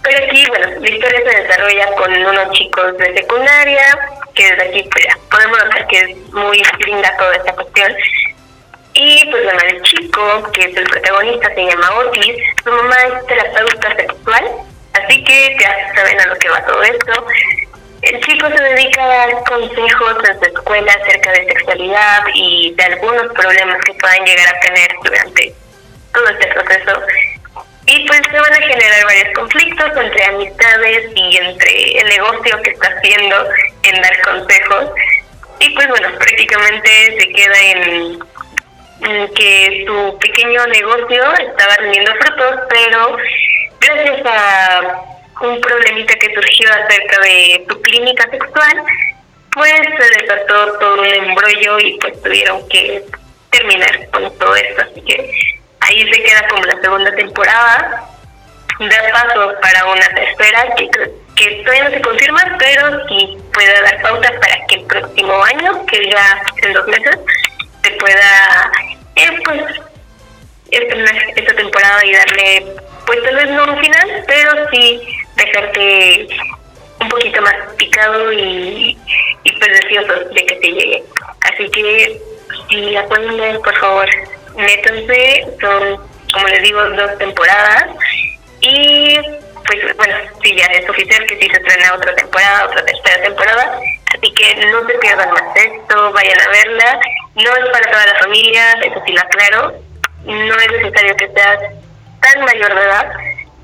Pero 0.04 0.26
aquí, 0.26 0.46
bueno, 0.48 0.66
la 0.80 0.88
historia 0.88 1.18
se 1.18 1.42
desarrolla 1.42 1.92
con 1.92 2.12
unos 2.12 2.50
chicos 2.50 2.96
de 2.98 3.14
secundaria, 3.14 3.98
que 4.34 4.50
desde 4.50 4.68
aquí 4.68 4.88
pues, 4.92 5.06
podemos 5.30 5.58
notar 5.58 5.86
que 5.86 5.98
es 5.98 6.16
muy 6.32 6.62
linda 6.86 7.16
toda 7.16 7.34
esta 7.34 7.54
cuestión. 7.54 7.96
Y 8.92 9.28
pues 9.30 9.44
bueno, 9.44 9.60
el 9.66 9.82
chico, 9.82 10.52
que 10.52 10.64
es 10.66 10.76
el 10.76 10.84
protagonista, 10.84 11.54
se 11.54 11.64
llama 11.64 11.90
Otis, 11.96 12.36
su 12.62 12.70
mamá 12.70 12.96
es 13.02 13.26
terapeuta 13.26 13.96
sexual, 13.96 14.44
así 14.92 15.24
que 15.24 15.56
ya 15.58 15.94
saben 15.94 16.20
a 16.20 16.26
lo 16.26 16.36
que 16.36 16.48
va 16.50 16.66
todo 16.66 16.82
esto. 16.82 17.26
El 18.02 18.20
chico 18.20 18.46
se 18.48 18.62
dedica 18.62 19.02
a 19.02 19.08
dar 19.08 19.44
consejos 19.44 20.16
en 20.28 20.38
su 20.38 20.44
escuela 20.44 20.92
acerca 20.92 21.32
de 21.32 21.46
sexualidad 21.46 22.22
y 22.34 22.74
de 22.76 22.84
algunos 22.84 23.32
problemas 23.32 23.78
que 23.86 23.94
puedan 23.94 24.24
llegar 24.24 24.54
a 24.54 24.60
tener 24.60 24.88
durante 25.02 25.54
todo 26.12 26.28
este 26.28 26.46
proceso. 26.48 27.02
Y 27.94 28.04
pues 28.08 28.20
se 28.28 28.40
van 28.40 28.52
a 28.52 28.56
generar 28.56 29.04
varios 29.04 29.34
conflictos 29.36 29.90
entre 29.96 30.24
amistades 30.24 31.12
y 31.14 31.36
entre 31.36 31.98
el 32.00 32.08
negocio 32.08 32.60
que 32.62 32.70
está 32.70 32.88
haciendo 32.88 33.46
en 33.84 34.02
dar 34.02 34.20
consejos. 34.22 34.90
Y 35.60 35.70
pues 35.70 35.86
bueno, 35.86 36.08
prácticamente 36.18 36.90
se 37.20 37.28
queda 37.28 37.60
en, 37.70 38.18
que 39.36 39.84
su 39.86 40.18
pequeño 40.18 40.66
negocio 40.66 41.34
estaba 41.34 41.76
rindiendo 41.76 42.12
frutos, 42.16 42.60
pero 42.68 43.16
gracias 43.78 44.26
a 44.26 45.00
un 45.42 45.60
problemita 45.60 46.14
que 46.14 46.34
surgió 46.34 46.68
acerca 46.70 47.20
de 47.20 47.64
su 47.68 47.80
clínica 47.80 48.28
sexual, 48.28 48.82
pues 49.52 49.72
se 49.72 50.20
desató 50.20 50.78
todo 50.80 51.00
un 51.00 51.06
embrollo 51.06 51.78
y 51.78 51.96
pues 52.00 52.20
tuvieron 52.20 52.68
que 52.68 53.04
terminar 53.50 54.10
con 54.10 54.36
todo 54.36 54.56
esto. 54.56 54.82
Así 54.82 55.00
que 55.02 55.30
ahí 55.84 56.12
se 56.12 56.22
queda 56.22 56.48
como 56.48 56.62
la 56.64 56.80
segunda 56.80 57.10
temporada. 57.12 58.08
Da 58.80 59.12
paso 59.12 59.52
para 59.60 59.86
una 59.86 60.08
tercera 60.08 60.66
que, 60.76 60.90
que 61.36 61.62
todavía 61.62 61.84
no 61.84 61.90
se 61.90 62.00
confirma, 62.00 62.56
pero 62.58 63.06
sí 63.08 63.38
puede 63.52 63.82
dar 63.82 64.02
pautas 64.02 64.32
para 64.32 64.66
que 64.66 64.74
el 64.76 64.84
próximo 64.86 65.44
año, 65.44 65.86
que 65.86 66.10
ya 66.10 66.42
en 66.62 66.72
dos 66.72 66.86
meses, 66.88 67.16
se 67.84 67.90
pueda 67.92 68.72
eh, 69.14 69.38
pues 69.44 69.62
estrenar 70.70 71.14
esta 71.36 71.54
temporada 71.54 72.04
y 72.04 72.12
darle, 72.14 72.66
pues 73.06 73.22
tal 73.22 73.36
vez 73.36 73.50
no 73.50 73.64
un 73.64 73.78
final, 73.78 74.24
pero 74.26 74.68
sí 74.72 75.00
dejarte 75.36 76.26
un 77.00 77.08
poquito 77.08 77.42
más 77.42 77.54
picado 77.76 78.32
y, 78.32 78.98
y 79.44 79.52
pues 79.52 79.70
de 80.34 80.46
que 80.46 80.58
se 80.60 80.66
llegue. 80.66 81.04
Así 81.42 81.70
que 81.70 82.20
si 82.68 82.76
la 82.90 83.04
pueden 83.06 83.36
ver, 83.36 83.60
por 83.60 83.76
favor, 83.78 84.08
métanse, 84.56 85.46
son, 85.60 86.00
como 86.32 86.48
les 86.48 86.62
digo, 86.62 86.82
dos 86.90 87.18
temporadas. 87.18 87.86
Y 88.60 89.18
pues 89.66 89.96
bueno, 89.96 90.14
sí, 90.42 90.54
ya 90.54 90.66
es 90.66 90.88
oficial 90.88 91.24
que 91.26 91.38
sí 91.38 91.48
se 91.48 91.56
estrena 91.56 91.94
otra 91.94 92.14
temporada, 92.14 92.66
otra 92.66 92.84
tercera 92.84 93.22
temporada, 93.22 93.80
así 94.14 94.32
que 94.34 94.66
no 94.66 94.86
se 94.86 94.94
pierdan 94.98 95.30
más 95.32 95.56
esto, 95.56 96.12
vayan 96.12 96.40
a 96.40 96.48
verla, 96.48 97.00
no 97.34 97.56
es 97.56 97.70
para 97.70 97.90
toda 97.90 98.06
la 98.06 98.18
familia, 98.20 98.72
eso 98.82 99.02
sí 99.06 99.12
lo 99.12 99.20
aclaro, 99.20 99.74
no 100.24 100.58
es 100.58 100.72
necesario 100.72 101.16
que 101.16 101.28
seas 101.28 101.58
tan 102.20 102.44
mayor 102.44 102.74
de 102.74 102.82
edad, 102.82 103.12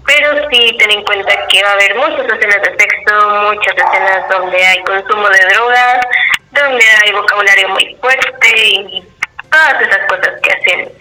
pero 0.06 0.48
sí 0.50 0.76
ten 0.78 0.90
en 0.90 1.04
cuenta 1.04 1.46
que 1.48 1.62
va 1.62 1.70
a 1.70 1.74
haber 1.74 1.94
muchas 1.94 2.26
escenas 2.26 2.62
de 2.62 2.76
sexo, 2.76 3.30
muchas 3.52 3.74
escenas 3.76 4.28
donde 4.28 4.66
hay 4.66 4.82
consumo 4.82 5.28
de 5.28 5.46
drogas, 5.52 6.06
donde 6.52 6.84
hay 7.02 7.12
vocabulario 7.12 7.68
muy 7.68 7.96
fuerte 8.00 8.66
y 8.66 9.04
todas 9.50 9.82
esas 9.82 10.06
cosas 10.08 10.40
que 10.42 10.52
hacen 10.52 10.92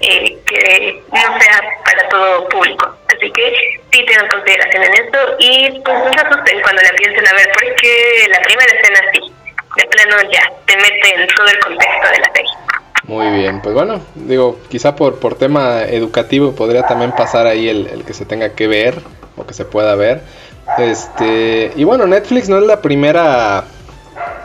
eh, 0.00 0.38
que 0.46 1.02
no 1.10 1.40
sea 1.40 1.60
para 1.84 2.08
todo 2.08 2.48
público. 2.48 2.94
Así 3.08 3.30
que 3.32 3.80
sí 3.92 4.04
tengan 4.06 4.28
consideración 4.28 4.84
en 4.84 4.92
esto 4.94 5.18
y 5.40 5.80
pues 5.80 5.98
no 5.98 6.12
se 6.12 6.20
asusten 6.20 6.62
cuando 6.62 6.82
la 6.82 6.90
piensen 6.90 7.26
a 7.26 7.32
ver 7.32 7.48
porque 7.52 8.26
la 8.30 8.40
primera 8.42 8.72
escena 8.72 9.00
sí, 9.12 9.32
de 9.76 9.86
plano 9.86 10.30
ya, 10.30 10.52
te 10.66 10.76
mete 10.76 11.14
en 11.14 11.26
todo 11.34 11.48
el 11.48 11.58
contexto 11.58 12.08
de 12.12 12.18
la 12.20 12.32
serie. 12.32 12.50
Muy 13.04 13.30
bien, 13.38 13.62
pues 13.62 13.74
bueno, 13.74 14.02
digo, 14.14 14.60
quizá 14.68 14.94
por, 14.94 15.18
por 15.18 15.36
tema 15.36 15.82
educativo 15.84 16.54
podría 16.54 16.82
también 16.82 17.12
pasar 17.12 17.46
ahí 17.46 17.68
el, 17.68 17.86
el 17.86 18.04
que 18.04 18.12
se 18.12 18.26
tenga 18.26 18.54
que 18.54 18.68
ver 18.68 19.00
o 19.36 19.46
que 19.46 19.54
se 19.54 19.64
pueda 19.64 19.94
ver. 19.94 20.20
Este, 20.76 21.72
y 21.74 21.84
bueno, 21.84 22.06
Netflix 22.06 22.48
no 22.48 22.58
es 22.58 22.64
la 22.64 22.82
primera 22.82 23.64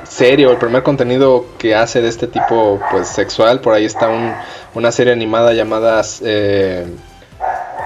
serie 0.07 0.47
o 0.47 0.51
el 0.51 0.57
primer 0.57 0.83
contenido 0.83 1.45
que 1.57 1.75
hace 1.75 2.01
de 2.01 2.09
este 2.09 2.27
tipo 2.27 2.79
pues 2.91 3.07
sexual. 3.07 3.61
Por 3.61 3.73
ahí 3.73 3.85
está 3.85 4.09
un, 4.09 4.33
una 4.73 4.91
serie 4.91 5.13
animada 5.13 5.53
llamada 5.53 6.01
eh, 6.23 6.85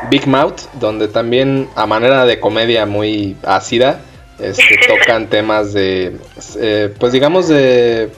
Big 0.09 0.27
Mouth, 0.27 0.61
donde 0.73 1.07
también 1.07 1.69
a 1.75 1.85
manera 1.85 2.25
de 2.25 2.39
comedia 2.39 2.85
muy 2.85 3.37
ácida 3.43 4.01
este, 4.39 4.63
tocan 4.87 5.27
temas 5.27 5.73
de, 5.73 6.17
eh, 6.59 6.93
pues 6.99 7.11
digamos 7.13 7.47
de 7.47 8.11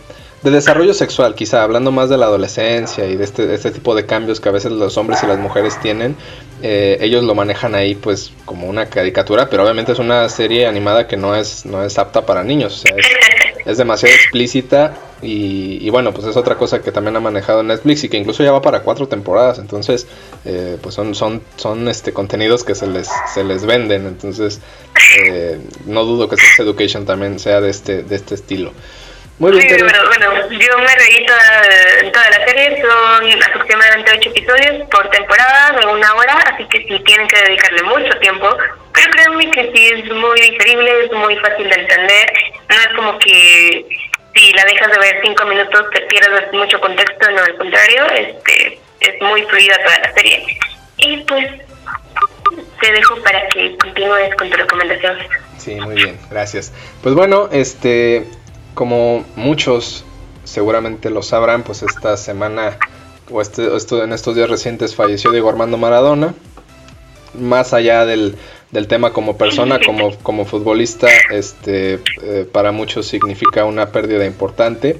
de 0.44 0.52
desarrollo 0.52 0.94
sexual, 0.94 1.36
quizá 1.36 1.64
hablando 1.64 1.92
más 1.92 2.10
de 2.10 2.18
la 2.18 2.28
adolescencia 2.28 3.06
y 3.06 3.18
de 3.18 3.24
este, 3.24 3.54
este 3.54 3.72
tipo 3.72 3.94
de 3.94 4.06
cambios 4.06 4.40
que 4.40 4.48
a 4.48 4.52
veces 4.52 4.72
los 4.72 4.98
hombres 4.98 5.22
y 5.24 5.28
las 5.28 5.38
mujeres 5.38 5.78
tienen, 5.82 6.16
eh, 6.62 6.98
ellos 7.02 7.24
lo 7.24 7.36
manejan 7.36 7.76
ahí 7.76 7.96
pues 7.96 8.32
como 8.46 8.68
una 8.68 8.86
caricatura, 8.86 9.50
pero 9.50 9.64
obviamente 9.64 9.92
es 9.92 10.00
una 10.00 10.30
serie 10.30 10.66
animada 10.66 11.08
que 11.08 11.18
no 11.18 11.36
es, 11.36 11.66
no 11.66 11.84
es 11.84 11.98
apta 11.98 12.26
para 12.26 12.44
niños, 12.44 12.74
o 12.74 12.88
sea, 12.88 12.96
es, 12.96 13.06
demasiado 13.66 14.14
explícita 14.16 14.98
y, 15.22 15.90
bueno, 15.90 16.14
pues 16.14 16.28
es 16.28 16.38
otra 16.38 16.56
cosa 16.56 16.82
que 16.82 16.92
también 16.92 17.16
ha 17.16 17.20
manejado 17.20 17.62
Netflix 17.62 18.04
y 18.06 18.10
que 18.10 18.18
incluso 18.18 18.44
ya 18.44 18.52
va 18.52 18.62
para 18.62 18.82
cuatro 18.82 19.08
temporadas, 19.08 19.60
entonces 19.60 20.08
eh, 20.46 20.78
pues 20.82 20.96
son, 20.96 21.14
son, 21.14 21.42
son 21.58 21.88
este 21.90 22.14
contenidos 22.14 22.64
que 22.64 22.76
se 22.76 22.88
les, 22.88 23.10
se 23.34 23.44
les 23.44 23.66
venden, 23.66 24.08
entonces 24.08 24.62
eh, 25.26 25.60
no 25.86 26.06
dudo 26.06 26.30
que 26.30 26.38
Sex 26.38 26.60
Education 26.62 27.06
también 27.06 27.40
sea 27.40 27.60
de 27.60 27.70
este, 27.70 28.04
de 28.04 28.16
este 28.16 28.36
estilo. 28.36 28.72
Muy 29.40 29.54
bien, 29.54 29.70
sí, 29.70 29.76
pero 29.80 30.06
bueno, 30.06 30.50
yo 30.50 30.78
me 30.80 30.96
reí 30.96 31.26
toda, 31.26 32.12
toda 32.12 32.30
la 32.30 32.46
serie, 32.46 32.82
son 32.82 33.44
aproximadamente 33.44 34.12
ocho 34.18 34.30
episodios 34.32 34.86
por 34.90 35.10
temporada 35.12 35.80
de 35.80 35.86
una 35.86 36.14
hora, 36.16 36.34
así 36.54 36.66
que 36.66 36.80
sí 36.80 37.02
tienen 37.06 37.26
que 37.30 37.42
dedicarle 37.44 37.84
mucho 37.84 38.20
tiempo, 38.20 38.50
pero 38.92 39.12
créanme 39.12 39.50
que 39.52 39.72
sí 39.74 39.88
es 39.88 40.14
muy 40.14 40.42
digerible, 40.42 41.06
es 41.06 41.12
muy 41.14 41.38
fácil 41.38 41.70
de 41.70 41.76
entender, 41.76 42.34
es 42.80 42.96
como 42.96 43.18
que 43.20 43.86
si 44.36 44.54
la 44.54 44.64
dejas 44.66 44.92
de 44.92 45.00
ver 45.00 45.20
cinco 45.24 45.46
minutos 45.46 45.86
te 45.94 46.02
pierdes 46.02 46.54
mucho 46.54 46.80
contexto, 46.80 47.32
no, 47.32 47.42
al 47.42 47.58
contrario, 47.58 48.06
este 48.12 48.80
es 49.00 49.22
muy 49.22 49.44
fluida 49.44 49.76
toda 49.84 50.00
la 50.00 50.14
serie. 50.14 50.58
Y 50.98 51.18
pues 51.24 51.48
te 52.82 52.92
dejo 52.92 53.16
para 53.24 53.48
que 53.50 53.78
continúes 53.78 54.36
con 54.36 54.50
tu 54.50 54.58
recomendación. 54.58 55.18
Sí, 55.58 55.76
muy 55.76 55.96
bien, 55.96 56.20
gracias. 56.30 56.74
Pues 57.02 57.16
bueno, 57.16 57.50
este 57.52 58.28
como 58.74 59.26
muchos 59.36 60.06
seguramente 60.46 61.10
lo 61.10 61.22
sabrán, 61.22 61.64
pues 61.64 61.84
esta 61.84 62.16
semana 62.18 62.78
o 63.30 63.42
este, 63.42 63.68
en 64.04 64.14
estos 64.14 64.36
días 64.36 64.50
recientes 64.50 64.96
falleció 64.96 65.32
Diego 65.32 65.50
Armando 65.50 65.78
Maradona. 65.78 66.34
Más 67.34 67.74
allá 67.74 68.06
del, 68.06 68.36
tema 68.88 69.14
como 69.14 69.38
persona, 69.38 69.80
como, 69.86 70.16
como 70.18 70.46
futbolista, 70.46 71.08
este, 71.32 72.00
eh, 72.22 72.48
para 72.52 72.72
muchos 72.72 73.08
significa 73.08 73.66
una 73.66 73.88
pérdida 73.92 74.26
importante. 74.26 74.98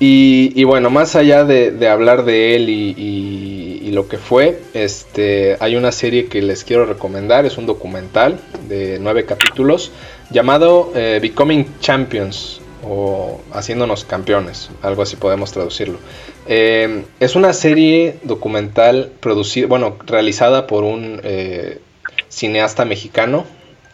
Y, 0.00 0.64
bueno, 0.64 0.90
más 0.90 1.16
allá 1.16 1.44
de, 1.44 1.88
hablar 1.88 2.24
de 2.24 2.56
él 2.56 2.68
y, 2.68 3.90
lo 3.92 4.08
que 4.08 4.18
fue, 4.18 4.60
este, 4.74 5.56
hay 5.60 5.76
una 5.76 5.92
serie 5.92 6.26
que 6.26 6.42
les 6.42 6.64
quiero 6.64 6.84
recomendar, 6.84 7.46
es 7.46 7.58
un 7.58 7.66
documental 7.66 8.40
de 8.68 8.98
nueve 9.00 9.24
capítulos 9.24 9.92
llamado 10.30 10.90
eh, 10.96 11.20
Becoming 11.22 11.78
Champions 11.78 12.60
o 12.82 13.40
haciéndonos 13.52 14.04
campeones, 14.04 14.70
algo 14.82 15.02
así 15.02 15.14
podemos 15.14 15.52
traducirlo. 15.52 15.98
Eh, 16.48 17.04
es 17.20 17.36
una 17.36 17.52
serie 17.52 18.16
documental 18.24 19.12
producida, 19.20 19.68
bueno, 19.68 19.96
realizada 20.04 20.66
por 20.66 20.82
un 20.82 21.20
cineasta 22.34 22.84
mexicano, 22.84 23.44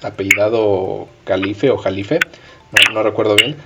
apellidado 0.03 1.09
Calife 1.25 1.71
o 1.71 1.77
Jalife, 1.77 2.21
no, 2.93 3.03
recuerdo 3.03 3.37
bien. 3.37 3.57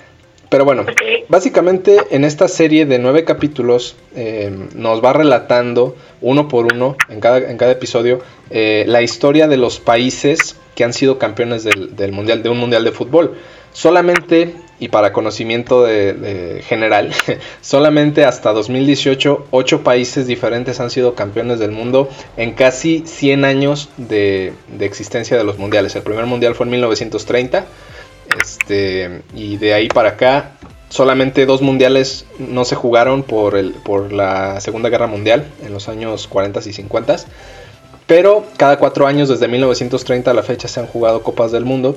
Pero 0.51 0.64
bueno, 0.64 0.85
básicamente 1.29 1.97
en 2.11 2.25
esta 2.25 2.49
serie 2.49 2.87
de 2.87 2.99
nueve 2.99 3.25
capítulos 3.25 3.97
eh, 4.14 4.53
nos 4.75 5.03
va 5.03 5.12
relatando 5.12 5.97
uno 6.20 6.49
por 6.49 6.72
uno 6.72 6.97
en 7.09 7.20
cada, 7.20 7.51
en 7.51 7.57
cada 7.57 7.72
episodio 7.72 8.20
la 8.51 9.03
historia 9.03 9.49
de 9.49 9.57
los 9.57 9.81
países 9.81 10.57
que 10.77 10.85
han 10.85 10.93
sido 10.93 11.18
campeones 11.18 11.64
del, 11.64 11.97
del 11.97 12.12
mundial, 12.12 12.43
de 12.43 12.51
un 12.51 12.59
mundial 12.59 12.85
de 12.85 12.93
fútbol. 12.93 13.37
Solamente 13.72 14.55
y 14.85 14.89
para 14.89 15.14
conocimiento 15.14 15.82
de, 15.82 16.62
general, 16.66 17.11
solamente 17.62 18.26
hasta 18.26 18.53
2018 18.53 19.47
ocho 19.51 19.82
países 19.82 20.26
diferentes 20.26 20.78
han 20.78 20.91
sido 20.91 21.14
campeones 21.14 21.59
del 21.59 21.70
mundo 21.70 22.11
en 22.37 22.53
casi 22.53 23.03
100 23.07 23.47
años 23.47 23.89
de, 23.97 24.53
existencia 24.80 25.39
de 25.39 25.45
los 25.45 25.57
mundiales. 25.57 25.97
El 25.97 26.03
primer 26.03 26.26
mundial 26.26 26.55
fue 26.55 26.66
en 26.66 26.72
1930 26.72 27.64
este, 28.43 29.22
y 29.35 29.57
de 29.57 29.72
ahí 29.72 29.89
para 29.89 30.11
acá 30.11 30.51
solamente 30.91 31.47
dos 31.47 31.62
mundiales 31.62 32.26
no 32.39 32.66
se 32.66 32.74
jugaron 32.74 33.22
por, 33.22 33.57
el, 33.57 33.72
por 33.72 34.12
la 34.12 34.61
Segunda 34.61 34.91
Guerra 34.91 35.07
Mundial 35.07 35.47
en 35.64 35.72
los 35.72 35.89
años 35.89 36.26
40 36.26 36.61
y 36.62 36.72
50. 36.74 37.16
pero 38.07 38.45
cada 38.59 38.76
cuatro 38.76 39.07
años 39.07 39.30
desde 39.30 39.49
1930 39.49 40.30
a 40.30 40.35
la 40.35 40.43
fecha 40.43 40.68
se 40.68 40.78
han 40.78 40.87
jugado 40.87 41.22
Copas 41.22 41.53
del 41.53 41.64
Mundo. 41.64 41.97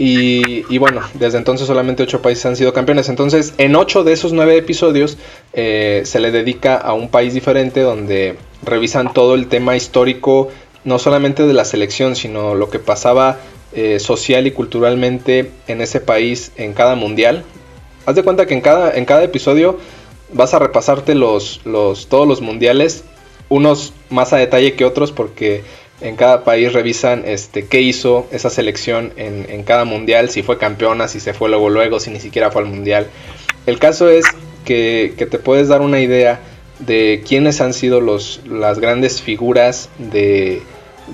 Y, 0.00 0.78
bueno, 0.78 1.00
desde 1.14 1.38
entonces 1.38 1.66
solamente 1.66 2.04
ocho 2.04 2.22
países 2.22 2.46
han 2.46 2.54
sido 2.54 2.72
campeones. 2.72 3.08
Entonces, 3.08 3.52
en 3.58 3.74
ocho 3.74 4.04
de 4.04 4.12
esos 4.12 4.32
nueve 4.32 4.56
episodios 4.56 5.18
eh, 5.54 6.02
se 6.04 6.20
le 6.20 6.30
dedica 6.30 6.76
a 6.76 6.92
un 6.92 7.08
país 7.08 7.34
diferente 7.34 7.80
donde 7.80 8.36
revisan 8.62 9.12
todo 9.12 9.34
el 9.34 9.48
tema 9.48 9.74
histórico, 9.74 10.50
no 10.84 11.00
solamente 11.00 11.48
de 11.48 11.52
la 11.52 11.64
selección, 11.64 12.14
sino 12.14 12.54
lo 12.54 12.70
que 12.70 12.78
pasaba 12.78 13.40
eh, 13.72 13.98
social 13.98 14.46
y 14.46 14.52
culturalmente 14.52 15.50
en 15.66 15.80
ese 15.80 16.00
país 16.00 16.52
en 16.56 16.74
cada 16.74 16.94
mundial. 16.94 17.42
Haz 18.06 18.14
de 18.14 18.22
cuenta 18.22 18.46
que 18.46 18.54
en 18.54 18.60
cada, 18.60 18.96
en 18.96 19.04
cada 19.04 19.24
episodio 19.24 19.80
vas 20.32 20.54
a 20.54 20.60
repasarte 20.60 21.16
los, 21.16 21.60
los, 21.64 22.08
todos 22.08 22.28
los 22.28 22.40
mundiales, 22.40 23.02
unos 23.48 23.92
más 24.10 24.32
a 24.32 24.36
detalle 24.36 24.74
que 24.74 24.84
otros 24.84 25.10
porque 25.10 25.64
en 26.00 26.16
cada 26.16 26.44
país 26.44 26.72
revisan 26.72 27.24
este, 27.26 27.66
qué 27.66 27.80
hizo 27.80 28.26
esa 28.30 28.50
selección 28.50 29.12
en, 29.16 29.62
cada 29.64 29.84
mundial, 29.84 30.30
si 30.30 30.42
fue 30.42 30.58
campeona, 30.58 31.08
si 31.08 31.20
se 31.20 31.34
fue 31.34 31.48
luego 31.48 31.70
luego, 31.70 31.98
si 31.98 32.10
ni 32.10 32.20
siquiera 32.20 32.50
fue 32.50 32.62
al 32.62 32.68
mundial. 32.68 33.06
El 33.66 33.78
caso 33.78 34.08
es 34.08 34.24
que, 34.64 35.14
te 35.18 35.38
puedes 35.38 35.68
dar 35.68 35.80
una 35.80 36.00
idea 36.00 36.40
de 36.78 37.24
quiénes 37.26 37.60
han 37.60 37.74
sido 37.74 38.00
los, 38.00 38.40
las 38.46 38.78
grandes 38.78 39.20
figuras 39.20 39.88
de, 39.98 40.62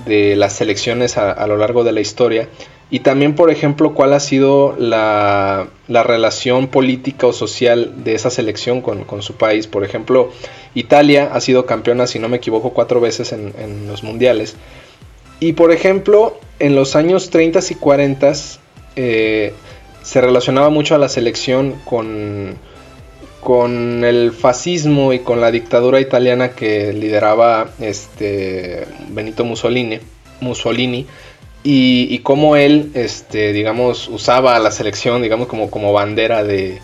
las 0.05 0.53
selecciones 0.53 1.17
a, 1.17 1.47
lo 1.47 1.57
largo 1.57 1.83
de 1.83 1.91
la 1.91 2.01
historia 2.01 2.47
y 2.91 2.99
también, 2.99 3.33
por 3.33 3.49
ejemplo, 3.49 3.93
cuál 3.93 4.13
ha 4.13 4.19
sido 4.19 4.75
la, 4.77 5.67
relación 5.87 6.67
política 6.67 7.27
o 7.27 7.33
social 7.33 8.03
de 8.03 8.13
esa 8.13 8.29
selección 8.29 8.81
con, 8.81 9.21
su 9.23 9.33
país. 9.33 9.65
Por 9.65 9.83
ejemplo, 9.83 10.31
Italia 10.75 11.31
ha 11.33 11.41
sido 11.41 11.65
campeona, 11.65 12.05
si 12.05 12.19
no 12.19 12.29
me 12.29 12.37
equivoco, 12.37 12.71
cuatro 12.71 13.01
veces 13.01 13.33
en, 13.33 13.87
los 13.87 14.03
mundiales. 14.03 14.55
Y 15.39 15.53
por 15.53 15.71
ejemplo, 15.71 16.37
en 16.59 16.75
los 16.75 16.95
años 16.95 17.31
30 17.31 17.59
y 17.69 17.75
40 17.75 18.33
eh, 18.95 19.53
se 20.03 20.21
relacionaba 20.21 20.69
mucho 20.69 20.93
a 20.95 20.97
la 20.99 21.09
selección 21.09 21.73
con, 21.85 22.55
con 23.41 24.03
el 24.03 24.31
fascismo 24.31 25.11
y 25.11 25.19
con 25.19 25.41
la 25.41 25.49
dictadura 25.49 25.99
italiana 25.99 26.49
que 26.49 26.93
lideraba 26.93 27.71
este 27.79 28.85
Benito 29.09 29.43
Mussolini. 29.43 29.99
Mussolini 30.39 31.07
y, 31.65 32.05
y 32.13 32.19
cómo 32.19 32.55
él, 32.55 32.91
este, 32.93 33.51
digamos, 33.51 34.07
usaba 34.07 34.55
a 34.55 34.59
la 34.59 34.69
selección, 34.69 35.23
digamos, 35.23 35.47
como, 35.47 35.93
bandera 35.93 36.43
de, 36.43 36.79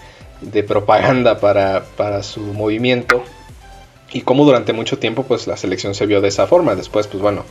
propaganda 0.68 1.40
para, 1.40 2.24
su 2.24 2.40
movimiento 2.40 3.24
y 4.12 4.22
cómo 4.22 4.44
durante 4.44 4.74
mucho 4.74 4.98
tiempo 4.98 5.24
pues 5.24 5.46
la 5.46 5.56
selección 5.56 5.94
se 5.94 6.08
vio 6.08 6.20
de 6.20 6.30
esa 6.30 6.48
forma. 6.48 6.74
Después 6.74 7.06
pues 7.06 7.22
bueno, 7.22 7.46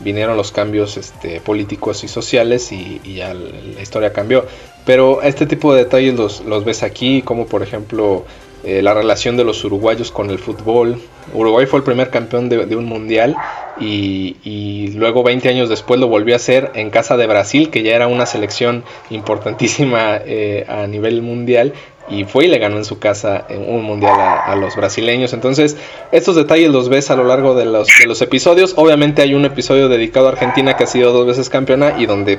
vinieron 0.00 0.36
los 0.36 0.52
cambios 0.52 0.98
este, 0.98 1.40
políticos 1.40 2.04
y 2.04 2.08
sociales 2.08 2.70
y, 2.70 3.00
ya 3.02 3.32
la 3.32 3.80
historia 3.80 4.12
cambió. 4.12 4.44
Pero 4.84 5.22
este 5.22 5.46
tipo 5.46 5.72
de 5.72 5.84
detalles 5.84 6.14
los, 6.14 6.44
los 6.44 6.66
ves 6.66 6.82
aquí, 6.82 7.22
como 7.22 7.46
por 7.46 7.62
ejemplo 7.62 8.26
eh, 8.62 8.82
la 8.82 8.92
relación 8.92 9.38
de 9.38 9.44
los 9.44 9.64
uruguayos 9.64 10.10
con 10.10 10.28
el 10.28 10.38
fútbol. 10.38 11.00
Uruguay 11.32 11.66
fue 11.66 11.78
el 11.78 11.84
primer 11.84 12.10
campeón 12.10 12.48
de, 12.48 12.76
un 12.76 12.84
mundial 12.84 13.36
y, 13.80 14.92
luego 14.94 15.22
20 15.22 15.48
años 15.48 15.68
después 15.68 15.98
lo 15.98 16.08
volvió 16.08 16.34
a 16.34 16.36
hacer 16.36 16.70
en 16.74 16.90
casa 16.90 17.16
de 17.16 17.26
Brasil, 17.26 17.70
que 17.70 17.82
ya 17.82 17.96
era 17.96 18.06
una 18.06 18.26
selección 18.26 18.84
importantísima 19.10 20.16
eh, 20.24 20.64
a 20.68 20.86
nivel 20.86 21.22
mundial 21.22 21.72
y 22.08 22.24
fue 22.24 22.44
y 22.44 22.48
le 22.48 22.58
ganó 22.58 22.76
en 22.76 22.84
su 22.84 22.98
casa 22.98 23.46
en 23.48 23.68
un 23.68 23.82
mundial 23.82 24.14
a, 24.18 24.54
los 24.56 24.76
brasileños. 24.76 25.32
Entonces, 25.32 25.76
estos 26.12 26.36
detalles 26.36 26.70
los 26.70 26.88
ves 26.88 27.10
a 27.10 27.16
lo 27.16 27.24
largo 27.24 27.54
de 27.54 27.64
los, 27.64 27.88
de 27.98 28.06
los 28.06 28.20
episodios. 28.20 28.74
Obviamente 28.76 29.22
hay 29.22 29.34
un 29.34 29.44
episodio 29.44 29.88
dedicado 29.88 30.26
a 30.26 30.32
Argentina 30.32 30.76
que 30.76 30.84
ha 30.84 30.86
sido 30.86 31.12
dos 31.12 31.26
veces 31.26 31.48
campeona 31.48 31.94
y 31.98 32.06
donde 32.06 32.38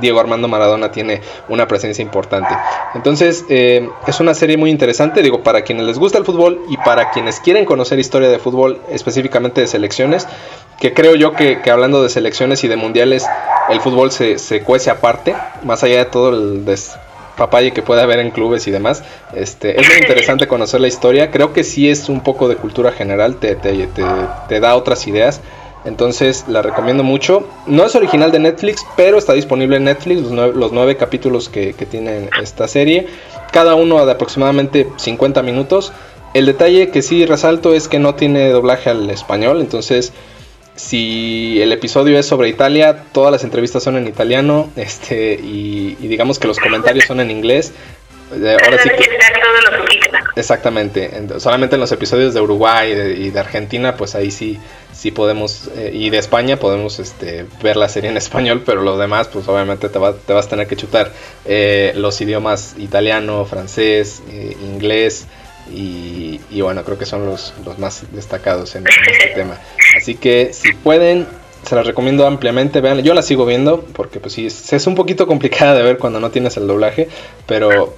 Diego 0.00 0.20
Armando 0.20 0.48
Maradona 0.48 0.90
tiene 0.90 1.20
una 1.48 1.66
presencia 1.66 2.02
importante. 2.02 2.54
Entonces, 2.94 3.44
eh, 3.48 3.88
es 4.06 4.20
una 4.20 4.34
serie 4.34 4.56
muy 4.56 4.70
interesante, 4.70 5.22
digo, 5.22 5.42
para 5.42 5.62
quienes 5.62 5.86
les 5.86 5.98
gusta 5.98 6.18
el 6.18 6.24
fútbol 6.24 6.60
y 6.68 6.76
para 6.76 7.10
quienes 7.10 7.40
quieren 7.40 7.64
conocer 7.64 7.98
historia 7.98 8.28
de 8.28 8.38
fútbol, 8.38 8.80
específicamente 8.90 9.60
de 9.60 9.66
selecciones, 9.66 10.26
que 10.78 10.94
creo 10.94 11.14
yo 11.14 11.32
que, 11.32 11.58
hablando 11.70 12.02
de 12.02 12.08
selecciones 12.08 12.64
y 12.64 12.68
de 12.68 12.76
mundiales, 12.76 13.26
el 13.68 13.80
fútbol 13.80 14.10
se, 14.10 14.38
se 14.38 14.62
cuece 14.62 14.90
aparte, 14.90 15.34
más 15.62 15.82
allá 15.84 15.98
de 15.98 16.04
todo 16.06 16.30
el 16.30 16.64
despapalle 16.64 17.72
que 17.72 17.82
puede 17.82 18.02
haber 18.02 18.18
en 18.18 18.30
clubes 18.30 18.66
y 18.66 18.70
demás. 18.70 19.02
Este, 19.34 19.80
es 19.80 19.86
muy 19.86 19.98
interesante 19.98 20.48
conocer 20.48 20.80
la 20.80 20.88
historia, 20.88 21.30
creo 21.30 21.52
que 21.52 21.64
sí 21.64 21.88
es 21.88 22.08
un 22.08 22.20
poco 22.22 22.48
de 22.48 22.56
cultura 22.56 22.92
general, 22.92 23.36
te, 23.36 23.56
te, 23.56 23.88
te 24.48 24.60
da 24.60 24.74
otras 24.74 25.06
ideas. 25.06 25.40
Entonces 25.84 26.44
la 26.48 26.62
recomiendo 26.62 27.02
mucho. 27.02 27.48
No 27.66 27.86
es 27.86 27.94
original 27.94 28.32
de 28.32 28.38
Netflix, 28.38 28.84
pero 28.96 29.18
está 29.18 29.32
disponible 29.32 29.76
en 29.76 29.84
Netflix 29.84 30.22
los 30.22 30.72
nueve, 30.72 30.96
capítulos 30.96 31.48
que, 31.48 31.72
que 31.72 31.86
tiene 31.86 32.28
esta 32.40 32.68
serie. 32.68 33.06
Cada 33.52 33.74
uno 33.74 34.04
de 34.04 34.12
aproximadamente 34.12 34.88
50 34.96 35.42
minutos. 35.42 35.92
El 36.34 36.46
detalle 36.46 36.90
que 36.90 37.02
sí 37.02 37.26
resalto 37.26 37.74
es 37.74 37.88
que 37.88 37.98
no 37.98 38.14
tiene 38.14 38.50
doblaje 38.50 38.90
al 38.90 39.10
español. 39.10 39.60
Entonces, 39.60 40.12
si 40.76 41.60
el 41.60 41.72
episodio 41.72 42.18
es 42.18 42.26
sobre 42.26 42.48
Italia, 42.48 43.04
todas 43.12 43.30
las 43.30 43.44
entrevistas 43.44 43.82
son 43.82 43.96
en 43.96 44.06
italiano. 44.06 44.70
Este, 44.76 45.34
y, 45.34 45.96
digamos 46.00 46.38
que 46.38 46.48
los 46.48 46.58
comentarios 46.58 47.04
son 47.04 47.20
en 47.20 47.30
inglés. 47.30 47.72
Eh, 48.32 48.56
ahora 48.64 48.78
sí 48.82 48.88
que... 48.90 49.20
Exactamente. 50.36 51.10
Solamente 51.38 51.76
en 51.76 51.80
los 51.80 51.92
episodios 51.92 52.34
de 52.34 52.40
Uruguay 52.40 52.92
y 52.92 53.30
de, 53.30 53.40
Argentina, 53.40 53.96
pues 53.96 54.14
ahí 54.14 54.30
sí, 54.30 54.58
sí 54.92 55.10
podemos, 55.10 55.68
eh, 55.76 55.90
y 55.92 56.10
de 56.10 56.18
España 56.18 56.58
podemos 56.58 56.98
este, 56.98 57.46
ver 57.62 57.76
la 57.76 57.88
serie 57.88 58.10
en 58.10 58.16
español, 58.24 58.62
pero 58.64 58.82
los 58.82 58.98
demás, 58.98 59.28
pues 59.28 59.46
obviamente 59.48 59.88
te, 59.88 59.98
te 59.98 60.32
vas 60.32 60.46
a 60.46 60.48
tener 60.48 60.66
que 60.66 60.76
chutar 60.76 61.12
eh, 61.44 61.92
los 61.96 62.20
idiomas 62.20 62.74
italiano, 62.78 63.44
francés, 63.44 64.22
eh, 64.30 64.56
inglés. 64.62 65.26
Y, 65.72 66.40
bueno, 66.62 66.82
creo 66.82 66.98
que 66.98 67.06
son 67.06 67.26
los, 67.26 67.54
los 67.64 67.78
más 67.78 68.02
destacados 68.10 68.74
en 68.74 68.84
este 68.88 69.28
tema. 69.36 69.56
Así 69.96 70.16
que 70.16 70.52
si 70.52 70.72
pueden, 70.72 71.28
se 71.62 71.74
las 71.74 71.86
recomiendo 71.86 72.26
ampliamente. 72.26 72.80
Vean, 72.80 73.02
yo 73.02 73.14
la 73.14 73.22
sigo 73.22 73.46
viendo 73.46 73.82
porque 73.94 74.20
pues 74.20 74.34
sí, 74.34 74.46
es, 74.46 74.86
un 74.86 74.94
poquito 74.94 75.26
complicada 75.26 75.74
de 75.74 75.82
ver 75.82 75.98
cuando 75.98 76.20
no 76.20 76.30
tienes 76.30 76.56
el 76.56 76.66
doblaje, 76.66 77.08
pero, 77.46 77.96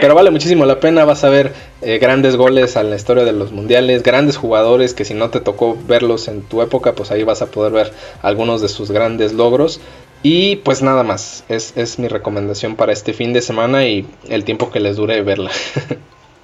pero 0.00 0.14
vale 0.14 0.30
muchísimo 0.30 0.66
la 0.66 0.80
pena. 0.80 1.04
Vas 1.04 1.24
a 1.24 1.28
ver 1.28 1.52
eh, 1.82 1.98
grandes 1.98 2.36
goles 2.36 2.76
a 2.76 2.82
la 2.82 2.96
historia 2.96 3.24
de 3.24 3.32
los 3.32 3.52
mundiales, 3.52 4.02
grandes 4.02 4.36
jugadores 4.36 4.94
que 4.94 5.04
si 5.04 5.14
no 5.14 5.30
te 5.30 5.40
tocó 5.40 5.76
verlos 5.86 6.28
en 6.28 6.42
tu 6.42 6.62
época, 6.62 6.92
pues 6.92 7.10
ahí 7.10 7.22
vas 7.22 7.42
a 7.42 7.46
poder 7.46 7.72
ver 7.72 7.92
algunos 8.22 8.60
de 8.60 8.68
sus 8.68 8.90
grandes 8.90 9.32
logros. 9.32 9.80
Y 10.22 10.56
pues 10.56 10.82
nada 10.82 11.04
más, 11.04 11.44
es, 11.48 11.76
es 11.76 12.00
mi 12.00 12.08
recomendación 12.08 12.74
para 12.74 12.92
este 12.92 13.12
fin 13.12 13.32
de 13.32 13.40
semana 13.40 13.84
y 13.84 14.04
el 14.28 14.44
tiempo 14.44 14.70
que 14.70 14.80
les 14.80 14.96
dure 14.96 15.22
verla. 15.22 15.50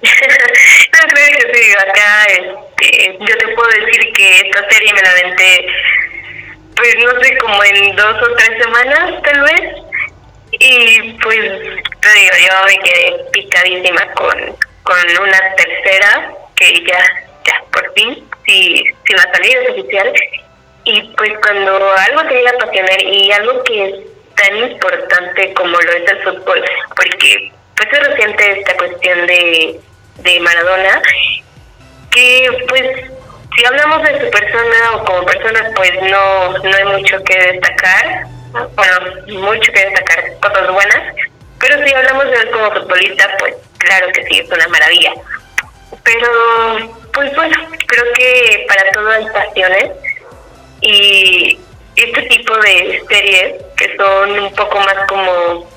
sí, 1.53 1.71
acá 1.77 2.25
este, 2.25 3.17
yo 3.19 3.37
te 3.37 3.47
puedo 3.55 3.69
decir 3.69 4.11
que 4.13 4.37
esta 4.37 4.69
serie 4.69 4.93
me 4.93 5.01
la 5.01 5.13
venté 5.13 5.65
pues 6.75 6.95
no 7.03 7.21
sé, 7.21 7.37
como 7.37 7.63
en 7.63 7.95
dos 7.95 8.21
o 8.21 8.35
tres 8.35 8.63
semanas 8.63 9.21
tal 9.23 9.41
vez. 9.41 9.61
Y 10.51 11.13
pues 11.21 11.39
te 12.01 12.13
digo, 12.13 12.35
yo 12.47 12.65
me 12.65 12.79
quedé 12.79 13.25
picadísima 13.31 14.05
con, 14.13 14.55
con 14.83 15.17
una 15.21 15.55
tercera 15.55 16.31
que 16.55 16.83
ya, 16.85 17.03
ya, 17.45 17.63
por 17.71 17.93
fin, 17.93 18.27
si, 18.45 18.83
si 19.05 19.13
va 19.13 19.23
a 19.23 19.37
es 19.41 19.69
oficial. 19.71 20.13
Y 20.85 21.01
pues 21.17 21.33
cuando 21.41 21.93
algo 21.93 22.21
te 22.27 22.35
llega 22.35 22.51
a 22.51 22.53
apasionar 22.53 23.01
y 23.01 23.31
algo 23.31 23.63
que 23.63 23.85
es 23.85 23.95
tan 24.35 24.57
importante 24.57 25.53
como 25.53 25.79
lo 25.79 25.91
es 25.91 26.11
el 26.11 26.23
fútbol, 26.23 26.63
porque 26.95 27.51
pues 27.75 27.89
es 27.91 28.07
reciente 28.07 28.59
esta 28.59 28.77
cuestión 28.77 29.27
de, 29.27 29.79
de 30.17 30.39
Maradona, 30.41 31.01
que 32.11 32.65
pues 32.67 33.09
si 33.65 33.73
hablamos 33.73 34.03
de 34.03 34.19
su 34.19 34.29
persona 34.29 34.91
o 34.93 35.05
como 35.05 35.25
persona, 35.25 35.71
pues 35.75 35.91
no, 36.03 36.57
no 36.57 36.75
hay 36.77 36.99
mucho 36.99 37.17
que 37.23 37.37
destacar. 37.53 38.27
Bueno, 38.51 39.41
mucho 39.41 39.71
que 39.71 39.85
destacar, 39.85 40.39
cosas 40.39 40.71
buenas. 40.71 41.15
Pero 41.59 41.85
si 41.85 41.93
hablamos 41.93 42.25
de 42.25 42.33
él 42.33 42.51
como 42.51 42.71
futbolista, 42.71 43.27
pues 43.39 43.55
claro 43.79 44.07
que 44.13 44.23
sí, 44.25 44.39
es 44.39 44.51
una 44.51 44.67
maravilla. 44.67 45.13
Pero, 46.03 46.95
pues 47.11 47.35
bueno, 47.35 47.57
creo 47.87 48.13
que 48.13 48.65
para 48.67 48.91
todo 48.91 49.09
hay 49.09 49.25
pasiones. 49.29 49.91
Y 50.81 51.59
este 51.95 52.21
tipo 52.23 52.55
de 52.57 53.03
series 53.09 53.63
que 53.77 53.95
son 53.97 54.39
un 54.39 54.53
poco 54.53 54.79
más 54.79 54.95
como, 55.07 55.67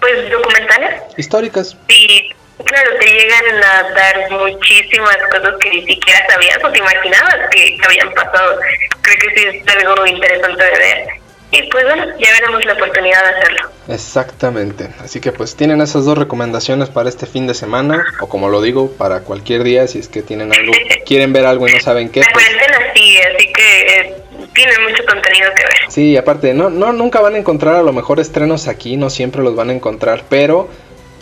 pues, 0.00 0.30
documentales. 0.30 1.02
Históricas. 1.18 1.76
Sí, 1.88 2.30
Claro, 2.62 2.90
te 3.00 3.06
llegan 3.06 3.64
a 3.64 3.82
dar 3.94 4.30
muchísimas 4.30 5.16
cosas 5.30 5.54
que 5.60 5.70
ni 5.70 5.84
siquiera 5.86 6.24
sabías 6.28 6.58
o 6.62 6.70
te 6.70 6.78
imaginabas 6.78 7.36
que, 7.50 7.76
habían 7.84 8.12
pasado. 8.12 8.60
Creo 9.00 9.16
que 9.18 9.40
sí 9.40 9.58
es 9.58 9.76
algo 9.76 10.06
interesante 10.06 10.62
de 10.62 10.78
ver. 10.78 11.06
Y 11.50 11.62
pues 11.70 11.84
bueno, 11.84 12.04
ya 12.18 12.32
veremos 12.32 12.64
la 12.64 12.72
oportunidad 12.72 13.22
de 13.22 13.38
hacerlo. 13.38 13.70
Exactamente. 13.88 14.88
Así 15.00 15.20
que 15.20 15.30
pues 15.30 15.56
tienen 15.56 15.80
esas 15.80 16.04
dos 16.04 16.16
recomendaciones 16.16 16.88
para 16.88 17.08
este 17.08 17.26
fin 17.26 17.46
de 17.46 17.54
semana, 17.54 18.04
o 18.20 18.28
como 18.28 18.48
lo 18.48 18.60
digo, 18.62 18.90
para 18.92 19.20
cualquier 19.20 19.62
día, 19.62 19.86
si 19.86 19.98
es 19.98 20.08
que 20.08 20.22
tienen 20.22 20.52
algo, 20.52 20.72
quieren 21.06 21.32
ver 21.32 21.46
algo 21.46 21.68
y 21.68 21.72
no 21.72 21.80
saben 21.80 22.08
qué. 22.08 22.22
Pues... 22.32 22.46
así, 22.90 23.18
así 23.18 23.52
que 23.52 24.16
tienen 24.52 24.82
mucho 24.82 25.04
contenido 25.04 25.50
que 25.54 25.64
ver. 25.64 25.90
Sí, 25.92 26.16
aparte, 26.16 26.54
no, 26.54 26.70
no, 26.70 26.92
nunca 26.92 27.20
van 27.20 27.34
a 27.34 27.38
encontrar 27.38 27.76
a 27.76 27.82
lo 27.82 27.92
mejor 27.92 28.20
estrenos 28.20 28.66
aquí, 28.68 28.96
no 28.96 29.10
siempre 29.10 29.42
los 29.42 29.54
van 29.54 29.70
a 29.70 29.74
encontrar, 29.74 30.24
pero 30.28 30.68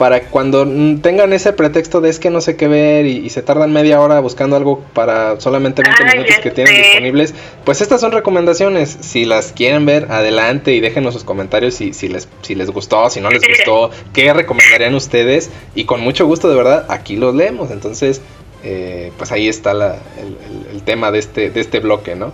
para 0.03 0.23
cuando 0.23 0.67
tengan 1.01 1.33
ese 1.33 1.53
pretexto 1.53 2.01
de 2.01 2.11
es 2.11 2.19
que 2.19 2.29
no 2.29 2.41
sé 2.41 2.57
qué 2.57 2.67
ver 2.67 3.07
y, 3.07 3.31
se 3.31 3.41
tardan 3.41 3.73
media 3.73 4.01
hora 4.01 4.19
buscando 4.19 4.57
algo 4.57 4.81
para 4.95 5.41
solamente 5.41 5.81
20 5.81 6.05
minutos 6.17 6.39
que 6.43 6.51
tienen 6.51 6.75
disponibles, 6.75 7.35
pues 7.65 7.81
estas 7.83 8.01
son 8.01 8.11
recomendaciones. 8.11 8.99
Si 9.01 9.25
las 9.27 9.53
quieren 9.53 9.87
ver, 9.87 10.11
adelante 10.11 10.73
y 10.75 10.81
déjenos 10.81 11.15
sus 11.15 11.23
comentarios 11.23 11.75
si, 11.75 11.95
si, 11.95 12.09
les, 12.09 12.29
si 12.41 12.57
les 12.57 12.69
gustó, 12.71 13.11
si 13.11 13.21
no 13.21 13.31
les 13.31 13.47
gustó, 13.47 13.93
qué 14.13 14.33
recomendarían 14.33 14.97
ustedes 14.97 15.51
y 15.77 15.85
con 15.85 16.01
mucho 16.01 16.27
gusto 16.27 16.49
de 16.49 16.57
verdad 16.57 16.85
aquí 16.89 17.15
los 17.15 17.37
leemos. 17.37 17.71
Entonces, 17.71 18.23
eh, 18.65 19.13
pues 19.19 19.31
ahí 19.31 19.47
está 19.47 19.73
la, 19.73 19.99
el, 20.19 20.75
el, 20.75 20.83
tema 20.83 21.13
de 21.13 21.21
este, 21.21 21.51
de 21.51 21.61
este 21.61 21.79
bloque, 21.79 22.17
¿no? 22.17 22.33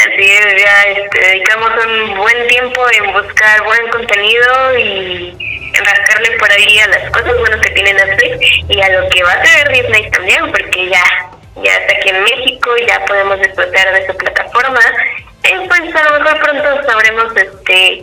Así 0.00 0.30
es, 0.30 0.62
ya 0.62 0.82
este, 0.82 1.20
dedicamos 1.20 1.70
un 1.86 2.16
buen 2.16 2.48
tiempo 2.48 2.84
en 2.90 3.12
buscar 3.12 3.62
buen 3.62 3.88
contenido 3.88 4.78
y 4.78 5.72
rascarle 5.72 6.30
por 6.38 6.50
ahí 6.50 6.78
a 6.80 6.88
las 6.88 7.10
cosas 7.10 7.38
buenas 7.38 7.60
que 7.60 7.70
tiene 7.70 7.94
Netflix 7.94 8.38
y 8.68 8.80
a 8.80 8.88
lo 8.90 9.08
que 9.08 9.22
va 9.22 9.32
a 9.32 9.42
traer 9.42 9.68
Disney 9.68 10.10
también, 10.10 10.50
porque 10.50 10.88
ya, 10.88 11.04
ya 11.62 11.76
está 11.76 11.96
aquí 11.96 12.08
en 12.10 12.22
México, 12.24 12.70
ya 12.86 13.04
podemos 13.06 13.38
disfrutar 13.40 13.94
de 13.94 14.06
su 14.06 14.16
plataforma. 14.16 14.80
Y 15.44 15.68
pues 15.68 15.94
a 15.94 16.10
lo 16.10 16.20
mejor 16.20 16.40
pronto 16.40 16.82
sabremos 16.90 17.36
este 17.36 18.00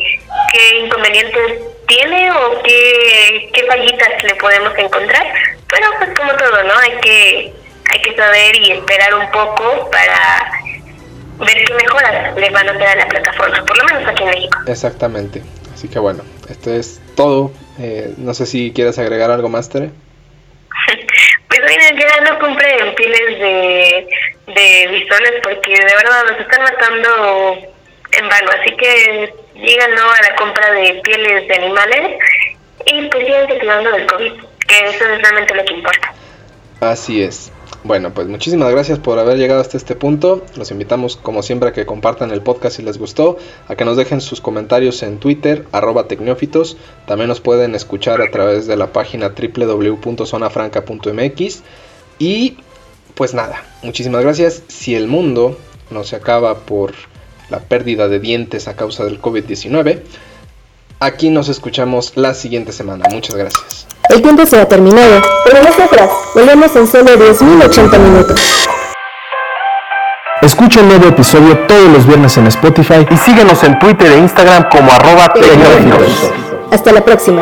qué 0.53 0.79
inconvenientes 0.83 1.59
tiene 1.87 2.31
o 2.31 2.61
qué, 2.63 3.49
qué 3.53 3.65
fallitas 3.65 4.23
le 4.23 4.35
podemos 4.35 4.77
encontrar. 4.77 5.33
Pero 5.67 5.87
pues 5.97 6.09
como 6.17 6.33
todo, 6.35 6.63
¿no? 6.63 6.77
Hay 6.77 6.97
que, 7.01 7.53
hay 7.89 8.01
que 8.01 8.15
saber 8.15 8.55
y 8.57 8.71
esperar 8.71 9.15
un 9.15 9.29
poco 9.31 9.89
para 9.89 10.51
ver 11.45 11.65
qué 11.65 11.73
mejoras 11.73 12.35
le 12.35 12.49
van 12.49 12.67
a 12.67 12.71
hacer 12.71 12.87
a 12.87 12.95
la 12.95 13.07
plataforma, 13.07 13.65
por 13.65 13.77
lo 13.77 13.83
menos 13.85 14.07
aquí 14.07 14.23
en 14.23 14.29
México. 14.29 14.59
Exactamente. 14.67 15.41
Así 15.73 15.87
que 15.87 15.99
bueno, 15.99 16.23
esto 16.49 16.71
es 16.71 17.01
todo. 17.15 17.51
Eh, 17.79 18.13
no 18.17 18.33
sé 18.33 18.45
si 18.45 18.71
quieres 18.71 18.99
agregar 18.99 19.31
algo 19.31 19.49
más, 19.49 19.69
Tere. 19.69 19.89
pues 21.47 21.61
bueno, 21.61 21.83
ya 21.99 22.31
no 22.31 22.39
compren 22.39 22.95
pieles 22.95 23.39
de, 23.39 24.07
de 24.47 24.87
bisones 24.87 25.33
porque 25.43 25.71
de 25.71 25.95
verdad 25.95 26.23
los 26.29 26.39
están 26.39 26.61
matando 26.63 27.57
en 28.11 28.29
vano. 28.29 28.51
Así 28.59 28.75
que 28.75 29.33
digan 29.55 29.95
no 29.95 30.11
a 30.11 30.21
la 30.21 30.35
compra 30.35 30.71
de 30.71 31.01
pieles 31.03 31.47
de 31.47 31.55
animales 31.55 32.19
y 32.85 33.07
pues 33.09 33.25
sigan 33.25 33.47
cuidando 33.47 33.91
del 33.91 34.05
COVID, 34.07 34.33
que 34.67 34.79
eso 34.85 35.05
es 35.05 35.21
realmente 35.21 35.55
lo 35.55 35.65
que 35.65 35.73
importa. 35.73 36.13
Así 36.79 37.23
es. 37.23 37.51
Bueno, 37.83 38.13
pues 38.13 38.27
muchísimas 38.27 38.71
gracias 38.71 38.99
por 38.99 39.17
haber 39.17 39.39
llegado 39.39 39.59
hasta 39.59 39.75
este 39.75 39.95
punto. 39.95 40.45
Los 40.55 40.69
invitamos, 40.69 41.17
como 41.17 41.41
siempre, 41.41 41.69
a 41.69 41.73
que 41.73 41.87
compartan 41.87 42.29
el 42.29 42.41
podcast 42.41 42.77
si 42.77 42.83
les 42.83 42.99
gustó, 42.99 43.39
a 43.67 43.75
que 43.75 43.85
nos 43.85 43.97
dejen 43.97 44.21
sus 44.21 44.39
comentarios 44.39 45.01
en 45.01 45.17
Twitter, 45.17 45.65
arroba 45.71 46.07
tecnófitos. 46.07 46.77
También 47.07 47.27
nos 47.27 47.41
pueden 47.41 47.73
escuchar 47.73 48.21
a 48.21 48.29
través 48.29 48.67
de 48.67 48.77
la 48.77 48.93
página 48.93 49.29
www.zonafranca.mx. 49.29 51.63
Y 52.19 52.57
pues 53.15 53.33
nada, 53.33 53.65
muchísimas 53.81 54.21
gracias. 54.21 54.61
Si 54.67 54.93
el 54.93 55.07
mundo 55.07 55.57
no 55.89 56.03
se 56.03 56.15
acaba 56.15 56.59
por 56.59 56.93
la 57.49 57.61
pérdida 57.61 58.07
de 58.07 58.19
dientes 58.19 58.67
a 58.67 58.75
causa 58.75 59.05
del 59.05 59.19
COVID-19, 59.19 60.01
aquí 60.99 61.31
nos 61.31 61.49
escuchamos 61.49 62.15
la 62.15 62.35
siguiente 62.35 62.73
semana. 62.73 63.05
Muchas 63.11 63.35
gracias. 63.35 63.87
El 64.11 64.21
tiempo 64.21 64.45
se 64.45 64.59
ha 64.59 64.67
terminado, 64.67 65.21
pero 65.45 65.63
no 65.63 65.71
sufras, 65.71 66.09
volvemos 66.35 66.75
en 66.75 66.85
solo 66.85 67.11
10.080 67.11 67.97
minutos. 67.97 68.67
Escucha 70.41 70.81
el 70.81 70.89
nuevo 70.89 71.07
episodio 71.07 71.57
todos 71.59 71.87
los 71.87 72.05
viernes 72.05 72.35
en 72.35 72.47
Spotify 72.47 73.07
y 73.09 73.15
síguenos 73.15 73.63
en 73.63 73.79
Twitter 73.79 74.11
e 74.11 74.17
Instagram 74.17 74.67
como 74.69 74.91
arroba 74.91 75.33
Hasta 76.71 76.91
la 76.91 77.05
próxima. 77.05 77.41